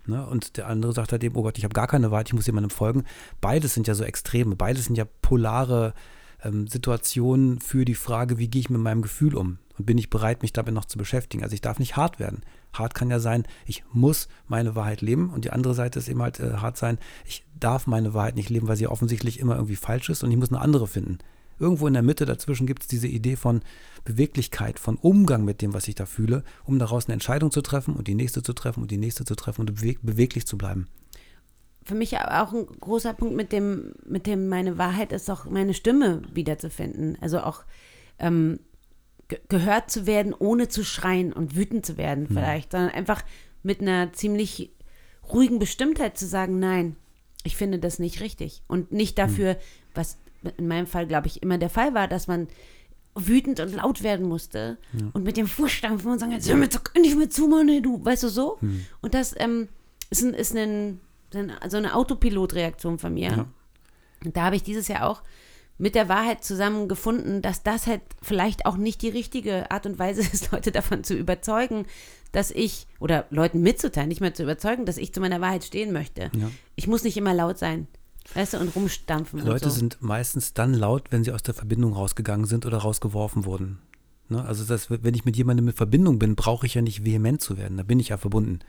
Ne? 0.07 0.25
Und 0.25 0.57
der 0.57 0.67
andere 0.67 0.93
sagt 0.93 1.11
halt 1.11 1.23
eben, 1.23 1.35
oh 1.35 1.43
Gott, 1.43 1.57
ich 1.57 1.63
habe 1.63 1.73
gar 1.73 1.87
keine 1.87 2.09
Wahrheit, 2.09 2.29
ich 2.29 2.33
muss 2.33 2.47
jemandem 2.47 2.69
folgen. 2.69 3.03
Beides 3.41 3.73
sind 3.73 3.87
ja 3.87 3.95
so 3.95 4.03
Extreme, 4.03 4.55
beides 4.55 4.85
sind 4.85 4.97
ja 4.97 5.05
polare 5.21 5.93
ähm, 6.43 6.67
Situationen 6.67 7.59
für 7.59 7.85
die 7.85 7.95
Frage, 7.95 8.37
wie 8.37 8.47
gehe 8.47 8.61
ich 8.61 8.69
mit 8.69 8.81
meinem 8.81 9.01
Gefühl 9.01 9.35
um? 9.35 9.59
Und 9.81 9.85
bin 9.87 9.97
ich 9.97 10.11
bereit, 10.11 10.43
mich 10.43 10.53
damit 10.53 10.75
noch 10.75 10.85
zu 10.85 10.99
beschäftigen? 10.99 11.41
Also 11.41 11.55
ich 11.55 11.61
darf 11.61 11.79
nicht 11.79 11.95
hart 11.95 12.19
werden. 12.19 12.43
Hart 12.71 12.93
kann 12.93 13.09
ja 13.09 13.19
sein, 13.19 13.47
ich 13.65 13.83
muss 13.91 14.27
meine 14.47 14.75
Wahrheit 14.75 15.01
leben. 15.01 15.31
Und 15.31 15.43
die 15.43 15.49
andere 15.49 15.73
Seite 15.73 15.97
ist 15.97 16.07
eben 16.07 16.21
halt 16.21 16.39
äh, 16.39 16.53
hart 16.57 16.77
sein, 16.77 16.99
ich 17.25 17.43
darf 17.59 17.87
meine 17.87 18.13
Wahrheit 18.13 18.35
nicht 18.35 18.51
leben, 18.51 18.67
weil 18.67 18.77
sie 18.77 18.85
offensichtlich 18.85 19.39
immer 19.39 19.55
irgendwie 19.55 19.75
falsch 19.75 20.11
ist 20.11 20.23
und 20.23 20.29
ich 20.29 20.37
muss 20.37 20.49
eine 20.49 20.61
andere 20.61 20.85
finden. 20.85 21.17
Irgendwo 21.59 21.87
in 21.87 21.93
der 21.93 22.03
Mitte 22.03 22.27
dazwischen 22.27 22.67
gibt 22.67 22.83
es 22.83 22.89
diese 22.89 23.07
Idee 23.07 23.35
von 23.35 23.61
Beweglichkeit, 24.03 24.77
von 24.77 24.97
Umgang 24.97 25.45
mit 25.45 25.63
dem, 25.63 25.73
was 25.73 25.87
ich 25.87 25.95
da 25.95 26.05
fühle, 26.05 26.43
um 26.63 26.77
daraus 26.77 27.07
eine 27.07 27.13
Entscheidung 27.13 27.49
zu 27.49 27.63
treffen 27.63 27.95
und 27.95 28.07
die 28.07 28.13
nächste 28.13 28.43
zu 28.43 28.53
treffen 28.53 28.83
und 28.83 28.91
die 28.91 28.97
nächste 28.97 29.25
zu 29.25 29.33
treffen 29.33 29.61
und 29.61 29.73
beweg 29.73 29.97
beweglich 30.03 30.45
zu 30.45 30.59
bleiben. 30.59 30.87
Für 31.83 31.95
mich 31.95 32.15
auch 32.19 32.53
ein 32.53 32.67
großer 32.67 33.15
Punkt 33.15 33.35
mit 33.35 33.51
dem, 33.51 33.93
mit 34.05 34.27
dem 34.27 34.47
meine 34.47 34.77
Wahrheit 34.77 35.11
ist 35.11 35.27
auch 35.31 35.45
meine 35.45 35.73
Stimme 35.73 36.21
wiederzufinden. 36.31 37.17
Also 37.19 37.39
auch 37.39 37.63
ähm, 38.19 38.59
gehört 39.49 39.91
zu 39.91 40.05
werden, 40.05 40.33
ohne 40.37 40.67
zu 40.67 40.83
schreien 40.83 41.33
und 41.33 41.55
wütend 41.55 41.85
zu 41.85 41.97
werden 41.97 42.27
vielleicht, 42.27 42.71
sondern 42.71 42.91
einfach 42.91 43.23
mit 43.63 43.81
einer 43.81 44.13
ziemlich 44.13 44.71
ruhigen 45.31 45.59
Bestimmtheit 45.59 46.17
zu 46.17 46.25
sagen, 46.25 46.59
nein, 46.59 46.95
ich 47.43 47.55
finde 47.55 47.79
das 47.79 47.99
nicht 47.99 48.21
richtig. 48.21 48.63
Und 48.67 48.91
nicht 48.91 49.17
dafür, 49.17 49.57
was 49.93 50.17
in 50.57 50.67
meinem 50.67 50.87
Fall, 50.87 51.07
glaube 51.07 51.27
ich, 51.27 51.41
immer 51.41 51.57
der 51.57 51.69
Fall 51.69 51.93
war, 51.93 52.07
dass 52.07 52.27
man 52.27 52.47
wütend 53.15 53.59
und 53.59 53.75
laut 53.75 54.03
werden 54.03 54.27
musste 54.27 54.77
und 55.13 55.23
mit 55.23 55.37
dem 55.37 55.47
Fuß 55.47 55.71
stampfen 55.71 56.11
und 56.11 56.19
sagen, 56.19 56.31
jetzt 56.31 56.49
hör 56.49 56.55
mir 56.55 56.69
doch 56.69 56.81
nicht 56.95 57.17
mehr 57.17 57.29
zu, 57.29 57.47
Mann, 57.47 57.67
du, 57.81 58.03
weißt 58.03 58.23
du 58.23 58.29
so? 58.29 58.57
Und 59.01 59.13
das 59.13 59.35
ähm, 59.37 59.67
ist, 60.09 60.23
ein, 60.23 60.33
ist 60.33 60.55
ein, 60.55 61.01
so 61.67 61.77
eine 61.77 61.95
Autopilotreaktion 61.95 62.99
von 62.99 63.13
mir. 63.13 63.31
Ja. 63.31 63.45
Und 64.23 64.37
da 64.37 64.43
habe 64.43 64.55
ich 64.55 64.63
dieses 64.63 64.87
Jahr 64.87 65.09
auch 65.09 65.23
mit 65.81 65.95
der 65.95 66.07
Wahrheit 66.07 66.43
zusammengefunden, 66.43 67.41
dass 67.41 67.63
das 67.63 67.87
halt 67.87 68.01
vielleicht 68.21 68.67
auch 68.67 68.77
nicht 68.77 69.01
die 69.01 69.09
richtige 69.09 69.71
Art 69.71 69.87
und 69.87 69.97
Weise 69.97 70.21
ist, 70.33 70.51
Leute 70.51 70.71
davon 70.71 71.03
zu 71.03 71.15
überzeugen, 71.15 71.87
dass 72.31 72.51
ich, 72.51 72.85
oder 72.99 73.25
Leuten 73.31 73.61
mitzuteilen, 73.61 74.07
nicht 74.07 74.21
mehr 74.21 74.33
zu 74.33 74.43
überzeugen, 74.43 74.85
dass 74.85 74.97
ich 74.97 75.11
zu 75.11 75.19
meiner 75.19 75.41
Wahrheit 75.41 75.63
stehen 75.63 75.91
möchte. 75.91 76.29
Ja. 76.37 76.51
Ich 76.75 76.87
muss 76.87 77.03
nicht 77.03 77.17
immer 77.17 77.33
laut 77.33 77.57
sein, 77.57 77.87
weißt 78.35 78.53
du, 78.53 78.59
und 78.59 78.75
rumstampfen. 78.75 79.39
Leute 79.39 79.65
und 79.65 79.71
so. 79.71 79.79
sind 79.79 79.97
meistens 80.01 80.53
dann 80.53 80.75
laut, 80.75 81.07
wenn 81.09 81.23
sie 81.23 81.31
aus 81.31 81.43
der 81.43 81.55
Verbindung 81.55 81.93
rausgegangen 81.93 82.45
sind 82.45 82.67
oder 82.67 82.77
rausgeworfen 82.77 83.45
wurden. 83.45 83.79
Ne? 84.29 84.45
Also 84.45 84.63
das, 84.63 84.91
wenn 84.91 85.15
ich 85.15 85.25
mit 85.25 85.35
jemandem 85.35 85.67
in 85.67 85.73
Verbindung 85.73 86.19
bin, 86.19 86.35
brauche 86.35 86.67
ich 86.67 86.75
ja 86.75 86.83
nicht 86.83 87.03
vehement 87.03 87.41
zu 87.41 87.57
werden. 87.57 87.77
Da 87.77 87.83
bin 87.83 87.99
ich 87.99 88.09
ja 88.09 88.17
verbunden. 88.17 88.59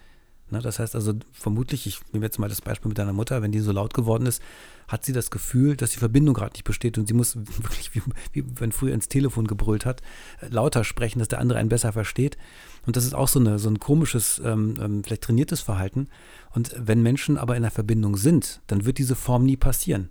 Ne? 0.51 0.61
Das 0.61 0.79
heißt 0.79 0.95
also 0.95 1.15
vermutlich, 1.33 1.87
ich 1.87 2.01
nehme 2.13 2.25
jetzt 2.25 2.39
mal 2.39 2.49
das 2.49 2.61
Beispiel 2.61 2.89
mit 2.89 2.99
deiner 2.99 3.13
Mutter, 3.13 3.43
wenn 3.43 3.53
die 3.53 3.61
so 3.61 3.73
laut 3.73 3.95
geworden 3.95 4.27
ist, 4.27 4.43
hat 4.89 5.05
sie 5.05 5.13
das 5.13 5.31
Gefühl, 5.31 5.77
dass 5.77 5.91
die 5.91 5.99
Verbindung 5.99 6.35
gerade 6.35 6.53
nicht 6.53 6.65
besteht 6.65 6.99
und 6.99 7.09
sie 7.09 7.15
muss 7.15 7.37
wirklich, 7.63 7.95
wie, 7.95 8.03
wie 8.33 8.45
wenn 8.61 8.73
früher 8.73 8.95
ins 8.95 9.09
Telefon 9.09 9.47
gebrüllt 9.47 9.87
hat, 9.87 10.03
äh, 10.41 10.49
lauter 10.49 10.85
sprechen, 10.85 11.19
dass 11.19 11.29
der 11.29 11.41
andere 11.41 11.59
einen 11.59 11.69
besser 11.69 11.93
versteht. 11.93 12.37
Und 12.87 12.97
das 12.97 13.05
ist 13.05 13.15
auch 13.15 13.29
so, 13.29 13.41
eine, 13.41 13.59
so 13.59 13.69
ein 13.69 13.79
komisches, 13.79 14.41
ähm, 14.45 14.75
ähm, 14.81 15.05
vielleicht 15.05 15.23
trainiertes 15.23 15.61
Verhalten. 15.61 16.09
Und 16.51 16.75
wenn 16.79 17.03
Menschen 17.03 17.39
aber 17.39 17.57
in 17.57 17.63
der 17.63 17.71
Verbindung 17.71 18.17
sind, 18.17 18.61
dann 18.67 18.85
wird 18.85 18.99
diese 18.99 19.15
Form 19.15 19.45
nie 19.45 19.57
passieren. 19.57 20.11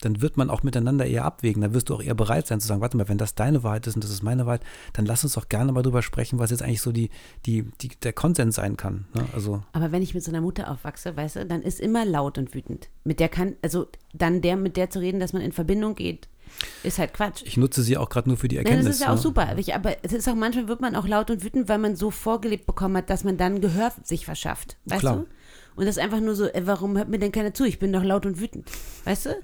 Dann 0.00 0.20
wird 0.22 0.36
man 0.36 0.50
auch 0.50 0.62
miteinander 0.62 1.06
eher 1.06 1.24
abwägen. 1.24 1.62
Dann 1.62 1.74
wirst 1.74 1.88
du 1.88 1.94
auch 1.94 2.02
eher 2.02 2.14
bereit 2.14 2.46
sein 2.46 2.60
zu 2.60 2.66
sagen, 2.68 2.80
warte 2.80 2.96
mal, 2.96 3.08
wenn 3.08 3.18
das 3.18 3.34
deine 3.34 3.62
Wahrheit 3.62 3.86
ist 3.86 3.94
und 3.94 4.04
das 4.04 4.10
ist 4.10 4.22
meine 4.22 4.46
Wahrheit, 4.46 4.62
dann 4.92 5.06
lass 5.06 5.24
uns 5.24 5.34
doch 5.34 5.48
gerne 5.48 5.72
mal 5.72 5.82
drüber 5.82 6.02
sprechen, 6.02 6.38
was 6.38 6.50
jetzt 6.50 6.62
eigentlich 6.62 6.82
so 6.82 6.92
die, 6.92 7.10
die, 7.46 7.64
die, 7.80 7.88
der 8.02 8.12
Konsens 8.12 8.56
sein 8.56 8.76
kann. 8.76 9.06
Ne? 9.14 9.24
Also 9.34 9.62
Aber 9.72 9.92
wenn 9.92 10.02
ich 10.02 10.14
mit 10.14 10.22
so 10.24 10.30
einer 10.30 10.40
Mutter 10.40 10.70
aufwachse, 10.70 11.16
weißt 11.16 11.36
du, 11.36 11.46
dann 11.46 11.62
ist 11.62 11.80
immer 11.80 12.04
laut 12.04 12.38
und 12.38 12.54
wütend. 12.54 12.88
Mit 13.04 13.20
der 13.20 13.28
kann, 13.28 13.56
also 13.62 13.86
dann 14.12 14.40
der, 14.40 14.56
mit 14.56 14.76
der 14.76 14.90
zu 14.90 15.00
reden, 15.00 15.20
dass 15.20 15.32
man 15.32 15.42
in 15.42 15.52
Verbindung 15.52 15.94
geht, 15.94 16.28
ist 16.82 16.98
halt 16.98 17.12
Quatsch. 17.12 17.42
ich 17.44 17.58
nutze 17.58 17.82
sie 17.82 17.98
auch 17.98 18.08
gerade 18.08 18.28
nur 18.28 18.38
für 18.38 18.48
die 18.48 18.56
Ja, 18.56 18.62
Erkenntnis. 18.62 18.86
das 18.86 18.96
ist 18.96 19.02
ja 19.02 19.08
auch 19.08 19.16
ne? 19.16 19.20
super. 19.20 19.58
Ich, 19.58 19.74
aber 19.74 19.96
es 20.02 20.12
ist 20.14 20.26
auch 20.28 20.34
manchmal 20.34 20.66
wird 20.66 20.80
man 20.80 20.96
auch 20.96 21.06
laut 21.06 21.30
und 21.30 21.44
wütend, 21.44 21.68
weil 21.68 21.78
man 21.78 21.94
so 21.94 22.10
vorgelebt 22.10 22.66
bekommen 22.66 22.96
hat, 22.96 23.10
dass 23.10 23.22
man 23.22 23.36
dann 23.36 23.60
Gehör 23.60 23.92
sich 24.02 24.24
verschafft. 24.24 24.76
Weißt 24.86 25.00
Klar. 25.00 25.16
du? 25.18 25.26
Und 25.78 25.86
das 25.86 25.96
ist 25.96 26.02
einfach 26.02 26.18
nur 26.18 26.34
so, 26.34 26.48
ey, 26.48 26.66
warum 26.66 26.96
hört 26.96 27.08
mir 27.08 27.20
denn 27.20 27.30
keiner 27.30 27.54
zu? 27.54 27.62
Ich 27.62 27.78
bin 27.78 27.92
doch 27.92 28.02
laut 28.02 28.26
und 28.26 28.40
wütend. 28.40 28.68
Weißt 29.04 29.26
du? 29.26 29.36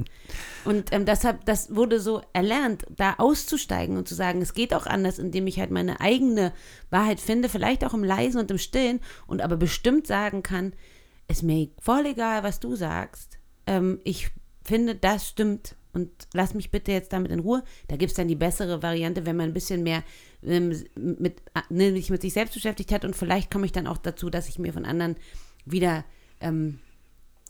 Und 0.64 0.92
ähm, 0.92 1.06
deshalb, 1.06 1.44
das 1.44 1.76
wurde 1.76 2.00
so 2.00 2.22
erlernt, 2.32 2.84
da 2.90 3.14
auszusteigen 3.18 3.96
und 3.96 4.08
zu 4.08 4.16
sagen, 4.16 4.42
es 4.42 4.52
geht 4.52 4.74
auch 4.74 4.86
anders, 4.86 5.20
indem 5.20 5.46
ich 5.46 5.60
halt 5.60 5.70
meine 5.70 6.00
eigene 6.00 6.52
Wahrheit 6.90 7.20
finde, 7.20 7.48
vielleicht 7.48 7.84
auch 7.84 7.94
im 7.94 8.02
Leisen 8.02 8.40
und 8.40 8.50
im 8.50 8.58
Stillen 8.58 8.98
und 9.28 9.42
aber 9.42 9.56
bestimmt 9.56 10.08
sagen 10.08 10.42
kann, 10.42 10.72
ist 11.28 11.44
mir 11.44 11.68
voll 11.80 12.04
egal, 12.04 12.42
was 12.42 12.58
du 12.58 12.74
sagst. 12.74 13.38
Ähm, 13.68 14.00
ich 14.02 14.30
finde, 14.64 14.96
das 14.96 15.28
stimmt 15.28 15.76
und 15.92 16.10
lass 16.32 16.52
mich 16.52 16.72
bitte 16.72 16.90
jetzt 16.90 17.12
damit 17.12 17.30
in 17.30 17.38
Ruhe. 17.38 17.62
Da 17.86 17.94
gibt 17.96 18.10
es 18.10 18.16
dann 18.16 18.26
die 18.26 18.34
bessere 18.34 18.82
Variante, 18.82 19.24
wenn 19.24 19.36
man 19.36 19.50
ein 19.50 19.54
bisschen 19.54 19.84
mehr 19.84 20.02
ähm, 20.42 20.74
mit, 20.96 21.42
ne, 21.68 21.92
sich 21.92 22.10
mit 22.10 22.22
sich 22.22 22.32
selbst 22.32 22.54
beschäftigt 22.54 22.90
hat 22.90 23.04
und 23.04 23.14
vielleicht 23.14 23.52
komme 23.52 23.66
ich 23.66 23.72
dann 23.72 23.86
auch 23.86 23.98
dazu, 23.98 24.30
dass 24.30 24.48
ich 24.48 24.58
mir 24.58 24.72
von 24.72 24.84
anderen 24.84 25.14
wieder 25.64 26.04
ähm, 26.40 26.78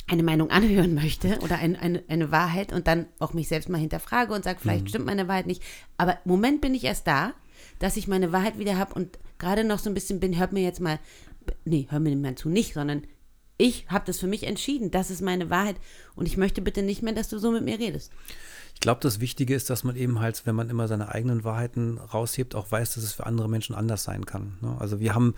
eine 0.07 0.23
Meinung 0.23 0.51
anhören 0.51 0.95
möchte 0.95 1.39
oder 1.41 1.57
ein, 1.59 1.77
eine, 1.77 2.03
eine 2.09 2.31
Wahrheit 2.31 2.73
und 2.73 2.87
dann 2.87 3.07
auch 3.19 3.33
mich 3.33 3.49
selbst 3.49 3.69
mal 3.69 3.79
hinterfrage 3.79 4.33
und 4.33 4.45
sage, 4.45 4.59
vielleicht 4.61 4.85
mhm. 4.85 4.89
stimmt 4.89 5.07
meine 5.07 5.29
Wahrheit 5.29 5.47
nicht. 5.47 5.63
Aber 5.97 6.19
im 6.25 6.31
Moment 6.31 6.61
bin 6.61 6.75
ich 6.75 6.85
erst 6.85 7.07
da, 7.07 7.33
dass 7.79 7.97
ich 7.97 8.09
meine 8.09 8.33
Wahrheit 8.33 8.59
wieder 8.59 8.79
habe 8.79 8.95
und 8.95 9.19
gerade 9.39 9.65
noch 9.65 9.79
so 9.79 9.91
ein 9.91 9.95
bisschen 9.95 10.21
bin, 10.21 10.39
hört 10.39 10.53
mir 10.53 10.63
jetzt 10.63 10.81
mal, 10.81 10.99
nee, 11.65 11.87
hör 11.91 12.01
mir 12.01 12.15
mal 12.17 12.35
zu, 12.35 12.49
nicht, 12.49 12.75
sondern 12.75 13.03
ich 13.57 13.87
habe 13.89 14.05
das 14.07 14.19
für 14.19 14.27
mich 14.27 14.45
entschieden, 14.45 14.91
das 14.91 15.11
ist 15.11 15.23
meine 15.23 15.49
Wahrheit 15.49 15.77
und 16.17 16.27
ich 16.27 16.37
möchte 16.37 16.61
bitte 16.61 16.83
nicht 16.83 17.03
mehr, 17.03 17.13
dass 17.13 17.29
du 17.29 17.39
so 17.39 17.51
mit 17.51 17.65
mir 17.65 17.79
redest. 17.79 18.13
Ich 18.75 18.81
glaube, 18.81 19.01
das 19.01 19.21
Wichtige 19.21 19.55
ist, 19.55 19.71
dass 19.71 19.85
man 19.85 19.97
eben 19.97 20.19
halt, 20.19 20.45
wenn 20.47 20.57
man 20.57 20.69
immer 20.69 20.89
seine 20.89 21.15
eigenen 21.15 21.45
Wahrheiten 21.45 21.99
raushebt, 21.99 22.55
auch 22.55 22.71
weiß, 22.71 22.95
dass 22.95 23.05
es 23.05 23.13
für 23.13 23.27
andere 23.27 23.49
Menschen 23.49 23.75
anders 23.75 24.03
sein 24.03 24.27
kann. 24.27 24.59
Ne? 24.61 24.77
Also 24.81 24.99
wir 24.99 25.15
haben, 25.15 25.35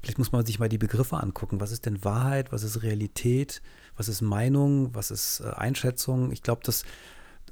vielleicht 0.00 0.18
muss 0.18 0.32
man 0.32 0.44
sich 0.46 0.58
mal 0.58 0.68
die 0.68 0.78
Begriffe 0.78 1.16
angucken. 1.16 1.60
Was 1.60 1.72
ist 1.72 1.86
denn 1.86 2.04
Wahrheit? 2.04 2.52
Was 2.52 2.62
ist 2.62 2.82
Realität? 2.82 3.62
Was 3.96 4.08
ist 4.08 4.20
Meinung? 4.20 4.94
Was 4.94 5.10
ist 5.10 5.40
äh, 5.40 5.50
Einschätzung? 5.50 6.32
Ich 6.32 6.42
glaube, 6.42 6.62
dass 6.64 6.84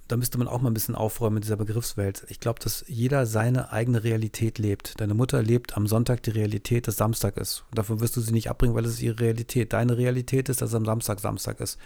da 0.09 0.17
müsste 0.17 0.39
man 0.39 0.47
auch 0.47 0.61
mal 0.61 0.71
ein 0.71 0.75
bisschen 0.75 0.95
aufräumen 0.95 1.39
in 1.39 1.43
dieser 1.43 1.57
Begriffswelt. 1.57 2.27
Ich 2.29 2.39
glaube, 2.39 2.61
dass 2.61 2.85
jeder 2.87 3.27
seine 3.27 3.73
eigene 3.73 4.05
Realität 4.05 4.59
lebt. 4.59 5.01
Deine 5.01 5.15
Mutter 5.15 5.43
lebt 5.43 5.77
am 5.77 5.87
Sonntag 5.87 6.23
die 6.23 6.31
Realität, 6.31 6.87
dass 6.87 6.97
Samstag 6.97 7.37
ist. 7.37 7.65
Und 7.71 7.79
davon 7.79 8.01
wirst 8.01 8.17
du 8.17 8.21
sie 8.21 8.33
nicht 8.33 8.49
abbringen, 8.49 8.75
weil 8.75 8.85
es 8.85 8.95
ist 8.95 9.03
ihre 9.03 9.19
Realität. 9.19 9.73
Deine 9.73 9.97
Realität 9.97 10.49
ist, 10.49 10.63
dass 10.63 10.75
am 10.75 10.85
Samstag 10.85 11.19
Samstag 11.19 11.61
ist. 11.61 11.79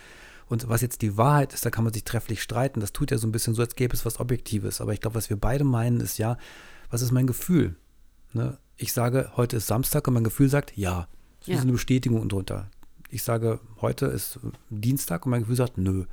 Und 0.48 0.68
was 0.68 0.82
jetzt 0.82 1.00
die 1.00 1.16
Wahrheit 1.16 1.54
ist, 1.54 1.64
da 1.64 1.70
kann 1.70 1.84
man 1.84 1.92
sich 1.92 2.04
trefflich 2.04 2.42
streiten. 2.42 2.80
Das 2.80 2.92
tut 2.92 3.10
ja 3.10 3.18
so 3.18 3.26
ein 3.26 3.32
bisschen 3.32 3.54
so, 3.54 3.62
als 3.62 3.76
gäbe 3.76 3.94
es 3.94 4.04
was 4.04 4.20
Objektives. 4.20 4.80
Aber 4.80 4.92
ich 4.92 5.00
glaube, 5.00 5.14
was 5.16 5.30
wir 5.30 5.38
beide 5.38 5.64
meinen, 5.64 6.00
ist 6.00 6.18
ja, 6.18 6.36
was 6.90 7.02
ist 7.02 7.12
mein 7.12 7.26
Gefühl? 7.26 7.76
Ne? 8.32 8.58
Ich 8.76 8.92
sage, 8.92 9.30
heute 9.36 9.56
ist 9.56 9.66
Samstag 9.66 10.06
und 10.08 10.14
mein 10.14 10.24
Gefühl 10.24 10.48
sagt, 10.48 10.76
ja. 10.76 11.08
Das 11.40 11.48
ist 11.48 11.54
ja. 11.54 11.60
eine 11.60 11.72
Bestätigung 11.72 12.28
drunter. 12.28 12.70
Ich 13.08 13.22
sage, 13.22 13.60
heute 13.80 14.06
ist 14.06 14.38
Dienstag 14.68 15.26
und 15.26 15.30
mein 15.30 15.40
Gefühl 15.40 15.56
sagt, 15.56 15.78
nö. 15.78 16.04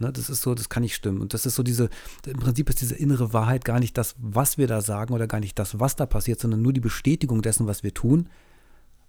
Ne, 0.00 0.12
das 0.12 0.30
ist 0.30 0.42
so, 0.42 0.54
das 0.54 0.68
kann 0.68 0.82
nicht 0.82 0.94
stimmen. 0.94 1.20
Und 1.20 1.34
das 1.34 1.44
ist 1.44 1.56
so 1.56 1.62
diese, 1.62 1.88
im 2.24 2.38
Prinzip 2.38 2.68
ist 2.68 2.80
diese 2.80 2.94
innere 2.94 3.32
Wahrheit 3.32 3.64
gar 3.64 3.80
nicht 3.80 3.98
das, 3.98 4.14
was 4.18 4.56
wir 4.56 4.68
da 4.68 4.80
sagen 4.80 5.12
oder 5.12 5.26
gar 5.26 5.40
nicht 5.40 5.58
das, 5.58 5.80
was 5.80 5.96
da 5.96 6.06
passiert, 6.06 6.40
sondern 6.40 6.62
nur 6.62 6.72
die 6.72 6.80
Bestätigung 6.80 7.42
dessen, 7.42 7.66
was 7.66 7.82
wir 7.82 7.92
tun. 7.92 8.28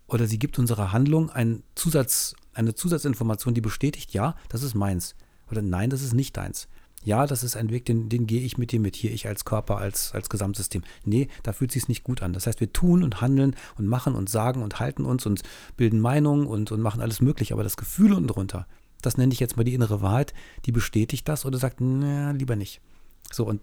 Oder 0.08 0.26
sie 0.26 0.40
gibt 0.40 0.58
unserer 0.58 0.92
Handlung 0.92 1.30
einen 1.30 1.62
Zusatz, 1.76 2.34
eine 2.54 2.74
Zusatzinformation, 2.74 3.54
die 3.54 3.62
bestätigt, 3.62 4.14
ja, 4.14 4.36
das 4.50 4.64
ist 4.64 4.74
meins. 4.74 5.16
Oder 5.52 5.62
nein, 5.62 5.92
das 5.92 6.02
ist 6.02 6.14
nicht 6.14 6.36
deins. 6.38 6.68
Ja, 7.04 7.26
das 7.26 7.44
ist 7.44 7.56
ein 7.56 7.70
Weg, 7.70 7.86
den, 7.86 8.10
den 8.10 8.28
gehe 8.28 8.42
ich 8.42 8.58
mit 8.58 8.72
dir 8.72 8.80
mit, 8.80 8.96
hier 8.96 9.12
ich 9.12 9.28
als 9.28 9.46
Körper, 9.46 9.78
als, 9.78 10.14
als 10.14 10.30
Gesamtsystem. 10.30 10.84
Nee, 11.06 11.30
da 11.44 11.54
fühlt 11.54 11.72
sich 11.72 11.88
nicht 11.88 12.04
gut 12.04 12.22
an. 12.22 12.34
Das 12.34 12.46
heißt, 12.46 12.60
wir 12.60 12.74
tun 12.74 13.04
und 13.04 13.22
handeln 13.22 13.56
und 13.78 13.88
machen 13.88 14.16
und 14.16 14.30
sagen 14.30 14.62
und 14.62 14.80
halten 14.80 15.06
uns 15.06 15.26
und 15.26 15.42
bilden 15.78 16.02
Meinungen 16.02 16.46
und, 16.46 16.72
und 16.72 16.82
machen 16.82 17.02
alles 17.02 17.22
möglich, 17.22 17.54
aber 17.54 17.64
das 17.64 17.78
Gefühl 17.78 18.14
unten 18.14 18.28
drunter, 18.28 18.68
das 19.02 19.18
nenne 19.18 19.32
ich 19.32 19.40
jetzt 19.40 19.56
mal 19.56 19.64
die 19.64 19.74
innere 19.74 20.02
Wahrheit, 20.02 20.34
die 20.66 20.74
bestätigt 20.74 21.28
das 21.30 21.46
oder 21.46 21.58
sagt, 21.58 21.78
na, 21.80 22.32
lieber 22.32 22.58
nicht. 22.58 22.82
So, 23.32 23.46
und 23.46 23.62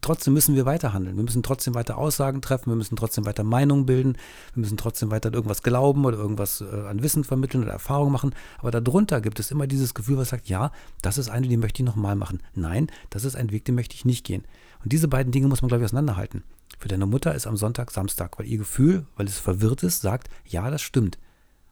trotzdem 0.00 0.34
müssen 0.34 0.54
wir 0.54 0.66
weiter 0.66 0.92
handeln. 0.92 1.16
Wir 1.16 1.24
müssen 1.24 1.42
trotzdem 1.42 1.74
weiter 1.74 1.98
Aussagen 1.98 2.42
treffen, 2.42 2.70
wir 2.70 2.76
müssen 2.76 2.96
trotzdem 2.96 3.26
weiter 3.26 3.44
Meinungen 3.44 3.86
bilden, 3.86 4.16
wir 4.54 4.60
müssen 4.60 4.76
trotzdem 4.76 5.10
weiter 5.10 5.32
irgendwas 5.32 5.62
glauben 5.62 6.04
oder 6.04 6.18
irgendwas 6.18 6.60
äh, 6.60 6.86
an 6.88 7.02
Wissen 7.02 7.24
vermitteln 7.24 7.62
oder 7.64 7.72
Erfahrung 7.72 8.12
machen. 8.12 8.34
Aber 8.58 8.70
darunter 8.70 9.20
gibt 9.20 9.40
es 9.40 9.50
immer 9.50 9.66
dieses 9.66 9.94
Gefühl, 9.94 10.16
was 10.16 10.30
sagt, 10.30 10.48
ja, 10.48 10.72
das 11.02 11.18
ist 11.18 11.28
eine, 11.28 11.48
die 11.48 11.56
möchte 11.56 11.82
ich 11.82 11.86
nochmal 11.86 12.16
machen. 12.16 12.42
Nein, 12.54 12.90
das 13.10 13.24
ist 13.24 13.36
ein 13.36 13.50
Weg, 13.50 13.64
den 13.64 13.74
möchte 13.74 13.94
ich 13.94 14.04
nicht 14.04 14.24
gehen. 14.24 14.44
Und 14.82 14.92
diese 14.92 15.08
beiden 15.08 15.32
Dinge 15.32 15.48
muss 15.48 15.62
man, 15.62 15.68
glaube 15.68 15.82
ich, 15.82 15.86
auseinanderhalten. 15.86 16.44
Für 16.78 16.88
deine 16.88 17.06
Mutter 17.06 17.34
ist 17.34 17.46
am 17.46 17.56
Sonntag 17.56 17.90
Samstag, 17.90 18.38
weil 18.38 18.46
ihr 18.46 18.58
Gefühl, 18.58 19.06
weil 19.16 19.26
es 19.26 19.38
verwirrt 19.38 19.82
ist, 19.82 20.00
sagt, 20.00 20.30
ja, 20.46 20.70
das 20.70 20.82
stimmt. 20.82 21.18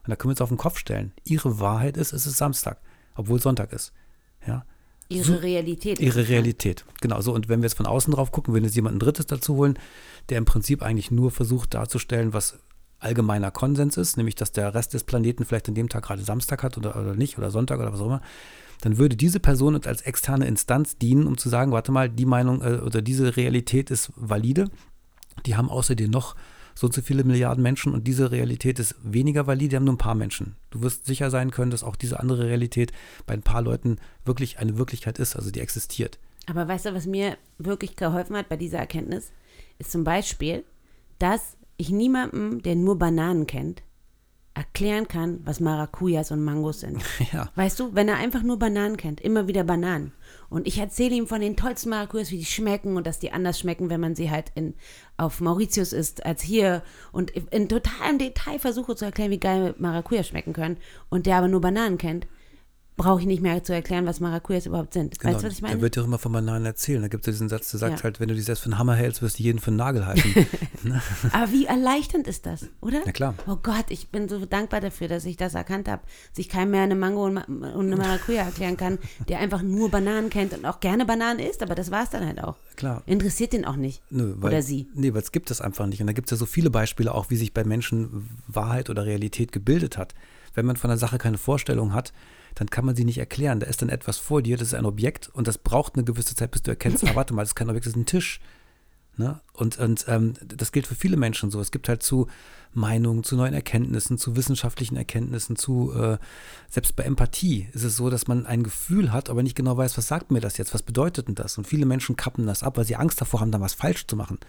Und 0.03 0.11
da 0.11 0.15
können 0.15 0.29
wir 0.29 0.33
uns 0.33 0.41
auf 0.41 0.49
den 0.49 0.57
Kopf 0.57 0.77
stellen. 0.77 1.13
Ihre 1.23 1.59
Wahrheit 1.59 1.97
ist, 1.97 2.13
es 2.13 2.25
ist 2.25 2.37
Samstag 2.37 2.79
obwohl 3.19 3.41
Sonntag 3.41 3.73
ist. 3.73 3.91
Ja. 4.47 4.65
Ihre 5.09 5.23
so, 5.25 5.35
Realität. 5.35 5.99
Ihre 5.99 6.27
Realität, 6.27 6.85
genau 7.01 7.19
so. 7.21 7.33
Und 7.33 7.49
wenn 7.49 7.61
wir 7.61 7.65
jetzt 7.65 7.77
von 7.77 7.87
außen 7.87 8.13
drauf 8.13 8.31
gucken, 8.31 8.53
wenn 8.53 8.61
wir 8.61 8.67
jetzt 8.67 8.75
jemanden 8.75 8.99
Drittes 8.99 9.25
dazu 9.25 9.55
holen, 9.55 9.79
der 10.29 10.37
im 10.37 10.45
Prinzip 10.45 10.83
eigentlich 10.83 11.09
nur 11.09 11.31
versucht 11.31 11.73
darzustellen, 11.73 12.33
was 12.33 12.59
allgemeiner 12.99 13.49
Konsens 13.49 13.97
ist, 13.97 14.17
nämlich 14.17 14.35
dass 14.35 14.51
der 14.51 14.73
Rest 14.75 14.93
des 14.93 15.03
Planeten 15.03 15.45
vielleicht 15.45 15.67
an 15.67 15.73
dem 15.73 15.89
Tag 15.89 16.03
gerade 16.03 16.21
Samstag 16.21 16.61
hat 16.63 16.77
oder, 16.77 16.95
oder 16.95 17.15
nicht 17.15 17.37
oder 17.37 17.49
Sonntag 17.49 17.79
oder 17.79 17.91
was 17.91 18.01
auch 18.01 18.05
immer, 18.05 18.21
dann 18.81 18.97
würde 18.97 19.15
diese 19.15 19.39
Person 19.39 19.75
uns 19.75 19.87
als 19.87 20.01
externe 20.01 20.45
Instanz 20.45 20.97
dienen, 20.97 21.25
um 21.25 21.37
zu 21.37 21.49
sagen, 21.49 21.71
warte 21.71 21.91
mal, 21.91 22.09
die 22.09 22.25
Meinung 22.25 22.61
äh, 22.61 22.77
oder 22.77 23.01
diese 23.01 23.35
Realität 23.35 23.89
ist 23.89 24.11
valide. 24.15 24.69
Die 25.45 25.55
haben 25.55 25.69
außerdem 25.69 26.11
noch 26.11 26.35
so 26.79 26.87
und 26.87 26.93
so 26.93 27.01
viele 27.01 27.25
Milliarden 27.25 27.61
Menschen 27.61 27.93
und 27.93 28.07
diese 28.07 28.31
Realität 28.31 28.79
ist 28.79 28.95
weniger 29.03 29.47
valide, 29.47 29.67
die 29.67 29.75
haben 29.75 29.83
nur 29.83 29.95
ein 29.95 29.97
paar 29.97 30.15
Menschen. 30.15 30.55
Du 30.69 30.81
wirst 30.81 31.05
sicher 31.05 31.29
sein 31.29 31.51
können, 31.51 31.71
dass 31.71 31.83
auch 31.83 31.97
diese 31.97 32.21
andere 32.21 32.45
Realität 32.45 32.93
bei 33.25 33.33
ein 33.33 33.41
paar 33.41 33.61
Leuten 33.61 33.97
wirklich 34.23 34.59
eine 34.59 34.77
Wirklichkeit 34.77 35.19
ist, 35.19 35.35
also 35.35 35.51
die 35.51 35.59
existiert. 35.59 36.19
Aber 36.47 36.69
weißt 36.69 36.85
du, 36.85 36.93
was 36.93 37.05
mir 37.05 37.37
wirklich 37.57 37.97
geholfen 37.97 38.37
hat 38.37 38.47
bei 38.47 38.55
dieser 38.55 38.77
Erkenntnis, 38.77 39.33
ist 39.77 39.91
zum 39.91 40.05
Beispiel, 40.05 40.63
dass 41.19 41.57
ich 41.75 41.89
niemandem, 41.89 42.61
der 42.61 42.77
nur 42.77 42.97
Bananen 42.97 43.45
kennt, 43.45 43.83
erklären 44.59 45.07
kann, 45.07 45.39
was 45.45 45.61
Maracujas 45.61 46.31
und 46.31 46.43
Mangos 46.43 46.81
sind. 46.81 47.01
Ja. 47.31 47.49
Weißt 47.55 47.79
du, 47.79 47.93
wenn 47.93 48.07
er 48.07 48.17
einfach 48.17 48.41
nur 48.41 48.57
Bananen 48.57 48.97
kennt, 48.97 49.21
immer 49.21 49.47
wieder 49.47 49.63
Bananen. 49.63 50.13
Und 50.49 50.67
ich 50.67 50.79
erzähle 50.79 51.15
ihm 51.15 51.27
von 51.27 51.41
den 51.41 51.55
tollsten 51.55 51.89
Maracujas, 51.89 52.31
wie 52.31 52.39
die 52.39 52.45
schmecken 52.45 52.97
und 52.97 53.05
dass 53.05 53.19
die 53.19 53.31
anders 53.31 53.59
schmecken, 53.59 53.89
wenn 53.89 54.01
man 54.01 54.15
sie 54.15 54.31
halt 54.31 54.51
in, 54.55 54.73
auf 55.15 55.41
Mauritius 55.41 55.93
isst 55.93 56.25
als 56.25 56.41
hier. 56.41 56.81
Und 57.11 57.31
in 57.31 57.69
totalem 57.69 58.17
Detail 58.17 58.57
versuche 58.57 58.95
zu 58.95 59.05
erklären, 59.05 59.31
wie 59.31 59.39
geil 59.39 59.75
Maracujas 59.77 60.27
schmecken 60.27 60.53
können. 60.53 60.77
Und 61.09 61.25
der 61.25 61.37
aber 61.37 61.47
nur 61.47 61.61
Bananen 61.61 61.97
kennt 61.97 62.27
brauche 62.99 63.21
ich 63.21 63.25
nicht 63.25 63.41
mehr 63.41 63.63
zu 63.63 63.73
erklären, 63.73 64.05
was 64.05 64.19
Maracujas 64.19 64.65
überhaupt 64.65 64.93
sind. 64.93 65.17
Genau. 65.19 65.33
Weißt 65.33 65.43
du, 65.43 65.47
was 65.47 65.53
ich 65.55 65.61
meine? 65.61 65.75
Er 65.75 65.81
wird 65.81 65.95
ja 65.95 66.01
auch 66.01 66.05
immer 66.05 66.19
von 66.19 66.33
Bananen 66.33 66.65
erzählen. 66.65 67.01
Da 67.01 67.07
gibt 67.07 67.25
es 67.25 67.33
diesen 67.33 67.47
Satz, 67.47 67.71
der 67.71 67.79
sagt 67.79 67.99
ja. 67.99 68.03
halt, 68.03 68.19
wenn 68.19 68.27
du 68.27 68.35
dich 68.35 68.43
selbst 68.43 68.59
für 68.59 68.65
einen 68.65 68.77
Hammer 68.77 68.93
hältst, 68.93 69.21
wirst 69.21 69.39
du 69.39 69.43
jeden 69.43 69.59
für 69.59 69.67
einen 69.67 69.77
Nagel 69.77 70.05
halten. 70.05 70.45
Ne? 70.81 71.01
Aber 71.33 71.51
wie 71.51 71.65
erleichternd 71.65 72.25
ist 72.25 72.45
das, 72.45 72.67
oder? 72.79 73.01
Na 73.05 73.11
klar. 73.11 73.35
Oh 73.47 73.57
Gott, 73.61 73.87
ich 73.89 74.11
bin 74.11 74.29
so 74.29 74.45
dankbar 74.45 74.79
dafür, 74.79 75.09
dass 75.09 75.25
ich 75.25 75.35
das 75.35 75.53
erkannt 75.53 75.89
habe. 75.89 76.03
Dass 76.29 76.39
ich 76.39 76.47
keinem 76.47 76.71
mehr 76.71 76.83
eine 76.83 76.95
Mango 76.95 77.25
und 77.25 77.37
eine 77.37 77.97
Maracuja 77.97 78.43
erklären 78.43 78.77
kann, 78.77 78.97
der 79.27 79.39
einfach 79.39 79.61
nur 79.61 79.91
Bananen 79.91 80.29
kennt 80.29 80.53
und 80.53 80.65
auch 80.65 80.79
gerne 80.79 81.05
Bananen 81.05 81.39
isst, 81.39 81.61
aber 81.63 81.75
das 81.75 81.91
war 81.91 82.03
es 82.03 82.11
dann 82.11 82.25
halt 82.25 82.41
auch. 82.41 82.55
Klar. 82.77 83.03
Interessiert 83.07 83.51
den 83.51 83.65
auch 83.65 83.75
nicht. 83.75 84.01
Nö, 84.09 84.35
weil, 84.37 84.51
oder 84.51 84.61
sie. 84.61 84.87
Nee, 84.93 85.13
weil 85.13 85.21
es 85.21 85.33
gibt 85.33 85.51
es 85.51 85.59
einfach 85.59 85.85
nicht. 85.85 85.99
Und 85.99 86.07
da 86.07 86.13
gibt 86.13 86.27
es 86.27 86.31
ja 86.31 86.37
so 86.37 86.45
viele 86.45 86.69
Beispiele 86.69 87.13
auch, 87.13 87.29
wie 87.29 87.35
sich 87.35 87.53
bei 87.53 87.65
Menschen 87.65 88.29
Wahrheit 88.47 88.89
oder 88.89 89.05
Realität 89.05 89.51
gebildet 89.51 89.97
hat. 89.97 90.15
Wenn 90.53 90.65
man 90.65 90.77
von 90.77 90.89
der 90.89 90.97
Sache 90.97 91.17
keine 91.17 91.37
Vorstellung 91.37 91.93
hat, 91.93 92.13
dann 92.55 92.69
kann 92.69 92.85
man 92.85 92.95
sie 92.95 93.05
nicht 93.05 93.17
erklären. 93.17 93.59
Da 93.59 93.67
ist 93.67 93.81
dann 93.81 93.89
etwas 93.89 94.17
vor 94.17 94.41
dir, 94.41 94.57
das 94.57 94.69
ist 94.69 94.73
ein 94.73 94.85
Objekt 94.85 95.29
und 95.29 95.47
das 95.47 95.57
braucht 95.57 95.95
eine 95.95 96.03
gewisse 96.03 96.35
Zeit, 96.35 96.51
bis 96.51 96.63
du 96.63 96.71
erkennst, 96.71 97.05
ah, 97.07 97.15
warte 97.15 97.33
mal, 97.33 97.41
das 97.41 97.49
ist 97.49 97.55
kein 97.55 97.69
Objekt, 97.69 97.85
das 97.85 97.93
ist 97.93 97.97
ein 97.97 98.05
Tisch. 98.05 98.39
Ne? 99.17 99.41
Und, 99.51 99.77
und 99.79 100.05
ähm, 100.07 100.33
das 100.45 100.71
gilt 100.71 100.87
für 100.87 100.95
viele 100.95 101.17
Menschen 101.17 101.51
so. 101.51 101.59
Es 101.59 101.71
gibt 101.71 101.89
halt 101.89 102.01
zu 102.01 102.27
Meinungen, 102.73 103.23
zu 103.23 103.35
neuen 103.35 103.53
Erkenntnissen, 103.53 104.17
zu 104.17 104.37
wissenschaftlichen 104.37 104.95
Erkenntnissen, 104.95 105.57
zu 105.57 105.91
äh, 105.93 106.17
selbst 106.69 106.95
bei 106.95 107.03
Empathie 107.03 107.67
ist 107.73 107.83
es 107.83 107.97
so, 107.97 108.09
dass 108.09 108.27
man 108.27 108.45
ein 108.45 108.63
Gefühl 108.63 109.11
hat, 109.11 109.29
aber 109.29 109.43
nicht 109.43 109.55
genau 109.55 109.75
weiß, 109.75 109.97
was 109.97 110.07
sagt 110.07 110.31
mir 110.31 110.39
das 110.39 110.57
jetzt, 110.57 110.73
was 110.73 110.83
bedeutet 110.83 111.27
denn 111.27 111.35
das? 111.35 111.57
Und 111.57 111.67
viele 111.67 111.85
Menschen 111.85 112.15
kappen 112.15 112.47
das 112.47 112.63
ab, 112.63 112.77
weil 112.77 112.85
sie 112.85 112.95
Angst 112.95 113.19
davor 113.19 113.41
haben, 113.41 113.51
dann 113.51 113.61
was 113.61 113.73
falsch 113.73 114.07
zu 114.07 114.15
machen 114.15 114.39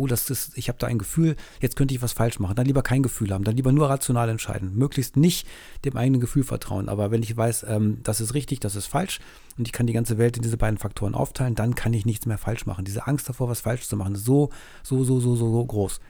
oh, 0.00 0.06
das 0.06 0.30
ist, 0.30 0.56
ich 0.56 0.68
habe 0.68 0.78
da 0.78 0.86
ein 0.86 0.98
Gefühl, 0.98 1.36
jetzt 1.60 1.76
könnte 1.76 1.94
ich 1.94 2.00
was 2.00 2.12
falsch 2.12 2.38
machen. 2.38 2.56
Dann 2.56 2.66
lieber 2.66 2.82
kein 2.82 3.02
Gefühl 3.02 3.32
haben, 3.32 3.44
dann 3.44 3.56
lieber 3.56 3.70
nur 3.70 3.88
rational 3.88 4.28
entscheiden. 4.30 4.74
Möglichst 4.74 5.16
nicht 5.16 5.46
dem 5.84 5.96
eigenen 5.96 6.20
Gefühl 6.20 6.42
vertrauen. 6.42 6.88
Aber 6.88 7.10
wenn 7.10 7.22
ich 7.22 7.36
weiß, 7.36 7.66
ähm, 7.68 7.98
das 8.02 8.20
ist 8.20 8.34
richtig, 8.34 8.60
das 8.60 8.76
ist 8.76 8.86
falsch 8.86 9.20
und 9.58 9.68
ich 9.68 9.72
kann 9.72 9.86
die 9.86 9.92
ganze 9.92 10.16
Welt 10.16 10.36
in 10.36 10.42
diese 10.42 10.56
beiden 10.56 10.78
Faktoren 10.78 11.14
aufteilen, 11.14 11.54
dann 11.54 11.74
kann 11.74 11.92
ich 11.92 12.06
nichts 12.06 12.24
mehr 12.24 12.38
falsch 12.38 12.64
machen. 12.64 12.84
Diese 12.84 13.06
Angst 13.06 13.28
davor, 13.28 13.48
was 13.48 13.60
falsch 13.60 13.86
zu 13.86 13.96
machen, 13.96 14.14
ist 14.14 14.24
so, 14.24 14.50
so, 14.82 15.04
so, 15.04 15.20
so, 15.20 15.36
so 15.36 15.64
groß. 15.64 16.00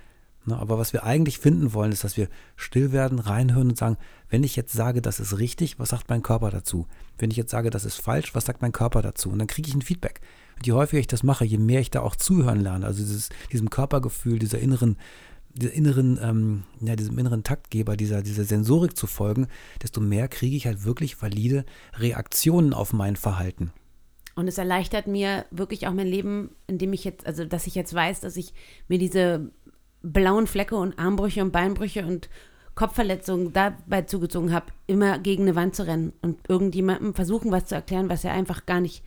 Ne, 0.47 0.57
aber 0.57 0.79
was 0.79 0.95
wir 0.95 1.05
eigentlich 1.05 1.39
finden 1.39 1.75
wollen, 1.75 1.93
ist, 1.93 2.03
dass 2.03 2.17
wir 2.17 2.29
still 2.57 2.93
werden, 2.93 3.19
reinhören 3.19 3.69
und 3.71 3.77
sagen, 3.77 3.99
wenn 4.31 4.43
ich 4.43 4.57
jetzt 4.57 4.73
sage, 4.73 5.03
das 5.03 5.21
ist 5.21 5.39
richtig, 5.39 5.79
was 5.79 5.91
sagt 5.91 6.09
mein 6.09 6.23
Körper 6.23 6.51
dazu? 6.51 6.87
Wenn 7.19 7.31
ich 7.31 7.37
jetzt 7.37 7.51
sage, 7.51 7.69
das 7.69 7.85
ist 7.85 8.01
falsch, 8.01 8.35
was 8.35 8.47
sagt 8.47 8.63
mein 8.63 8.73
Körper 8.73 9.03
dazu? 9.03 9.31
Und 9.31 9.39
dann 9.39 9.49
kriege 9.49 9.69
ich 9.69 9.75
ein 9.75 9.83
Feedback. 9.83 10.21
Und 10.61 10.67
je 10.67 10.75
häufiger 10.75 11.01
ich 11.01 11.07
das 11.07 11.23
mache, 11.23 11.47
je 11.47 11.57
mehr 11.57 11.81
ich 11.81 11.91
da 11.91 12.03
auch 12.03 12.15
zuhören 12.15 12.61
lerne, 12.61 12.85
also 12.85 13.03
dieses, 13.03 13.31
diesem 13.51 13.71
Körpergefühl, 13.71 14.39
dieser 14.39 14.59
inneren, 14.59 14.99
dieser 15.55 15.73
inneren, 15.73 16.21
ähm, 16.23 16.65
ja, 16.83 16.97
diesem 16.97 17.19
inneren 17.19 17.45
Taktgeber, 17.45 17.97
dieser, 17.97 18.21
dieser 18.21 18.45
Sensorik 18.45 18.95
zu 18.95 19.07
folgen, 19.07 19.47
desto 19.83 20.03
mehr 20.03 20.29
kriege 20.29 20.55
ich 20.55 20.67
halt 20.67 20.85
wirklich 20.85 21.23
valide 21.23 21.65
Reaktionen 21.95 22.75
auf 22.75 22.93
mein 22.93 23.17
Verhalten. 23.17 23.73
Und 24.35 24.49
es 24.49 24.59
erleichtert 24.59 25.07
mir 25.07 25.47
wirklich 25.51 25.87
auch 25.87 25.95
mein 25.95 26.07
Leben, 26.07 26.51
indem 26.67 26.93
ich 26.93 27.05
jetzt, 27.05 27.27
also 27.27 27.47
dass 27.47 27.67
ich 27.67 27.75
jetzt 27.75 27.95
weiß, 27.95 28.21
dass 28.21 28.37
ich 28.37 28.53
mir 28.87 28.99
diese 28.99 29.51
blauen 30.03 30.47
Flecke 30.47 30.77
und 30.77 30.99
Armbrüche 30.99 31.43
und 31.43 31.53
Beinbrüche 31.53 32.05
und 32.05 32.29
Kopfverletzungen 32.75 33.55
dabei 33.55 34.03
zugezogen 34.03 34.53
habe, 34.53 34.67
immer 34.87 35.19
gegen 35.19 35.45
eine 35.45 35.55
Wand 35.55 35.75
zu 35.75 35.87
rennen 35.87 36.13
und 36.21 36.39
irgendjemandem 36.51 37.15
versuchen, 37.15 37.51
was 37.51 37.65
zu 37.65 37.75
erklären, 37.75 38.11
was 38.11 38.25
er 38.25 38.35
einfach 38.35 38.67
gar 38.67 38.81
nicht 38.81 39.03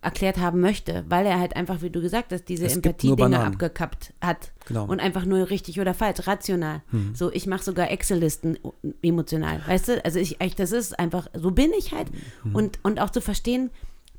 erklärt 0.00 0.38
haben 0.38 0.60
möchte, 0.60 1.04
weil 1.08 1.26
er 1.26 1.38
halt 1.38 1.56
einfach, 1.56 1.82
wie 1.82 1.90
du 1.90 2.00
gesagt 2.00 2.32
hast, 2.32 2.44
diese 2.48 2.68
Empathie-Dinge 2.68 3.38
abgekappt 3.40 4.12
hat. 4.20 4.52
Genau. 4.66 4.86
Und 4.86 5.00
einfach 5.00 5.24
nur 5.24 5.50
richtig 5.50 5.80
oder 5.80 5.94
falsch, 5.94 6.26
rational. 6.26 6.82
So, 7.14 7.32
ich 7.32 7.46
mache 7.46 7.64
sogar 7.64 7.90
Excel-Listen 7.90 8.58
emotional. 9.02 9.62
Weißt 9.66 9.88
du? 9.88 10.04
Also 10.04 10.18
ich, 10.18 10.40
ich, 10.40 10.54
das 10.54 10.72
ist 10.72 10.98
einfach, 10.98 11.28
so 11.34 11.50
bin 11.50 11.70
ich 11.78 11.92
halt. 11.92 12.08
Und, 12.52 12.78
und 12.82 13.00
auch 13.00 13.10
zu 13.10 13.20
verstehen, 13.20 13.70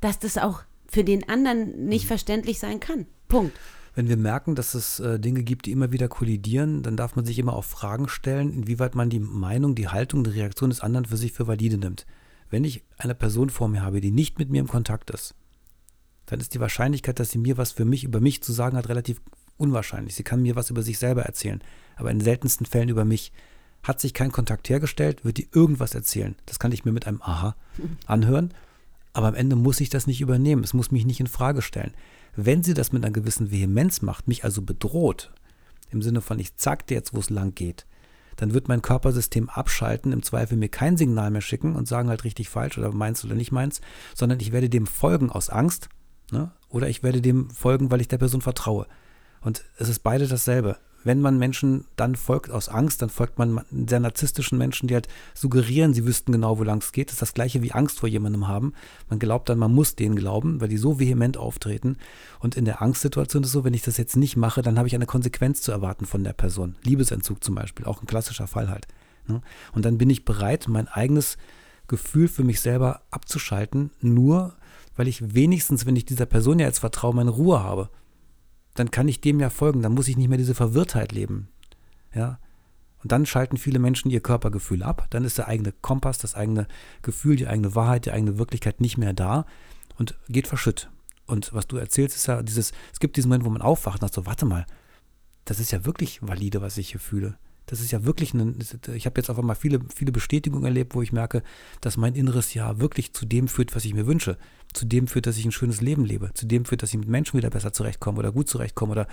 dass 0.01 0.19
das 0.19 0.37
auch 0.37 0.61
für 0.87 1.03
den 1.03 1.29
anderen 1.29 1.85
nicht 1.87 2.07
verständlich 2.07 2.59
sein 2.59 2.79
kann. 2.79 3.05
Punkt. 3.27 3.55
Wenn 3.95 4.07
wir 4.07 4.17
merken, 4.17 4.55
dass 4.55 4.75
es 4.75 4.99
äh, 4.99 5.19
Dinge 5.19 5.43
gibt, 5.43 5.65
die 5.65 5.71
immer 5.71 5.91
wieder 5.91 6.07
kollidieren, 6.07 6.83
dann 6.83 6.95
darf 6.95 7.15
man 7.15 7.25
sich 7.25 7.37
immer 7.37 7.53
auch 7.53 7.65
Fragen 7.65 8.07
stellen, 8.07 8.51
inwieweit 8.51 8.95
man 8.95 9.09
die 9.09 9.19
Meinung, 9.19 9.75
die 9.75 9.87
Haltung, 9.87 10.23
die 10.23 10.29
Reaktion 10.31 10.69
des 10.69 10.81
anderen 10.81 11.05
für 11.05 11.17
sich 11.17 11.33
für 11.33 11.47
valide 11.47 11.77
nimmt. 11.77 12.05
Wenn 12.49 12.63
ich 12.63 12.83
eine 12.97 13.15
Person 13.15 13.49
vor 13.49 13.67
mir 13.67 13.81
habe, 13.81 14.01
die 14.01 14.11
nicht 14.11 14.39
mit 14.39 14.49
mir 14.49 14.61
im 14.61 14.67
Kontakt 14.67 15.11
ist, 15.11 15.35
dann 16.29 16.39
ist 16.39 16.53
die 16.53 16.59
Wahrscheinlichkeit, 16.59 17.19
dass 17.19 17.31
sie 17.31 17.39
mir 17.39 17.57
was 17.57 17.71
für 17.71 17.85
mich 17.85 18.03
über 18.03 18.19
mich 18.19 18.43
zu 18.43 18.53
sagen 18.53 18.77
hat, 18.77 18.87
relativ 18.87 19.19
unwahrscheinlich. 19.57 20.13
Sie 20.15 20.23
kann 20.23 20.43
mir 20.43 20.55
was 20.55 20.69
über 20.69 20.83
sich 20.83 20.99
selber 20.99 21.23
erzählen, 21.23 21.61
aber 21.95 22.11
in 22.11 22.19
den 22.19 22.23
seltensten 22.23 22.65
Fällen 22.65 22.89
über 22.89 23.03
mich. 23.03 23.31
Hat 23.81 24.01
sich 24.01 24.13
kein 24.13 24.33
Kontakt 24.33 24.67
hergestellt, 24.67 25.23
wird 25.23 25.37
die 25.37 25.47
irgendwas 25.53 25.95
erzählen. 25.95 26.35
Das 26.45 26.59
kann 26.59 26.73
ich 26.73 26.83
mir 26.83 26.91
mit 26.91 27.07
einem 27.07 27.21
Aha 27.21 27.55
anhören, 28.05 28.53
aber 29.13 29.27
am 29.27 29.35
Ende 29.35 29.55
muss 29.55 29.79
ich 29.79 29.89
das 29.89 30.05
nicht 30.05 30.21
übernehmen. 30.21 30.63
Es 30.63 30.73
muss 30.73 30.91
mich 30.91 31.05
nicht 31.05 31.21
in 31.21 31.27
Frage 31.27 31.61
stellen. 31.61 31.93
Wenn 32.35 32.61
sie 32.61 32.73
das 32.73 32.91
mit 32.91 33.03
einer 33.03 33.13
gewissen 33.13 33.51
Vehemenz 33.51 34.01
macht, 34.01 34.27
mich 34.27 34.43
also 34.43 34.61
bedroht, 34.61 35.31
im 35.91 36.01
Sinne 36.01 36.21
von 36.21 36.39
ich 36.39 36.57
zeig 36.57 36.87
dir 36.87 36.95
jetzt, 36.95 37.13
wo 37.13 37.19
es 37.19 37.29
lang 37.29 37.55
geht, 37.55 37.85
dann 38.35 38.53
wird 38.53 38.67
mein 38.67 38.81
Körpersystem 38.81 39.49
abschalten, 39.49 40.11
im 40.11 40.23
Zweifel 40.23 40.57
mir 40.57 40.69
kein 40.69 40.97
Signal 40.97 41.31
mehr 41.31 41.41
schicken 41.41 41.75
und 41.75 41.87
sagen 41.87 42.09
halt 42.09 42.25
richtig 42.25 42.49
falsch 42.49 42.77
oder 42.77 42.91
meins 42.91 43.25
oder 43.25 43.35
nicht 43.35 43.51
meins, 43.51 43.81
sondern 44.13 44.39
ich 44.41 44.51
werde 44.51 44.69
dem 44.69 44.87
folgen 44.87 45.31
aus 45.31 45.49
Angst 45.49 45.89
ne? 46.31 46.51
oder 46.69 46.89
ich 46.89 47.03
werde 47.03 47.21
dem 47.21 47.49
folgen, 47.49 47.91
weil 47.91 48.01
ich 48.01 48.07
der 48.07 48.17
Person 48.17 48.41
vertraue. 48.41 48.87
Und 49.41 49.63
es 49.77 49.89
ist 49.89 49.99
beide 49.99 50.27
dasselbe. 50.27 50.77
Wenn 51.05 51.21
man 51.21 51.37
Menschen 51.37 51.85
dann 51.95 52.15
folgt 52.17 52.51
aus 52.51 52.67
Angst, 52.67 53.01
dann 53.01 53.09
folgt 53.09 53.39
man 53.39 53.61
sehr 53.87 54.01
narzisstischen 54.01 54.57
Menschen, 54.57 54.87
die 54.87 54.95
halt 54.95 55.07
suggerieren, 55.33 55.93
sie 55.93 56.05
wüssten 56.05 56.33
genau, 56.33 56.59
wo 56.59 56.63
lang 56.63 56.81
es 56.81 56.91
geht. 56.91 57.07
Das 57.07 57.13
ist 57.13 57.21
das 57.21 57.33
gleiche 57.33 57.61
wie 57.61 57.71
Angst 57.71 57.99
vor 58.01 58.09
jemandem 58.09 58.49
haben. 58.49 58.73
Man 59.09 59.17
glaubt 59.17 59.47
dann, 59.47 59.59
man 59.59 59.73
muss 59.73 59.95
denen 59.95 60.17
glauben, 60.17 60.59
weil 60.59 60.67
die 60.67 60.77
so 60.77 60.99
vehement 60.99 61.37
auftreten. 61.37 61.97
Und 62.39 62.55
in 62.55 62.65
der 62.65 62.81
Angstsituation 62.81 63.43
ist 63.43 63.49
es 63.49 63.53
so, 63.53 63.63
wenn 63.63 63.73
ich 63.73 63.81
das 63.81 63.95
jetzt 63.95 64.17
nicht 64.17 64.35
mache, 64.35 64.61
dann 64.61 64.77
habe 64.77 64.89
ich 64.89 64.95
eine 64.95 65.05
Konsequenz 65.05 65.61
zu 65.61 65.71
erwarten 65.71 66.05
von 66.05 66.25
der 66.25 66.33
Person. 66.33 66.75
Liebesentzug 66.83 67.43
zum 67.43 67.55
Beispiel, 67.55 67.85
auch 67.85 68.01
ein 68.01 68.07
klassischer 68.07 68.47
Fall 68.47 68.69
halt. 68.69 68.87
ne? 69.25 69.41
Und 69.71 69.85
dann 69.85 69.97
bin 69.97 70.09
ich 70.09 70.25
bereit, 70.25 70.67
mein 70.67 70.89
eigenes 70.89 71.37
Gefühl 71.87 72.27
für 72.27 72.43
mich 72.43 72.59
selber 72.59 73.01
abzuschalten, 73.09 73.91
nur 74.01 74.53
weil 74.99 75.07
ich 75.07 75.33
wenigstens, 75.33 75.87
wenn 75.87 75.95
ich 75.95 76.05
dieser 76.05 76.27
Person 76.27 76.59
ja 76.59 76.67
jetzt 76.67 76.79
vertraue, 76.79 77.15
meine 77.15 77.31
Ruhe 77.31 77.63
habe 77.63 77.89
dann 78.79 78.91
kann 78.91 79.09
ich 79.09 79.19
dem 79.19 79.41
ja 79.41 79.49
folgen, 79.49 79.81
dann 79.81 79.93
muss 79.93 80.07
ich 80.07 80.15
nicht 80.15 80.29
mehr 80.29 80.37
diese 80.37 80.55
Verwirrtheit 80.55 81.11
leben. 81.11 81.49
Ja. 82.13 82.39
Und 83.03 83.11
dann 83.11 83.25
schalten 83.25 83.57
viele 83.57 83.77
Menschen 83.77 84.09
ihr 84.09 84.21
Körpergefühl 84.21 84.83
ab, 84.83 85.07
dann 85.09 85.25
ist 85.25 85.37
der 85.37 85.49
eigene 85.49 85.73
Kompass, 85.73 86.17
das 86.17 86.35
eigene 86.35 86.65
Gefühl, 87.01 87.35
die 87.35 87.47
eigene 87.47 87.75
Wahrheit, 87.75 88.05
die 88.05 88.11
eigene 88.11 88.37
Wirklichkeit 88.37 88.79
nicht 88.79 88.97
mehr 88.97 89.13
da 89.13 89.45
und 89.97 90.17
geht 90.29 90.47
verschütt. 90.47 90.89
Und 91.25 91.53
was 91.53 91.67
du 91.67 91.75
erzählst, 91.75 92.15
ist 92.15 92.27
ja 92.27 92.41
dieses, 92.41 92.71
es 92.93 92.99
gibt 92.99 93.17
diesen 93.17 93.29
Moment, 93.29 93.45
wo 93.45 93.49
man 93.49 93.61
aufwacht 93.61 93.95
und 93.95 94.01
sagt 94.01 94.13
so, 94.13 94.25
warte 94.25 94.45
mal, 94.45 94.65
das 95.45 95.59
ist 95.59 95.71
ja 95.71 95.85
wirklich 95.85 96.21
valide, 96.21 96.61
was 96.61 96.77
ich 96.77 96.91
hier 96.91 96.99
fühle. 96.99 97.37
Das 97.65 97.81
ist 97.81 97.91
ja 97.91 98.03
wirklich, 98.03 98.33
ein, 98.33 98.57
ich 98.93 99.05
habe 99.05 99.19
jetzt 99.19 99.29
auf 99.29 99.37
einmal 99.37 99.55
viele, 99.55 99.79
viele 99.93 100.11
Bestätigungen 100.11 100.65
erlebt, 100.65 100.95
wo 100.95 101.01
ich 101.01 101.11
merke, 101.11 101.43
dass 101.81 101.97
mein 101.97 102.15
inneres 102.15 102.53
Ja 102.53 102.79
wirklich 102.79 103.13
zu 103.13 103.25
dem 103.25 103.47
führt, 103.47 103.75
was 103.75 103.85
ich 103.85 103.93
mir 103.93 104.07
wünsche. 104.07 104.37
Zu 104.73 104.85
dem 104.85 105.07
führt, 105.07 105.25
dass 105.25 105.37
ich 105.37 105.45
ein 105.45 105.51
schönes 105.51 105.81
Leben 105.81 106.05
lebe. 106.05 106.31
Zu 106.33 106.45
dem 106.45 106.65
führt, 106.65 106.83
dass 106.83 106.91
ich 106.91 106.99
mit 106.99 107.09
Menschen 107.09 107.37
wieder 107.37 107.49
besser 107.49 107.73
zurechtkomme 107.73 108.19
oder 108.19 108.31
gut 108.31 108.47
zurechtkomme 108.47 108.91
oder 108.91 109.07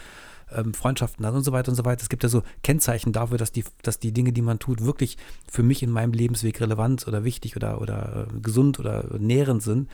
ähm, 0.52 0.74
Freundschaften 0.74 1.24
habe 1.24 1.38
und 1.38 1.44
so 1.44 1.52
weiter 1.52 1.70
und 1.70 1.76
so 1.76 1.84
weiter. 1.84 2.02
Es 2.02 2.08
gibt 2.08 2.22
ja 2.22 2.28
so 2.28 2.42
Kennzeichen 2.62 3.12
dafür, 3.12 3.38
dass 3.38 3.52
die, 3.52 3.64
dass 3.82 3.98
die 3.98 4.12
Dinge, 4.12 4.32
die 4.32 4.42
man 4.42 4.58
tut, 4.58 4.84
wirklich 4.84 5.16
für 5.50 5.62
mich 5.62 5.82
in 5.82 5.90
meinem 5.90 6.12
Lebensweg 6.12 6.60
relevant 6.60 7.08
oder 7.08 7.24
wichtig 7.24 7.56
oder, 7.56 7.80
oder 7.80 8.28
äh, 8.28 8.40
gesund 8.40 8.78
oder 8.78 9.18
nährend 9.18 9.62
sind. 9.62 9.88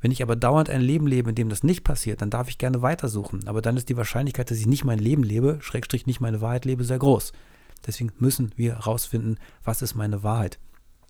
Wenn 0.00 0.10
ich 0.10 0.22
aber 0.22 0.34
dauernd 0.34 0.68
ein 0.68 0.80
Leben 0.80 1.06
lebe, 1.06 1.30
in 1.30 1.36
dem 1.36 1.48
das 1.48 1.62
nicht 1.62 1.84
passiert, 1.84 2.22
dann 2.22 2.30
darf 2.30 2.48
ich 2.48 2.58
gerne 2.58 2.82
weitersuchen. 2.82 3.46
Aber 3.46 3.62
dann 3.62 3.76
ist 3.76 3.88
die 3.88 3.96
Wahrscheinlichkeit, 3.96 4.50
dass 4.50 4.58
ich 4.58 4.66
nicht 4.66 4.84
mein 4.84 4.98
Leben 4.98 5.22
lebe, 5.22 5.58
Schrägstrich 5.60 6.06
nicht 6.06 6.20
meine 6.20 6.40
Wahrheit 6.40 6.64
lebe, 6.64 6.82
sehr 6.82 6.98
groß. 6.98 7.32
Deswegen 7.86 8.12
müssen 8.18 8.52
wir 8.56 8.76
herausfinden, 8.76 9.36
was 9.62 9.82
ist 9.82 9.94
meine 9.94 10.22
Wahrheit. 10.22 10.58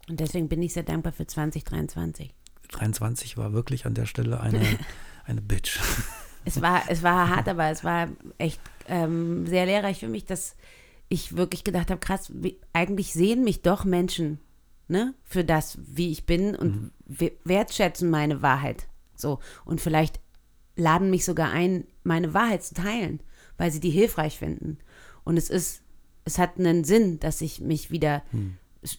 Und 0.08 0.20
deswegen 0.20 0.48
bin 0.48 0.60
ich 0.62 0.74
sehr 0.74 0.82
dankbar 0.82 1.12
für 1.12 1.26
2023. 1.26 2.34
23 2.72 3.36
war 3.36 3.52
wirklich 3.52 3.86
an 3.86 3.94
der 3.94 4.06
Stelle 4.06 4.40
eine, 4.40 4.60
eine 5.24 5.40
Bitch. 5.40 5.78
Es 6.44 6.60
war, 6.60 6.82
es 6.88 7.02
war 7.02 7.28
hart, 7.34 7.48
aber 7.48 7.70
es 7.70 7.84
war 7.84 8.08
echt 8.38 8.60
ähm, 8.88 9.46
sehr 9.46 9.66
lehrreich 9.66 10.00
für 10.00 10.08
mich, 10.08 10.24
dass 10.24 10.56
ich 11.08 11.36
wirklich 11.36 11.62
gedacht 11.64 11.90
habe, 11.90 12.00
krass, 12.00 12.30
wie, 12.34 12.58
eigentlich 12.72 13.12
sehen 13.12 13.44
mich 13.44 13.62
doch 13.62 13.84
Menschen 13.84 14.40
ne, 14.88 15.14
für 15.24 15.44
das, 15.44 15.78
wie 15.80 16.10
ich 16.10 16.26
bin 16.26 16.54
und 16.56 16.90
we- 17.06 17.32
wertschätzen 17.44 18.10
meine 18.10 18.42
Wahrheit. 18.42 18.88
So. 19.14 19.38
Und 19.64 19.80
vielleicht 19.80 20.20
laden 20.74 21.10
mich 21.10 21.24
sogar 21.24 21.50
ein, 21.52 21.84
meine 22.02 22.32
Wahrheit 22.34 22.64
zu 22.64 22.74
teilen, 22.74 23.20
weil 23.58 23.70
sie 23.70 23.80
die 23.80 23.90
hilfreich 23.90 24.38
finden. 24.38 24.78
Und 25.22 25.36
es 25.36 25.50
ist, 25.50 25.82
es 26.24 26.38
hat 26.38 26.58
einen 26.58 26.82
Sinn, 26.84 27.20
dass 27.20 27.40
ich 27.42 27.60
mich 27.60 27.90
wieder 27.90 28.22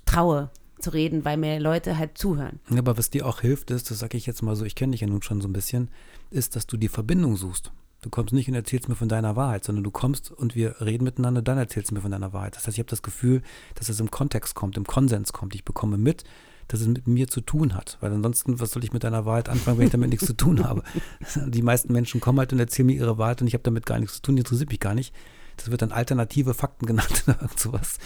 traue 0.06 0.52
zu 0.80 0.92
reden, 0.92 1.26
weil 1.26 1.38
mir 1.38 1.60
Leute 1.60 1.98
halt 1.98 2.18
zuhören. 2.18 2.60
Aber 2.76 2.98
was 2.98 3.10
dir 3.10 3.26
auch 3.26 3.42
hilft, 3.42 3.72
ist, 3.72 3.92
das 3.92 4.00
sage 4.00 4.18
ich 4.18 4.26
jetzt 4.26 4.42
mal 4.42 4.56
so, 4.56 4.66
ich 4.66 4.76
kenne 4.76 4.92
dich 4.92 5.02
ja 5.02 5.08
nun 5.08 5.22
schon 5.22 5.42
so 5.42 5.48
ein 5.48 5.54
bisschen, 5.54 5.90
ist, 6.30 6.56
dass 6.56 6.68
du 6.68 6.78
die 6.78 6.90
Verbindung 6.90 7.36
suchst. 7.36 7.72
Du 8.02 8.10
kommst 8.10 8.34
nicht 8.34 8.50
und 8.50 8.56
erzählst 8.56 8.90
mir 8.90 8.96
von 8.96 9.08
deiner 9.08 9.38
Wahrheit, 9.38 9.64
sondern 9.64 9.86
du 9.86 9.92
kommst 9.92 10.30
und 10.30 10.56
wir 10.56 10.82
reden 10.82 11.06
miteinander, 11.06 11.42
dann 11.42 11.58
erzählst 11.58 11.90
du 11.90 11.96
mir 11.96 12.02
von 12.02 12.12
deiner 12.12 12.34
Wahrheit. 12.34 12.56
Das 12.58 12.68
heißt, 12.68 12.76
ich 12.76 12.80
habe 12.80 12.90
das 12.90 13.02
Gefühl, 13.02 13.42
dass 13.76 13.88
es 13.88 14.00
im 14.02 14.12
Kontext 14.12 14.56
kommt, 14.56 14.76
im 14.76 14.86
Konsens 14.86 15.32
kommt. 15.32 15.56
Ich 15.56 15.64
bekomme 15.64 15.98
mit, 15.98 16.26
dass 16.68 16.82
es 16.82 16.88
mit 16.88 17.08
mir 17.08 17.30
zu 17.30 17.40
tun 17.40 17.76
hat. 17.76 17.98
Weil 18.02 18.12
ansonsten, 18.12 18.60
was 18.60 18.72
soll 18.72 18.84
ich 18.84 18.92
mit 18.92 19.06
deiner 19.06 19.26
Wahrheit 19.26 19.48
anfangen, 19.48 19.78
wenn 19.78 19.86
ich 19.86 19.92
damit 19.92 20.10
nichts 20.10 20.26
zu 20.26 20.36
tun 20.36 20.66
habe? 20.66 20.84
Die 21.48 21.62
meisten 21.62 21.94
Menschen 21.94 22.20
kommen 22.20 22.40
halt 22.40 22.52
und 22.52 22.60
erzählen 22.60 22.88
mir 22.88 22.96
ihre 22.96 23.18
Wahrheit 23.18 23.42
und 23.42 23.48
ich 23.48 23.54
habe 23.54 23.64
damit 23.64 23.86
gar 23.86 24.00
nichts 24.00 24.16
zu 24.16 24.22
tun, 24.22 24.36
die 24.36 24.42
interessiert 24.42 24.70
mich 24.70 24.82
gar 24.82 24.96
nicht. 24.96 25.14
Das 25.56 25.72
wird 25.72 25.82
dann 25.82 25.92
alternative 25.92 26.54
Fakten 26.54 26.86
genannt 26.86 27.24
oder 27.28 27.42
irgend 27.42 27.60
sowas. 27.60 28.00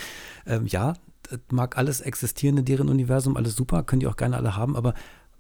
Ähm, 0.45 0.67
ja, 0.67 0.93
mag 1.51 1.77
alles 1.77 2.01
existieren 2.01 2.57
in 2.57 2.65
deren 2.65 2.89
Universum, 2.89 3.37
alles 3.37 3.55
super, 3.55 3.83
können 3.83 3.99
die 3.99 4.07
auch 4.07 4.17
gerne 4.17 4.37
alle 4.37 4.55
haben, 4.55 4.75
aber 4.75 4.93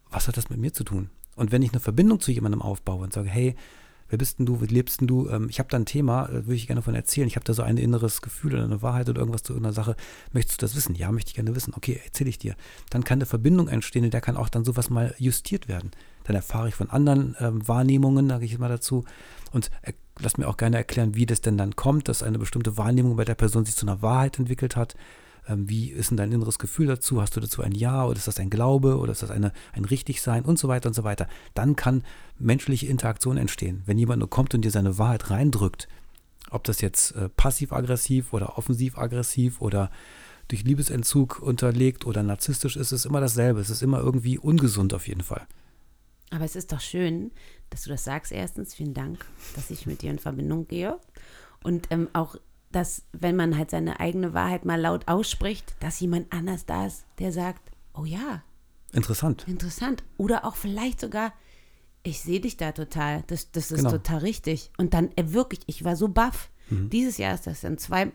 was 0.09 0.27
hat 0.27 0.37
das 0.37 0.49
mit 0.49 0.59
mir 0.59 0.73
zu 0.73 0.83
tun? 0.83 1.09
Und 1.35 1.51
wenn 1.51 1.61
ich 1.61 1.71
eine 1.71 1.79
Verbindung 1.79 2.19
zu 2.19 2.31
jemandem 2.31 2.61
aufbaue 2.61 3.03
und 3.03 3.13
sage, 3.13 3.29
hey, 3.29 3.55
wer 4.09 4.17
bist 4.17 4.39
denn 4.39 4.45
du, 4.45 4.61
wie 4.61 4.65
lebst 4.65 5.01
denn 5.01 5.07
du? 5.07 5.29
Ähm, 5.29 5.47
ich 5.49 5.59
habe 5.59 5.69
da 5.69 5.77
ein 5.77 5.85
Thema, 5.85 6.27
äh, 6.27 6.45
würde 6.45 6.55
ich 6.55 6.67
gerne 6.67 6.81
von 6.81 6.95
erzählen. 6.95 7.27
Ich 7.27 7.35
habe 7.35 7.43
da 7.43 7.53
so 7.53 7.61
ein 7.61 7.77
inneres 7.77 8.21
Gefühl 8.21 8.53
oder 8.53 8.63
eine 8.63 8.81
Wahrheit 8.81 9.09
oder 9.09 9.19
irgendwas 9.19 9.43
zu 9.43 9.53
irgendeiner 9.53 9.73
Sache. 9.73 9.95
Möchtest 10.31 10.61
du 10.61 10.65
das 10.65 10.75
wissen? 10.75 10.95
Ja, 10.95 11.11
möchte 11.11 11.29
ich 11.29 11.35
gerne 11.35 11.55
wissen. 11.55 11.73
Okay, 11.75 11.99
erzähle 12.03 12.29
ich 12.29 12.37
dir. 12.37 12.55
Dann 12.89 13.03
kann 13.03 13.19
eine 13.19 13.25
Verbindung 13.25 13.67
entstehen, 13.67 14.03
in 14.03 14.11
der 14.11 14.21
kann 14.21 14.37
auch 14.37 14.49
dann 14.49 14.65
sowas 14.65 14.89
mal 14.89 15.13
justiert 15.17 15.67
werden. 15.67 15.91
Dann 16.23 16.35
erfahre 16.35 16.69
ich 16.69 16.75
von 16.75 16.89
anderen 16.89 17.35
ähm, 17.39 17.67
Wahrnehmungen, 17.67 18.27
sage 18.27 18.45
ich 18.45 18.57
mal 18.57 18.69
dazu. 18.69 19.05
Und 19.51 19.69
lass 20.19 20.37
mir 20.37 20.47
auch 20.47 20.57
gerne 20.57 20.77
erklären, 20.77 21.15
wie 21.15 21.25
das 21.25 21.41
denn 21.41 21.57
dann 21.57 21.75
kommt, 21.75 22.07
dass 22.07 22.23
eine 22.23 22.39
bestimmte 22.39 22.77
Wahrnehmung 22.77 23.15
bei 23.15 23.25
der 23.25 23.35
Person 23.35 23.65
sich 23.65 23.75
zu 23.75 23.85
einer 23.85 24.01
Wahrheit 24.01 24.39
entwickelt 24.39 24.75
hat. 24.75 24.95
Ähm, 25.47 25.69
wie 25.69 25.89
ist 25.89 26.09
denn 26.09 26.17
dein 26.17 26.31
inneres 26.31 26.59
Gefühl 26.59 26.87
dazu? 26.87 27.21
Hast 27.21 27.35
du 27.35 27.39
dazu 27.39 27.61
ein 27.61 27.71
Ja 27.71 28.05
oder 28.05 28.17
ist 28.17 28.27
das 28.27 28.39
ein 28.39 28.49
Glaube 28.49 28.97
oder 28.97 29.11
ist 29.11 29.23
das 29.23 29.31
eine, 29.31 29.53
ein 29.73 29.85
Richtigsein 29.85 30.43
und 30.43 30.59
so 30.59 30.67
weiter 30.67 30.89
und 30.89 30.93
so 30.93 31.03
weiter? 31.03 31.27
Dann 31.53 31.75
kann 31.75 32.03
menschliche 32.37 32.87
Interaktion 32.87 33.37
entstehen. 33.37 33.83
Wenn 33.85 33.97
jemand 33.97 34.19
nur 34.19 34.29
kommt 34.29 34.53
und 34.53 34.61
dir 34.61 34.71
seine 34.71 34.97
Wahrheit 34.97 35.29
reindrückt, 35.29 35.87
ob 36.49 36.63
das 36.63 36.81
jetzt 36.81 37.11
äh, 37.15 37.29
passiv-aggressiv 37.29 38.33
oder 38.33 38.57
offensiv-aggressiv 38.57 39.61
oder 39.61 39.91
durch 40.47 40.63
Liebesentzug 40.63 41.39
unterlegt 41.41 42.05
oder 42.05 42.23
narzisstisch 42.23 42.77
ist, 42.77 42.91
ist 42.91 43.05
immer 43.05 43.19
dasselbe. 43.19 43.59
Es 43.59 43.69
ist 43.69 43.83
immer 43.83 43.99
irgendwie 43.99 44.37
ungesund 44.37 44.93
auf 44.93 45.07
jeden 45.07 45.23
Fall. 45.23 45.45
Aber 46.29 46.45
es 46.45 46.55
ist 46.55 46.71
doch 46.71 46.79
schön, 46.79 47.31
dass 47.69 47.83
du 47.83 47.89
das 47.89 48.03
sagst. 48.03 48.31
Erstens, 48.31 48.73
vielen 48.73 48.93
Dank, 48.93 49.25
dass 49.55 49.69
ich 49.69 49.85
mit 49.85 50.01
dir 50.01 50.11
in 50.11 50.19
Verbindung 50.19 50.67
gehe. 50.67 50.99
Und 51.63 51.87
ähm, 51.89 52.07
auch, 52.13 52.35
dass, 52.77 53.01
wenn 53.11 53.35
man 53.35 53.57
halt 53.57 53.71
seine 53.71 53.99
eigene 53.99 54.33
Wahrheit 54.33 54.63
mal 54.65 54.79
laut 54.79 55.07
ausspricht, 55.07 55.75
dass 55.79 55.99
jemand 55.99 56.31
anders 56.31 56.65
da 56.65 56.85
ist, 56.85 57.05
der 57.19 57.31
sagt, 57.31 57.71
oh 57.93 58.05
ja, 58.05 58.43
Interessant. 58.93 59.45
interessant. 59.47 60.03
Oder 60.17 60.45
auch 60.45 60.55
vielleicht 60.55 60.99
sogar, 61.01 61.33
ich 62.03 62.21
sehe 62.21 62.39
dich 62.39 62.55
da 62.55 62.71
total. 62.71 63.23
Das, 63.27 63.51
das 63.51 63.71
ist 63.71 63.79
Genau. 63.79 63.91
total 63.91 64.19
richtig. 64.19 64.71
Und 64.77 64.93
dann 64.93 65.09
äh, 65.17 65.33
wirklich, 65.33 65.61
ich 65.65 65.83
war 65.83 65.95
so 65.95 66.07
baff. 66.07 66.49
Dieses 66.69 67.17
Jahr 67.17 67.33
ist 67.33 67.47
das 67.47 67.63
an 67.65 67.77
zwei, 67.77 68.11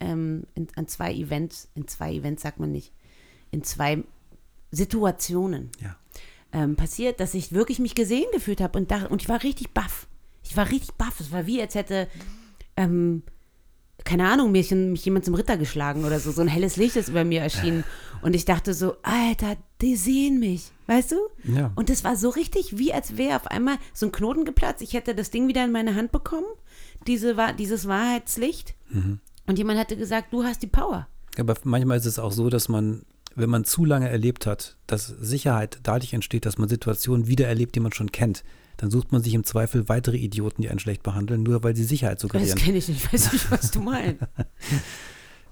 ähm, 0.00 0.44
in, 0.54 0.68
an 0.76 0.86
zwei 0.88 1.12
Events, 1.12 1.68
in 1.74 1.86
zwei 1.88 2.12
Events 2.14 2.42
sagt 2.42 2.58
man 2.60 2.70
nicht, 2.72 2.92
in 3.50 3.62
zwei 3.64 4.02
Situationen 4.70 5.70
Ja. 5.80 5.96
ähm, 6.52 6.76
passiert, 6.76 7.20
dass 7.20 7.34
ich 7.34 7.52
wirklich 7.52 7.78
mich 7.78 7.94
gesehen 7.94 8.26
gefühlt 8.32 8.60
habe 8.60 8.78
und, 8.78 8.90
dachte- 8.90 9.08
und 9.08 9.22
ich 9.22 9.28
war 9.28 9.42
richtig 9.42 9.74
baff. 9.74 10.06
Ich 10.42 10.56
war 10.56 10.70
richtig 10.70 10.94
baff. 10.94 11.18
Es 11.20 11.32
war 11.32 11.46
wie, 11.46 11.60
als 11.60 11.74
hätte, 11.74 12.08
ähm, 12.76 13.22
keine 14.04 14.28
Ahnung, 14.28 14.52
mich, 14.52 14.70
mich 14.70 15.04
jemand 15.04 15.24
zum 15.24 15.34
Ritter 15.34 15.56
geschlagen 15.56 16.04
oder 16.04 16.20
so. 16.20 16.30
So 16.30 16.40
ein 16.40 16.48
helles 16.48 16.76
Licht 16.76 16.96
ist 16.96 17.08
über 17.08 17.24
mir 17.24 17.40
erschienen. 17.40 17.84
Und 18.22 18.34
ich 18.34 18.44
dachte 18.44 18.72
so, 18.74 18.96
Alter, 19.02 19.56
die 19.80 19.96
sehen 19.96 20.40
mich, 20.40 20.70
weißt 20.86 21.12
du? 21.12 21.16
Ja. 21.44 21.70
Und 21.74 21.90
das 21.90 22.02
war 22.02 22.16
so 22.16 22.30
richtig, 22.30 22.78
wie 22.78 22.92
als 22.92 23.16
wäre 23.16 23.36
auf 23.36 23.46
einmal 23.46 23.76
so 23.92 24.06
ein 24.06 24.12
Knoten 24.12 24.44
geplatzt. 24.44 24.82
Ich 24.82 24.94
hätte 24.94 25.14
das 25.14 25.30
Ding 25.30 25.48
wieder 25.48 25.64
in 25.64 25.72
meine 25.72 25.94
Hand 25.94 26.12
bekommen, 26.12 26.46
diese, 27.06 27.36
dieses 27.58 27.86
Wahrheitslicht. 27.86 28.74
Mhm. 28.88 29.20
Und 29.46 29.58
jemand 29.58 29.78
hatte 29.78 29.96
gesagt, 29.96 30.32
du 30.32 30.44
hast 30.44 30.62
die 30.62 30.66
Power. 30.66 31.06
Aber 31.38 31.54
manchmal 31.64 31.98
ist 31.98 32.06
es 32.06 32.18
auch 32.18 32.32
so, 32.32 32.48
dass 32.48 32.68
man, 32.68 33.02
wenn 33.34 33.50
man 33.50 33.64
zu 33.64 33.84
lange 33.84 34.08
erlebt 34.08 34.46
hat, 34.46 34.76
dass 34.86 35.06
Sicherheit 35.06 35.78
dadurch 35.82 36.14
entsteht, 36.14 36.46
dass 36.46 36.58
man 36.58 36.68
Situationen 36.68 37.28
wieder 37.28 37.46
erlebt, 37.46 37.74
die 37.74 37.80
man 37.80 37.92
schon 37.92 38.12
kennt. 38.12 38.44
Dann 38.76 38.90
sucht 38.90 39.12
man 39.12 39.22
sich 39.22 39.34
im 39.34 39.44
Zweifel 39.44 39.88
weitere 39.88 40.16
Idioten, 40.16 40.62
die 40.62 40.68
einen 40.68 40.78
schlecht 40.78 41.02
behandeln, 41.02 41.42
nur 41.42 41.62
weil 41.62 41.74
sie 41.74 41.84
Sicherheit 41.84 42.16
Das 42.16 42.22
suggerieren. 42.22 42.58
kenne 42.58 42.78
ich 42.78 42.88
nicht, 42.88 43.04
ich 43.04 43.12
weiß 43.12 43.32
nicht, 43.32 43.50
was 43.50 43.70
du 43.70 43.80
meinst. 43.80 44.22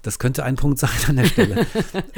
Das 0.01 0.19
könnte 0.19 0.43
ein 0.43 0.55
Punkt 0.55 0.77
sein 0.77 0.91
an 1.07 1.15
der 1.15 1.25
Stelle. 1.25 1.65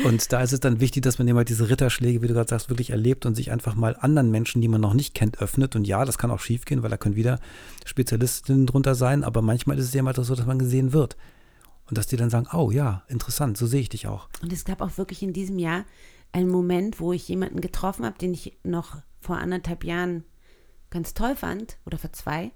und 0.03 0.33
da 0.33 0.41
ist 0.41 0.51
es 0.51 0.59
dann 0.59 0.81
wichtig, 0.81 1.03
dass 1.03 1.19
man 1.19 1.27
eben 1.29 1.37
halt 1.37 1.47
diese 1.47 1.69
Ritterschläge, 1.69 2.21
wie 2.21 2.27
du 2.27 2.33
gerade 2.33 2.49
sagst, 2.49 2.67
wirklich 2.67 2.89
erlebt 2.89 3.25
und 3.25 3.35
sich 3.35 3.49
einfach 3.49 3.75
mal 3.75 3.95
anderen 4.01 4.29
Menschen, 4.29 4.61
die 4.61 4.67
man 4.67 4.81
noch 4.81 4.93
nicht 4.93 5.13
kennt, 5.13 5.39
öffnet. 5.41 5.73
Und 5.77 5.87
ja, 5.87 6.03
das 6.03 6.17
kann 6.17 6.29
auch 6.29 6.41
schiefgehen, 6.41 6.83
weil 6.83 6.89
da 6.89 6.97
können 6.97 7.15
wieder 7.15 7.39
Spezialistinnen 7.85 8.65
drunter 8.65 8.93
sein, 8.93 9.23
aber 9.23 9.41
manchmal 9.41 9.79
ist 9.79 9.85
es 9.85 9.93
ja 9.93 10.03
mal 10.03 10.13
so, 10.13 10.35
dass 10.35 10.45
man 10.45 10.59
gesehen 10.59 10.91
wird. 10.91 11.15
Und 11.85 11.97
dass 11.97 12.07
die 12.07 12.17
dann 12.17 12.29
sagen, 12.29 12.47
oh 12.51 12.71
ja, 12.71 13.03
interessant, 13.07 13.57
so 13.57 13.65
sehe 13.65 13.79
ich 13.79 13.87
dich 13.87 14.07
auch. 14.07 14.27
Und 14.41 14.51
es 14.51 14.65
gab 14.65 14.81
auch 14.81 14.97
wirklich 14.97 15.23
in 15.23 15.31
diesem 15.31 15.57
Jahr 15.57 15.85
einen 16.33 16.49
Moment, 16.49 16.99
wo 16.99 17.13
ich 17.13 17.25
jemanden 17.29 17.61
getroffen 17.61 18.05
habe, 18.05 18.17
den 18.17 18.33
ich 18.33 18.57
noch 18.63 18.97
vor 19.21 19.37
anderthalb 19.37 19.85
Jahren 19.85 20.25
ganz 20.89 21.13
toll 21.13 21.35
fand 21.35 21.77
oder 21.85 21.97
vor 21.97 22.13
zwei. 22.13 22.51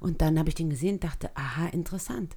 Und 0.00 0.22
dann 0.22 0.38
habe 0.38 0.48
ich 0.48 0.54
den 0.54 0.70
gesehen 0.70 0.94
und 0.94 1.04
dachte, 1.04 1.30
aha, 1.34 1.66
interessant. 1.68 2.36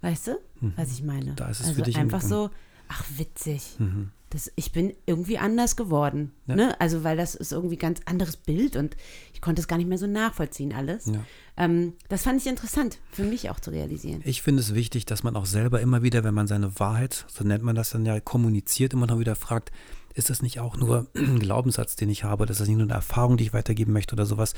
Weißt 0.00 0.28
du, 0.28 0.38
was 0.76 0.92
ich 0.92 1.02
meine? 1.02 1.32
Mhm. 1.32 1.36
Da 1.36 1.48
ist 1.48 1.60
es 1.60 1.66
also 1.66 1.78
für 1.78 1.82
dich 1.82 1.96
einfach 1.96 2.20
so, 2.22 2.50
ach 2.88 3.04
witzig. 3.16 3.76
Mhm. 3.78 4.10
Das, 4.30 4.52
ich 4.56 4.72
bin 4.72 4.92
irgendwie 5.06 5.38
anders 5.38 5.74
geworden. 5.74 6.32
Ja. 6.46 6.54
Ne? 6.54 6.80
Also, 6.80 7.02
weil 7.02 7.16
das 7.16 7.34
ist 7.34 7.50
irgendwie 7.50 7.78
ganz 7.78 8.00
anderes 8.04 8.36
Bild 8.36 8.76
und 8.76 8.94
ich 9.32 9.40
konnte 9.40 9.62
es 9.62 9.68
gar 9.68 9.78
nicht 9.78 9.88
mehr 9.88 9.96
so 9.96 10.06
nachvollziehen, 10.06 10.74
alles. 10.74 11.06
Ja. 11.06 11.24
Ähm, 11.56 11.94
das 12.10 12.24
fand 12.24 12.40
ich 12.40 12.46
interessant, 12.46 12.98
für 13.10 13.24
mich 13.24 13.48
auch 13.48 13.58
zu 13.58 13.70
realisieren. 13.70 14.20
Ich 14.24 14.42
finde 14.42 14.60
es 14.60 14.74
wichtig, 14.74 15.06
dass 15.06 15.22
man 15.22 15.34
auch 15.34 15.46
selber 15.46 15.80
immer 15.80 16.02
wieder, 16.02 16.24
wenn 16.24 16.34
man 16.34 16.46
seine 16.46 16.78
Wahrheit, 16.78 17.24
so 17.28 17.42
nennt 17.42 17.62
man 17.64 17.74
das 17.74 17.90
dann 17.90 18.04
ja, 18.04 18.20
kommuniziert, 18.20 18.92
immer 18.92 19.06
noch 19.06 19.18
wieder 19.18 19.34
fragt, 19.34 19.72
ist 20.14 20.30
das 20.30 20.42
nicht 20.42 20.60
auch 20.60 20.76
nur 20.76 21.06
ein 21.14 21.38
Glaubenssatz, 21.38 21.96
den 21.96 22.08
ich 22.10 22.24
habe? 22.24 22.46
Das 22.46 22.60
ist 22.60 22.68
nicht 22.68 22.76
nur 22.76 22.86
eine 22.86 22.94
Erfahrung, 22.94 23.36
die 23.36 23.44
ich 23.44 23.52
weitergeben 23.52 23.92
möchte 23.92 24.14
oder 24.14 24.26
sowas. 24.26 24.54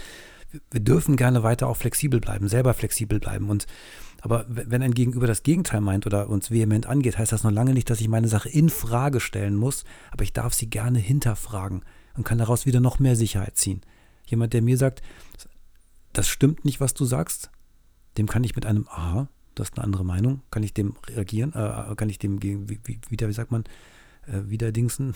Wir- 0.70 0.80
dürfen 0.80 1.16
gerne 1.16 1.42
weiter 1.42 1.68
auch 1.68 1.76
flexibel 1.76 2.20
bleiben, 2.20 2.48
selber 2.48 2.74
flexibel 2.74 3.20
bleiben. 3.20 3.50
Und 3.50 3.66
aber 4.22 4.44
wenn 4.48 4.82
ein 4.82 4.92
Gegenüber 4.94 5.26
das 5.26 5.42
Gegenteil 5.42 5.80
meint 5.80 6.06
oder 6.06 6.28
uns 6.28 6.50
vehement 6.50 6.86
angeht, 6.86 7.16
heißt 7.16 7.32
das 7.32 7.42
noch 7.44 7.50
lange 7.52 7.72
nicht, 7.72 7.88
dass 7.88 8.00
ich 8.00 8.08
meine 8.08 8.28
Sache 8.28 8.50
in 8.50 8.68
Frage 8.68 9.18
stellen 9.20 9.56
muss, 9.56 9.84
aber 10.10 10.24
ich 10.24 10.32
darf 10.34 10.52
sie 10.52 10.68
gerne 10.68 10.98
hinterfragen 10.98 11.82
und 12.16 12.24
kann 12.24 12.36
daraus 12.38 12.66
wieder 12.66 12.80
noch 12.80 12.98
mehr 12.98 13.16
Sicherheit 13.16 13.56
ziehen. 13.56 13.80
Jemand, 14.26 14.52
der 14.52 14.60
mir 14.60 14.76
sagt, 14.76 15.00
das 16.12 16.28
stimmt 16.28 16.64
nicht, 16.64 16.80
was 16.80 16.92
du 16.94 17.04
sagst, 17.04 17.50
dem 18.18 18.26
kann 18.26 18.44
ich 18.44 18.54
mit 18.56 18.66
einem 18.66 18.86
Aha, 18.88 19.28
du 19.54 19.62
hast 19.62 19.76
eine 19.76 19.84
andere 19.84 20.04
Meinung, 20.04 20.42
kann 20.50 20.62
ich 20.64 20.74
dem 20.74 20.96
reagieren, 21.08 21.52
äh, 21.54 21.94
kann 21.94 22.10
ich 22.10 22.18
dem 22.18 22.42
wie, 22.42 22.68
wie, 22.68 23.00
wieder, 23.08 23.28
wie 23.28 23.32
sagt 23.32 23.52
man, 23.52 23.64
äh, 24.26 24.48
wieder 24.48 24.72
dingsen, 24.72 25.14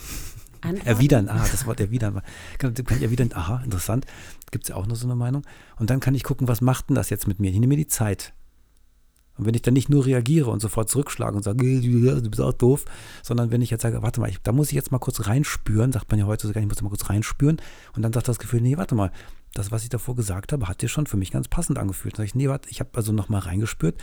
Antworten? 0.60 0.86
erwidern, 0.86 1.28
ah, 1.28 1.46
das 1.50 1.66
Wort 1.66 1.80
erwidern, 1.80 2.22
kann, 2.58 2.74
kann 2.74 2.96
ich 2.96 3.02
erwidern, 3.02 3.30
aha, 3.34 3.62
interessant, 3.64 4.06
gibt 4.50 4.64
es 4.64 4.68
ja 4.70 4.76
auch 4.76 4.86
noch 4.86 4.96
so 4.96 5.06
eine 5.06 5.16
Meinung 5.16 5.42
und 5.76 5.90
dann 5.90 6.00
kann 6.00 6.14
ich 6.14 6.24
gucken, 6.24 6.48
was 6.48 6.60
macht 6.60 6.88
denn 6.88 6.96
das 6.96 7.10
jetzt 7.10 7.28
mit 7.28 7.40
mir, 7.40 7.50
ich 7.50 7.58
nehme 7.58 7.68
mir 7.68 7.76
die 7.76 7.86
Zeit. 7.86 8.34
Und 9.36 9.46
wenn 9.46 9.54
ich 9.54 9.62
dann 9.62 9.74
nicht 9.74 9.88
nur 9.88 10.06
reagiere 10.06 10.50
und 10.50 10.60
sofort 10.60 10.88
zurückschlage 10.88 11.36
und 11.36 11.42
sage, 11.42 11.66
"Äh, 11.66 11.80
du 11.80 12.30
bist 12.30 12.40
auch 12.40 12.52
doof, 12.52 12.84
sondern 13.22 13.50
wenn 13.50 13.62
ich 13.62 13.70
jetzt 13.70 13.82
sage, 13.82 14.00
warte 14.00 14.20
mal, 14.20 14.30
ich, 14.30 14.38
da 14.38 14.52
muss 14.52 14.68
ich 14.68 14.74
jetzt 14.74 14.92
mal 14.92 15.00
kurz 15.00 15.26
reinspüren, 15.26 15.90
sagt 15.90 16.08
man 16.10 16.20
ja 16.20 16.26
heute 16.26 16.46
sogar, 16.46 16.62
ich 16.62 16.68
muss 16.68 16.80
mal 16.82 16.88
kurz 16.88 17.10
reinspüren 17.10 17.60
und 17.96 18.02
dann 18.02 18.12
sagt 18.12 18.28
das 18.28 18.38
Gefühl, 18.38 18.60
nee, 18.60 18.76
warte 18.76 18.94
mal, 18.94 19.10
das, 19.52 19.70
was 19.70 19.82
ich 19.82 19.88
davor 19.88 20.14
gesagt 20.14 20.52
habe, 20.52 20.68
hat 20.68 20.82
dir 20.82 20.88
schon 20.88 21.06
für 21.06 21.16
mich 21.16 21.30
ganz 21.30 21.48
passend 21.48 21.78
angefühlt. 21.78 22.14
Dann 22.14 22.18
sage 22.18 22.26
ich, 22.26 22.34
nee, 22.34 22.48
warte, 22.48 22.68
ich 22.70 22.80
habe 22.80 22.90
also 22.94 23.12
nochmal 23.12 23.40
reingespürt 23.40 24.00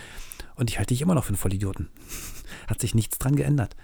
und 0.54 0.70
ich 0.70 0.78
halte 0.78 0.94
dich 0.94 1.02
immer 1.02 1.14
noch 1.14 1.24
für 1.24 1.30
einen 1.30 1.38
Vollidioten. 1.38 1.88
hat 2.66 2.80
sich 2.80 2.94
nichts 2.94 3.18
dran 3.18 3.36
geändert. 3.36 3.76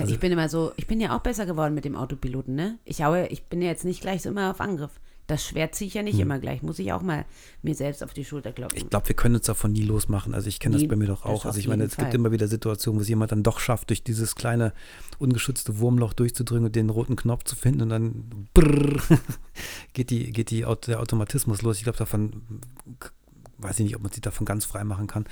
Also- 0.00 0.14
ich 0.14 0.20
bin 0.20 0.32
immer 0.32 0.48
so, 0.48 0.72
ich 0.76 0.86
bin 0.86 1.00
ja 1.00 1.16
auch 1.16 1.20
besser 1.20 1.46
geworden 1.46 1.74
mit 1.74 1.84
dem 1.84 1.96
Autopiloten, 1.96 2.54
ne? 2.54 2.78
Ich 2.84 3.02
haue, 3.02 3.26
ich 3.28 3.44
bin 3.44 3.60
ja 3.60 3.68
jetzt 3.68 3.84
nicht 3.84 4.00
gleich 4.00 4.22
so 4.22 4.30
immer 4.30 4.50
auf 4.50 4.60
Angriff. 4.60 4.90
Das 5.28 5.46
Schwert 5.46 5.74
ziehe 5.74 5.86
ich 5.86 5.94
ja 5.94 6.02
nicht 6.02 6.18
immer 6.18 6.40
gleich. 6.40 6.62
Muss 6.62 6.78
ich 6.80 6.92
auch 6.92 7.00
mal 7.00 7.24
mir 7.62 7.74
selbst 7.74 8.02
auf 8.02 8.12
die 8.12 8.24
Schulter 8.24 8.52
klopfen. 8.52 8.76
Hm. 8.76 8.84
Ich 8.84 8.90
glaube, 8.90 9.08
wir 9.08 9.14
können 9.14 9.36
uns 9.36 9.46
davon 9.46 9.72
nie 9.72 9.82
losmachen. 9.82 10.34
Also 10.34 10.48
ich 10.48 10.58
kenne 10.58 10.76
das 10.76 10.88
bei 10.88 10.96
mir 10.96 11.06
doch 11.06 11.24
auch. 11.24 11.46
Also 11.46 11.58
ich 11.60 11.68
meine, 11.68 11.84
es 11.84 11.96
gibt 11.96 12.08
Fall. 12.08 12.14
immer 12.14 12.32
wieder 12.32 12.48
Situationen, 12.48 12.98
wo 12.98 13.02
es 13.02 13.08
jemand 13.08 13.30
dann 13.30 13.44
doch 13.44 13.60
schafft, 13.60 13.90
durch 13.90 14.02
dieses 14.02 14.34
kleine 14.34 14.72
ungeschützte 15.18 15.78
Wurmloch 15.78 16.12
durchzudringen 16.12 16.66
und 16.66 16.76
den 16.76 16.90
roten 16.90 17.14
Knopf 17.14 17.44
zu 17.44 17.54
finden 17.54 17.82
und 17.82 17.88
dann 17.90 18.48
brrr, 18.52 19.00
geht, 19.92 20.10
die, 20.10 20.32
geht 20.32 20.50
die, 20.50 20.66
der 20.86 21.00
Automatismus 21.00 21.62
los. 21.62 21.76
Ich 21.78 21.84
glaube, 21.84 21.98
davon 21.98 22.42
weiß 23.58 23.78
ich 23.78 23.84
nicht, 23.84 23.96
ob 23.96 24.02
man 24.02 24.10
sich 24.10 24.22
davon 24.22 24.44
ganz 24.44 24.64
frei 24.64 24.82
machen 24.82 25.06
kann. 25.06 25.24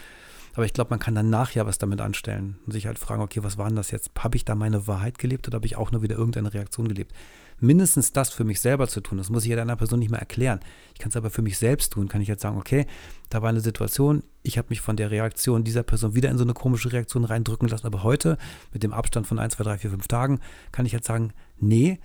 Aber 0.55 0.65
ich 0.65 0.73
glaube, 0.73 0.91
man 0.91 0.99
kann 0.99 1.15
danach 1.15 1.53
ja 1.53 1.67
was 1.67 1.79
damit 1.79 2.01
anstellen 2.01 2.59
und 2.67 2.73
sich 2.73 2.87
halt 2.87 2.99
fragen, 2.99 3.23
okay, 3.23 3.43
was 3.43 3.59
war 3.59 3.67
denn 3.67 3.77
das 3.77 3.91
jetzt? 3.91 4.11
Habe 4.19 4.37
ich 4.37 4.45
da 4.45 4.55
meine 4.55 4.87
Wahrheit 4.87 5.19
gelebt 5.19 5.47
oder 5.47 5.57
habe 5.57 5.67
ich 5.67 5.77
auch 5.77 5.93
nur 5.93 6.03
wieder 6.03 6.17
irgendeine 6.17 6.53
Reaktion 6.53 6.89
gelebt? 6.89 7.13
Mindestens 7.59 8.13
das 8.13 8.31
für 8.31 8.45
mich 8.45 8.61
selber 8.61 8.89
zu 8.89 9.01
tun, 9.01 9.19
das 9.19 9.29
muss 9.29 9.45
ich 9.45 9.51
ja 9.51 9.61
anderen 9.61 9.79
Person 9.79 9.99
nicht 9.99 10.11
mehr 10.11 10.21
erklären. 10.21 10.61
Ich 10.95 10.99
kann 10.99 11.11
es 11.11 11.17
aber 11.17 11.31
für 11.31 11.43
mich 11.43 11.59
selbst 11.59 11.93
tun, 11.93 12.09
kann 12.09 12.23
ich 12.23 12.29
jetzt 12.29 12.43
sagen, 12.43 12.57
okay, 12.57 12.87
da 13.29 13.43
war 13.43 13.51
eine 13.51 13.61
Situation, 13.61 14.23
ich 14.43 14.57
habe 14.57 14.69
mich 14.71 14.81
von 14.81 14.97
der 14.97 15.11
Reaktion 15.11 15.63
dieser 15.63 15.83
Person 15.83 16.15
wieder 16.15 16.31
in 16.31 16.39
so 16.39 16.45
eine 16.45 16.55
komische 16.55 16.91
Reaktion 16.91 17.25
reindrücken 17.25 17.69
lassen, 17.69 17.87
aber 17.87 18.03
heute, 18.03 18.39
mit 18.73 18.83
dem 18.83 18.95
Abstand 18.95 19.27
von 19.27 19.39
1, 19.39 19.57
2, 19.57 19.65
3, 19.65 19.79
4, 19.79 19.91
5 19.91 20.09
Tagen, 20.09 20.41
kann 20.73 20.87
ich 20.87 20.93
jetzt 20.93 21.07
sagen, 21.07 21.33
nee, 21.59 22.01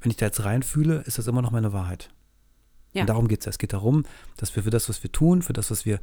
wenn 0.00 0.10
ich 0.10 0.16
da 0.16 0.26
jetzt 0.26 0.44
reinfühle, 0.44 1.02
ist 1.06 1.18
das 1.18 1.26
immer 1.26 1.42
noch 1.42 1.50
meine 1.50 1.72
Wahrheit. 1.72 2.10
Ja. 2.92 3.02
Und 3.02 3.08
darum 3.08 3.28
geht 3.28 3.40
es. 3.40 3.46
Es 3.46 3.58
geht 3.58 3.74
darum, 3.74 4.04
dass 4.38 4.56
wir 4.56 4.62
für 4.62 4.70
das, 4.70 4.88
was 4.88 5.02
wir 5.02 5.12
tun, 5.12 5.42
für 5.42 5.52
das, 5.52 5.70
was 5.70 5.84
wir 5.84 6.00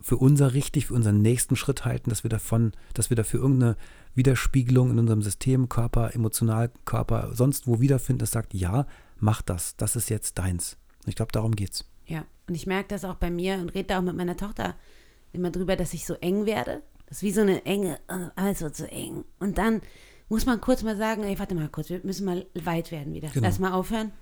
für 0.00 0.16
unser 0.16 0.54
richtig, 0.54 0.86
für 0.86 0.94
unseren 0.94 1.20
nächsten 1.22 1.56
Schritt 1.56 1.84
halten, 1.84 2.10
dass 2.10 2.22
wir 2.22 2.30
davon, 2.30 2.72
dass 2.94 3.10
wir 3.10 3.16
dafür 3.16 3.40
irgendeine 3.40 3.76
Widerspiegelung 4.14 4.90
in 4.90 4.98
unserem 4.98 5.22
System, 5.22 5.68
Körper, 5.68 6.14
emotional, 6.14 6.70
Körper, 6.84 7.30
sonst 7.34 7.66
wo 7.66 7.80
wiederfinden, 7.80 8.20
das 8.20 8.30
sagt, 8.30 8.54
ja, 8.54 8.86
mach 9.18 9.42
das, 9.42 9.76
das 9.76 9.96
ist 9.96 10.10
jetzt 10.10 10.38
deins. 10.38 10.76
Und 11.04 11.08
ich 11.08 11.16
glaube, 11.16 11.32
darum 11.32 11.56
geht's. 11.56 11.84
Ja, 12.06 12.24
und 12.46 12.54
ich 12.54 12.66
merke 12.66 12.88
das 12.88 13.04
auch 13.04 13.16
bei 13.16 13.30
mir 13.30 13.54
und 13.54 13.70
rede 13.70 13.88
da 13.88 13.98
auch 13.98 14.02
mit 14.02 14.16
meiner 14.16 14.36
Tochter 14.36 14.76
immer 15.32 15.50
drüber, 15.50 15.76
dass 15.76 15.94
ich 15.94 16.06
so 16.06 16.14
eng 16.14 16.46
werde. 16.46 16.82
Das 17.06 17.18
ist 17.18 17.22
wie 17.22 17.32
so 17.32 17.40
eine 17.40 17.64
enge, 17.64 17.98
äh, 18.08 18.28
alles 18.36 18.60
wird 18.60 18.76
so 18.76 18.84
eng. 18.84 19.24
Und 19.38 19.58
dann 19.58 19.82
muss 20.28 20.46
man 20.46 20.60
kurz 20.60 20.82
mal 20.82 20.96
sagen, 20.96 21.24
ey, 21.24 21.38
warte 21.38 21.54
mal 21.54 21.68
kurz, 21.68 21.90
wir 21.90 22.00
müssen 22.04 22.24
mal 22.24 22.46
weit 22.54 22.92
werden 22.92 23.14
wieder. 23.14 23.28
Genau. 23.28 23.46
Lass 23.46 23.58
mal 23.58 23.72
aufhören 23.72 24.12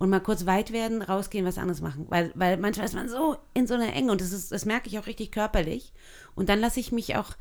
und 0.00 0.08
mal 0.10 0.20
kurz 0.20 0.46
weit 0.46 0.72
werden, 0.72 1.02
rausgehen, 1.02 1.44
was 1.46 1.58
anderes 1.58 1.80
machen. 1.82 2.06
Weil, 2.08 2.32
weil 2.34 2.56
manchmal 2.56 2.86
ist 2.86 2.94
man 2.94 3.08
so 3.08 3.36
in 3.54 3.66
so 3.68 3.74
einer 3.74 3.92
Enge 3.92 4.10
und 4.10 4.20
das, 4.20 4.32
ist, 4.32 4.50
das 4.50 4.64
merke 4.64 4.88
ich 4.88 4.98
auch 4.98 5.06
richtig 5.06 5.30
körperlich. 5.30 5.92
Und 6.34 6.48
dann 6.48 6.58
lasse 6.58 6.80
ich 6.80 6.90
mich 6.90 7.14
auch 7.16 7.36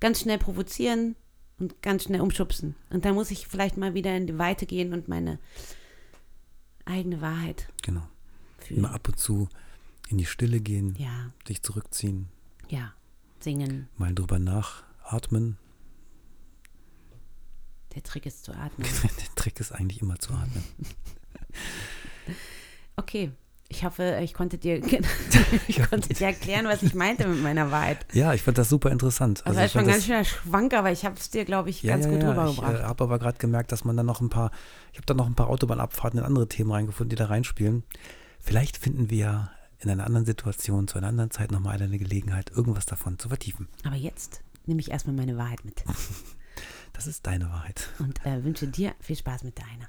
ganz 0.00 0.20
schnell 0.20 0.38
provozieren 0.38 1.14
und 1.58 1.80
ganz 1.82 2.04
schnell 2.04 2.20
umschubsen. 2.20 2.74
Und 2.90 3.04
dann 3.04 3.14
muss 3.14 3.30
ich 3.30 3.46
vielleicht 3.46 3.76
mal 3.76 3.94
wieder 3.94 4.14
in 4.16 4.26
die 4.26 4.38
Weite 4.38 4.66
gehen 4.66 4.92
und 4.92 5.06
meine 5.08 5.38
eigene 6.84 7.20
Wahrheit 7.20 7.68
Genau. 7.82 8.02
fühlen. 8.58 8.80
Immer 8.80 8.92
ab 8.92 9.06
und 9.06 9.18
zu 9.18 9.48
in 10.08 10.18
die 10.18 10.26
Stille 10.26 10.60
gehen, 10.60 10.96
Ja, 10.98 11.30
dich 11.48 11.62
zurückziehen, 11.62 12.28
ja, 12.68 12.92
singen. 13.38 13.88
mal 13.96 14.12
drüber 14.12 14.40
nachatmen. 14.40 15.56
Der 17.94 18.02
Trick 18.02 18.26
ist 18.26 18.44
zu 18.44 18.52
atmen. 18.52 18.88
Der 19.02 19.34
Trick 19.36 19.60
ist 19.60 19.70
eigentlich 19.72 20.02
immer 20.02 20.18
zu 20.18 20.32
atmen. 20.32 20.64
Okay, 22.96 23.32
ich 23.68 23.84
hoffe, 23.84 24.18
ich 24.22 24.34
konnte 24.34 24.58
dir, 24.58 24.82
ich 25.68 25.82
konnte 25.88 26.08
dir 26.12 26.26
erklären, 26.26 26.66
was 26.66 26.82
ich 26.82 26.94
meinte 26.94 27.26
mit 27.26 27.42
meiner 27.42 27.70
Wahrheit. 27.70 27.98
Ja, 28.12 28.34
ich 28.34 28.42
fand 28.42 28.58
das 28.58 28.68
super 28.68 28.90
interessant. 28.90 29.42
Also, 29.46 29.58
ich 29.60 29.66
ist 29.66 29.72
schon 29.72 29.80
fand 29.80 29.88
ganz 29.92 29.98
das- 29.98 30.06
schöner 30.06 30.24
Schwank, 30.24 30.74
aber 30.74 30.92
ich 30.92 31.04
habe 31.04 31.16
es 31.16 31.30
dir, 31.30 31.44
glaube 31.44 31.70
ich, 31.70 31.82
Ja, 31.82 31.94
ganz 31.94 32.06
ja, 32.06 32.10
gut 32.12 32.22
ja. 32.22 32.30
Ich 32.32 32.38
rübergebracht. 32.38 32.80
äh, 32.80 32.82
habe 32.84 33.04
aber 33.04 33.18
gerade 33.18 33.38
gemerkt, 33.38 33.72
dass 33.72 33.84
man 33.84 33.96
dann 33.96 34.06
noch 34.06 34.20
ein 34.20 34.28
paar, 34.28 34.50
ich 34.92 34.98
habe 34.98 35.06
da 35.06 35.14
noch 35.14 35.26
ein 35.26 35.34
paar 35.34 35.48
Autobahnabfahrten 35.48 36.18
in 36.18 36.24
andere 36.26 36.48
Themen 36.48 36.70
reingefunden, 36.72 37.10
die 37.10 37.16
da 37.16 37.26
reinspielen. 37.26 37.84
Vielleicht 38.38 38.76
finden 38.76 39.08
wir 39.10 39.50
in 39.78 39.88
einer 39.88 40.04
anderen 40.04 40.26
Situation, 40.26 40.88
zu 40.88 40.98
einer 40.98 41.08
anderen 41.08 41.30
Zeit 41.30 41.52
nochmal 41.52 41.80
eine 41.80 41.98
Gelegenheit, 41.98 42.50
irgendwas 42.54 42.84
davon 42.86 43.18
zu 43.18 43.28
vertiefen. 43.28 43.68
aber 43.84 43.96
jetzt 43.96 44.42
nehme 44.66 44.80
ich 44.80 44.90
erstmal 44.90 45.16
meine 45.16 45.38
Wahrheit 45.38 45.64
mit 45.64 45.82
Das 46.92 47.06
ist 47.06 47.26
deine 47.26 47.48
Wahrheit. 47.48 47.88
und 47.98 48.24
äh, 48.26 48.44
wünsche 48.44 48.66
dir 48.66 48.92
viel 49.00 49.16
Spaß 49.16 49.44
mit 49.44 49.58
deiner. 49.58 49.88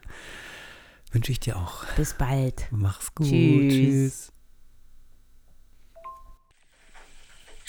Wünsche 1.11 1.31
ich 1.31 1.39
dir 1.39 1.57
auch. 1.57 1.85
Bis 1.95 2.13
bald. 2.13 2.67
Mach's 2.71 3.13
gut. 3.13 3.27
Tschüss. 3.27 3.73
Tschüss. 3.73 4.31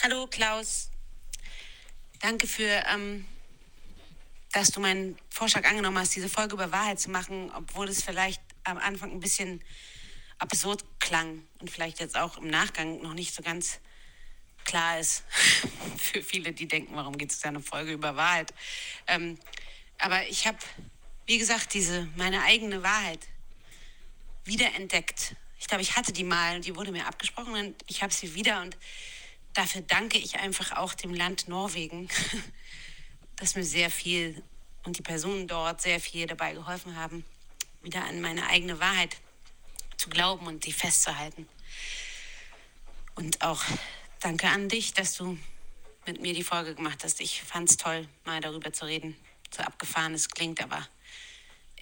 Hallo 0.01 0.27
Klaus. 0.27 0.89
Danke 2.19 2.47
für, 2.47 2.83
ähm, 2.93 3.25
dass 4.53 4.71
du 4.71 4.79
meinen 4.79 5.17
Vorschlag 5.29 5.65
angenommen 5.65 5.97
hast, 5.97 6.15
diese 6.15 6.29
Folge 6.29 6.53
über 6.53 6.71
Wahrheit 6.71 6.99
zu 6.99 7.09
machen, 7.09 7.51
obwohl 7.55 7.89
es 7.89 8.01
vielleicht 8.01 8.41
am 8.63 8.77
Anfang 8.77 9.11
ein 9.11 9.19
bisschen 9.19 9.61
absurd 10.39 10.85
klang 10.99 11.43
und 11.59 11.69
vielleicht 11.69 11.99
jetzt 11.99 12.17
auch 12.17 12.37
im 12.37 12.47
Nachgang 12.47 13.01
noch 13.01 13.13
nicht 13.13 13.33
so 13.33 13.43
ganz 13.43 13.79
klar 14.63 14.99
ist 14.99 15.23
für 15.97 16.21
viele, 16.21 16.53
die 16.53 16.67
denken, 16.67 16.95
warum 16.95 17.17
geht 17.17 17.31
es 17.31 17.39
da 17.39 17.49
eine 17.49 17.59
Folge 17.59 17.91
über 17.91 18.15
Wahrheit. 18.15 18.53
Ähm, 19.07 19.37
aber 19.97 20.25
ich 20.27 20.47
habe 20.47 20.57
wie 21.25 21.37
gesagt, 21.37 21.73
diese, 21.73 22.07
meine 22.17 22.41
eigene 22.41 22.83
Wahrheit 22.83 23.27
wiederentdeckt. 24.45 25.35
Ich 25.59 25.67
glaube, 25.67 25.81
ich 25.81 25.95
hatte 25.95 26.11
die 26.11 26.23
mal 26.23 26.55
und 26.55 26.65
die 26.65 26.75
wurde 26.75 26.91
mir 26.91 27.07
abgesprochen 27.07 27.53
und 27.53 27.75
ich 27.87 28.03
habe 28.03 28.13
sie 28.13 28.35
wieder 28.35 28.61
und 28.61 28.77
dafür 29.53 29.81
danke 29.81 30.17
ich 30.17 30.39
einfach 30.39 30.73
auch 30.73 30.93
dem 30.93 31.13
Land 31.13 31.47
Norwegen, 31.47 32.09
das 33.37 33.55
mir 33.55 33.63
sehr 33.63 33.89
viel 33.89 34.43
und 34.83 34.97
die 34.97 35.01
Personen 35.01 35.47
dort 35.47 35.81
sehr 35.81 35.99
viel 35.99 36.27
dabei 36.27 36.53
geholfen 36.53 36.95
haben, 36.95 37.25
wieder 37.81 38.03
an 38.03 38.21
meine 38.21 38.47
eigene 38.47 38.79
Wahrheit 38.79 39.17
zu 39.97 40.09
glauben 40.09 40.47
und 40.47 40.65
die 40.65 40.73
festzuhalten. 40.73 41.47
Und 43.15 43.41
auch 43.41 43.61
danke 44.19 44.47
an 44.49 44.67
dich, 44.69 44.93
dass 44.93 45.15
du 45.15 45.37
mit 46.05 46.21
mir 46.21 46.33
die 46.33 46.43
Folge 46.43 46.75
gemacht 46.75 47.03
hast. 47.03 47.21
Ich 47.21 47.41
fand 47.41 47.69
es 47.69 47.77
toll, 47.77 48.07
mal 48.25 48.41
darüber 48.41 48.73
zu 48.73 48.85
reden. 48.85 49.15
So 49.55 49.61
abgefahren 49.63 50.13
es 50.13 50.29
klingt, 50.29 50.61
aber 50.61 50.85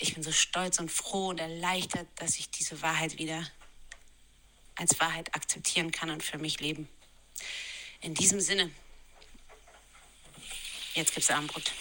ich 0.02 0.16
bin 0.16 0.24
so 0.24 0.32
stolz 0.32 0.80
und 0.80 0.92
froh 0.92 1.28
und 1.28 1.40
erleichtert, 1.40 2.08
dass 2.16 2.40
ich 2.40 2.50
diese 2.50 2.82
Wahrheit 2.82 3.18
wieder 3.20 3.46
als 4.76 5.00
Wahrheit 5.00 5.34
akzeptieren 5.36 5.92
kann 5.92 6.10
und 6.10 6.24
für 6.24 6.40
mich 6.40 6.60
leben. 6.60 6.90
In 8.02 8.16
diesem 8.16 8.40
Sinne, 8.40 8.72
jetzt 10.96 11.14
gibt's 11.14 11.30
Abendbrot. 11.30 11.72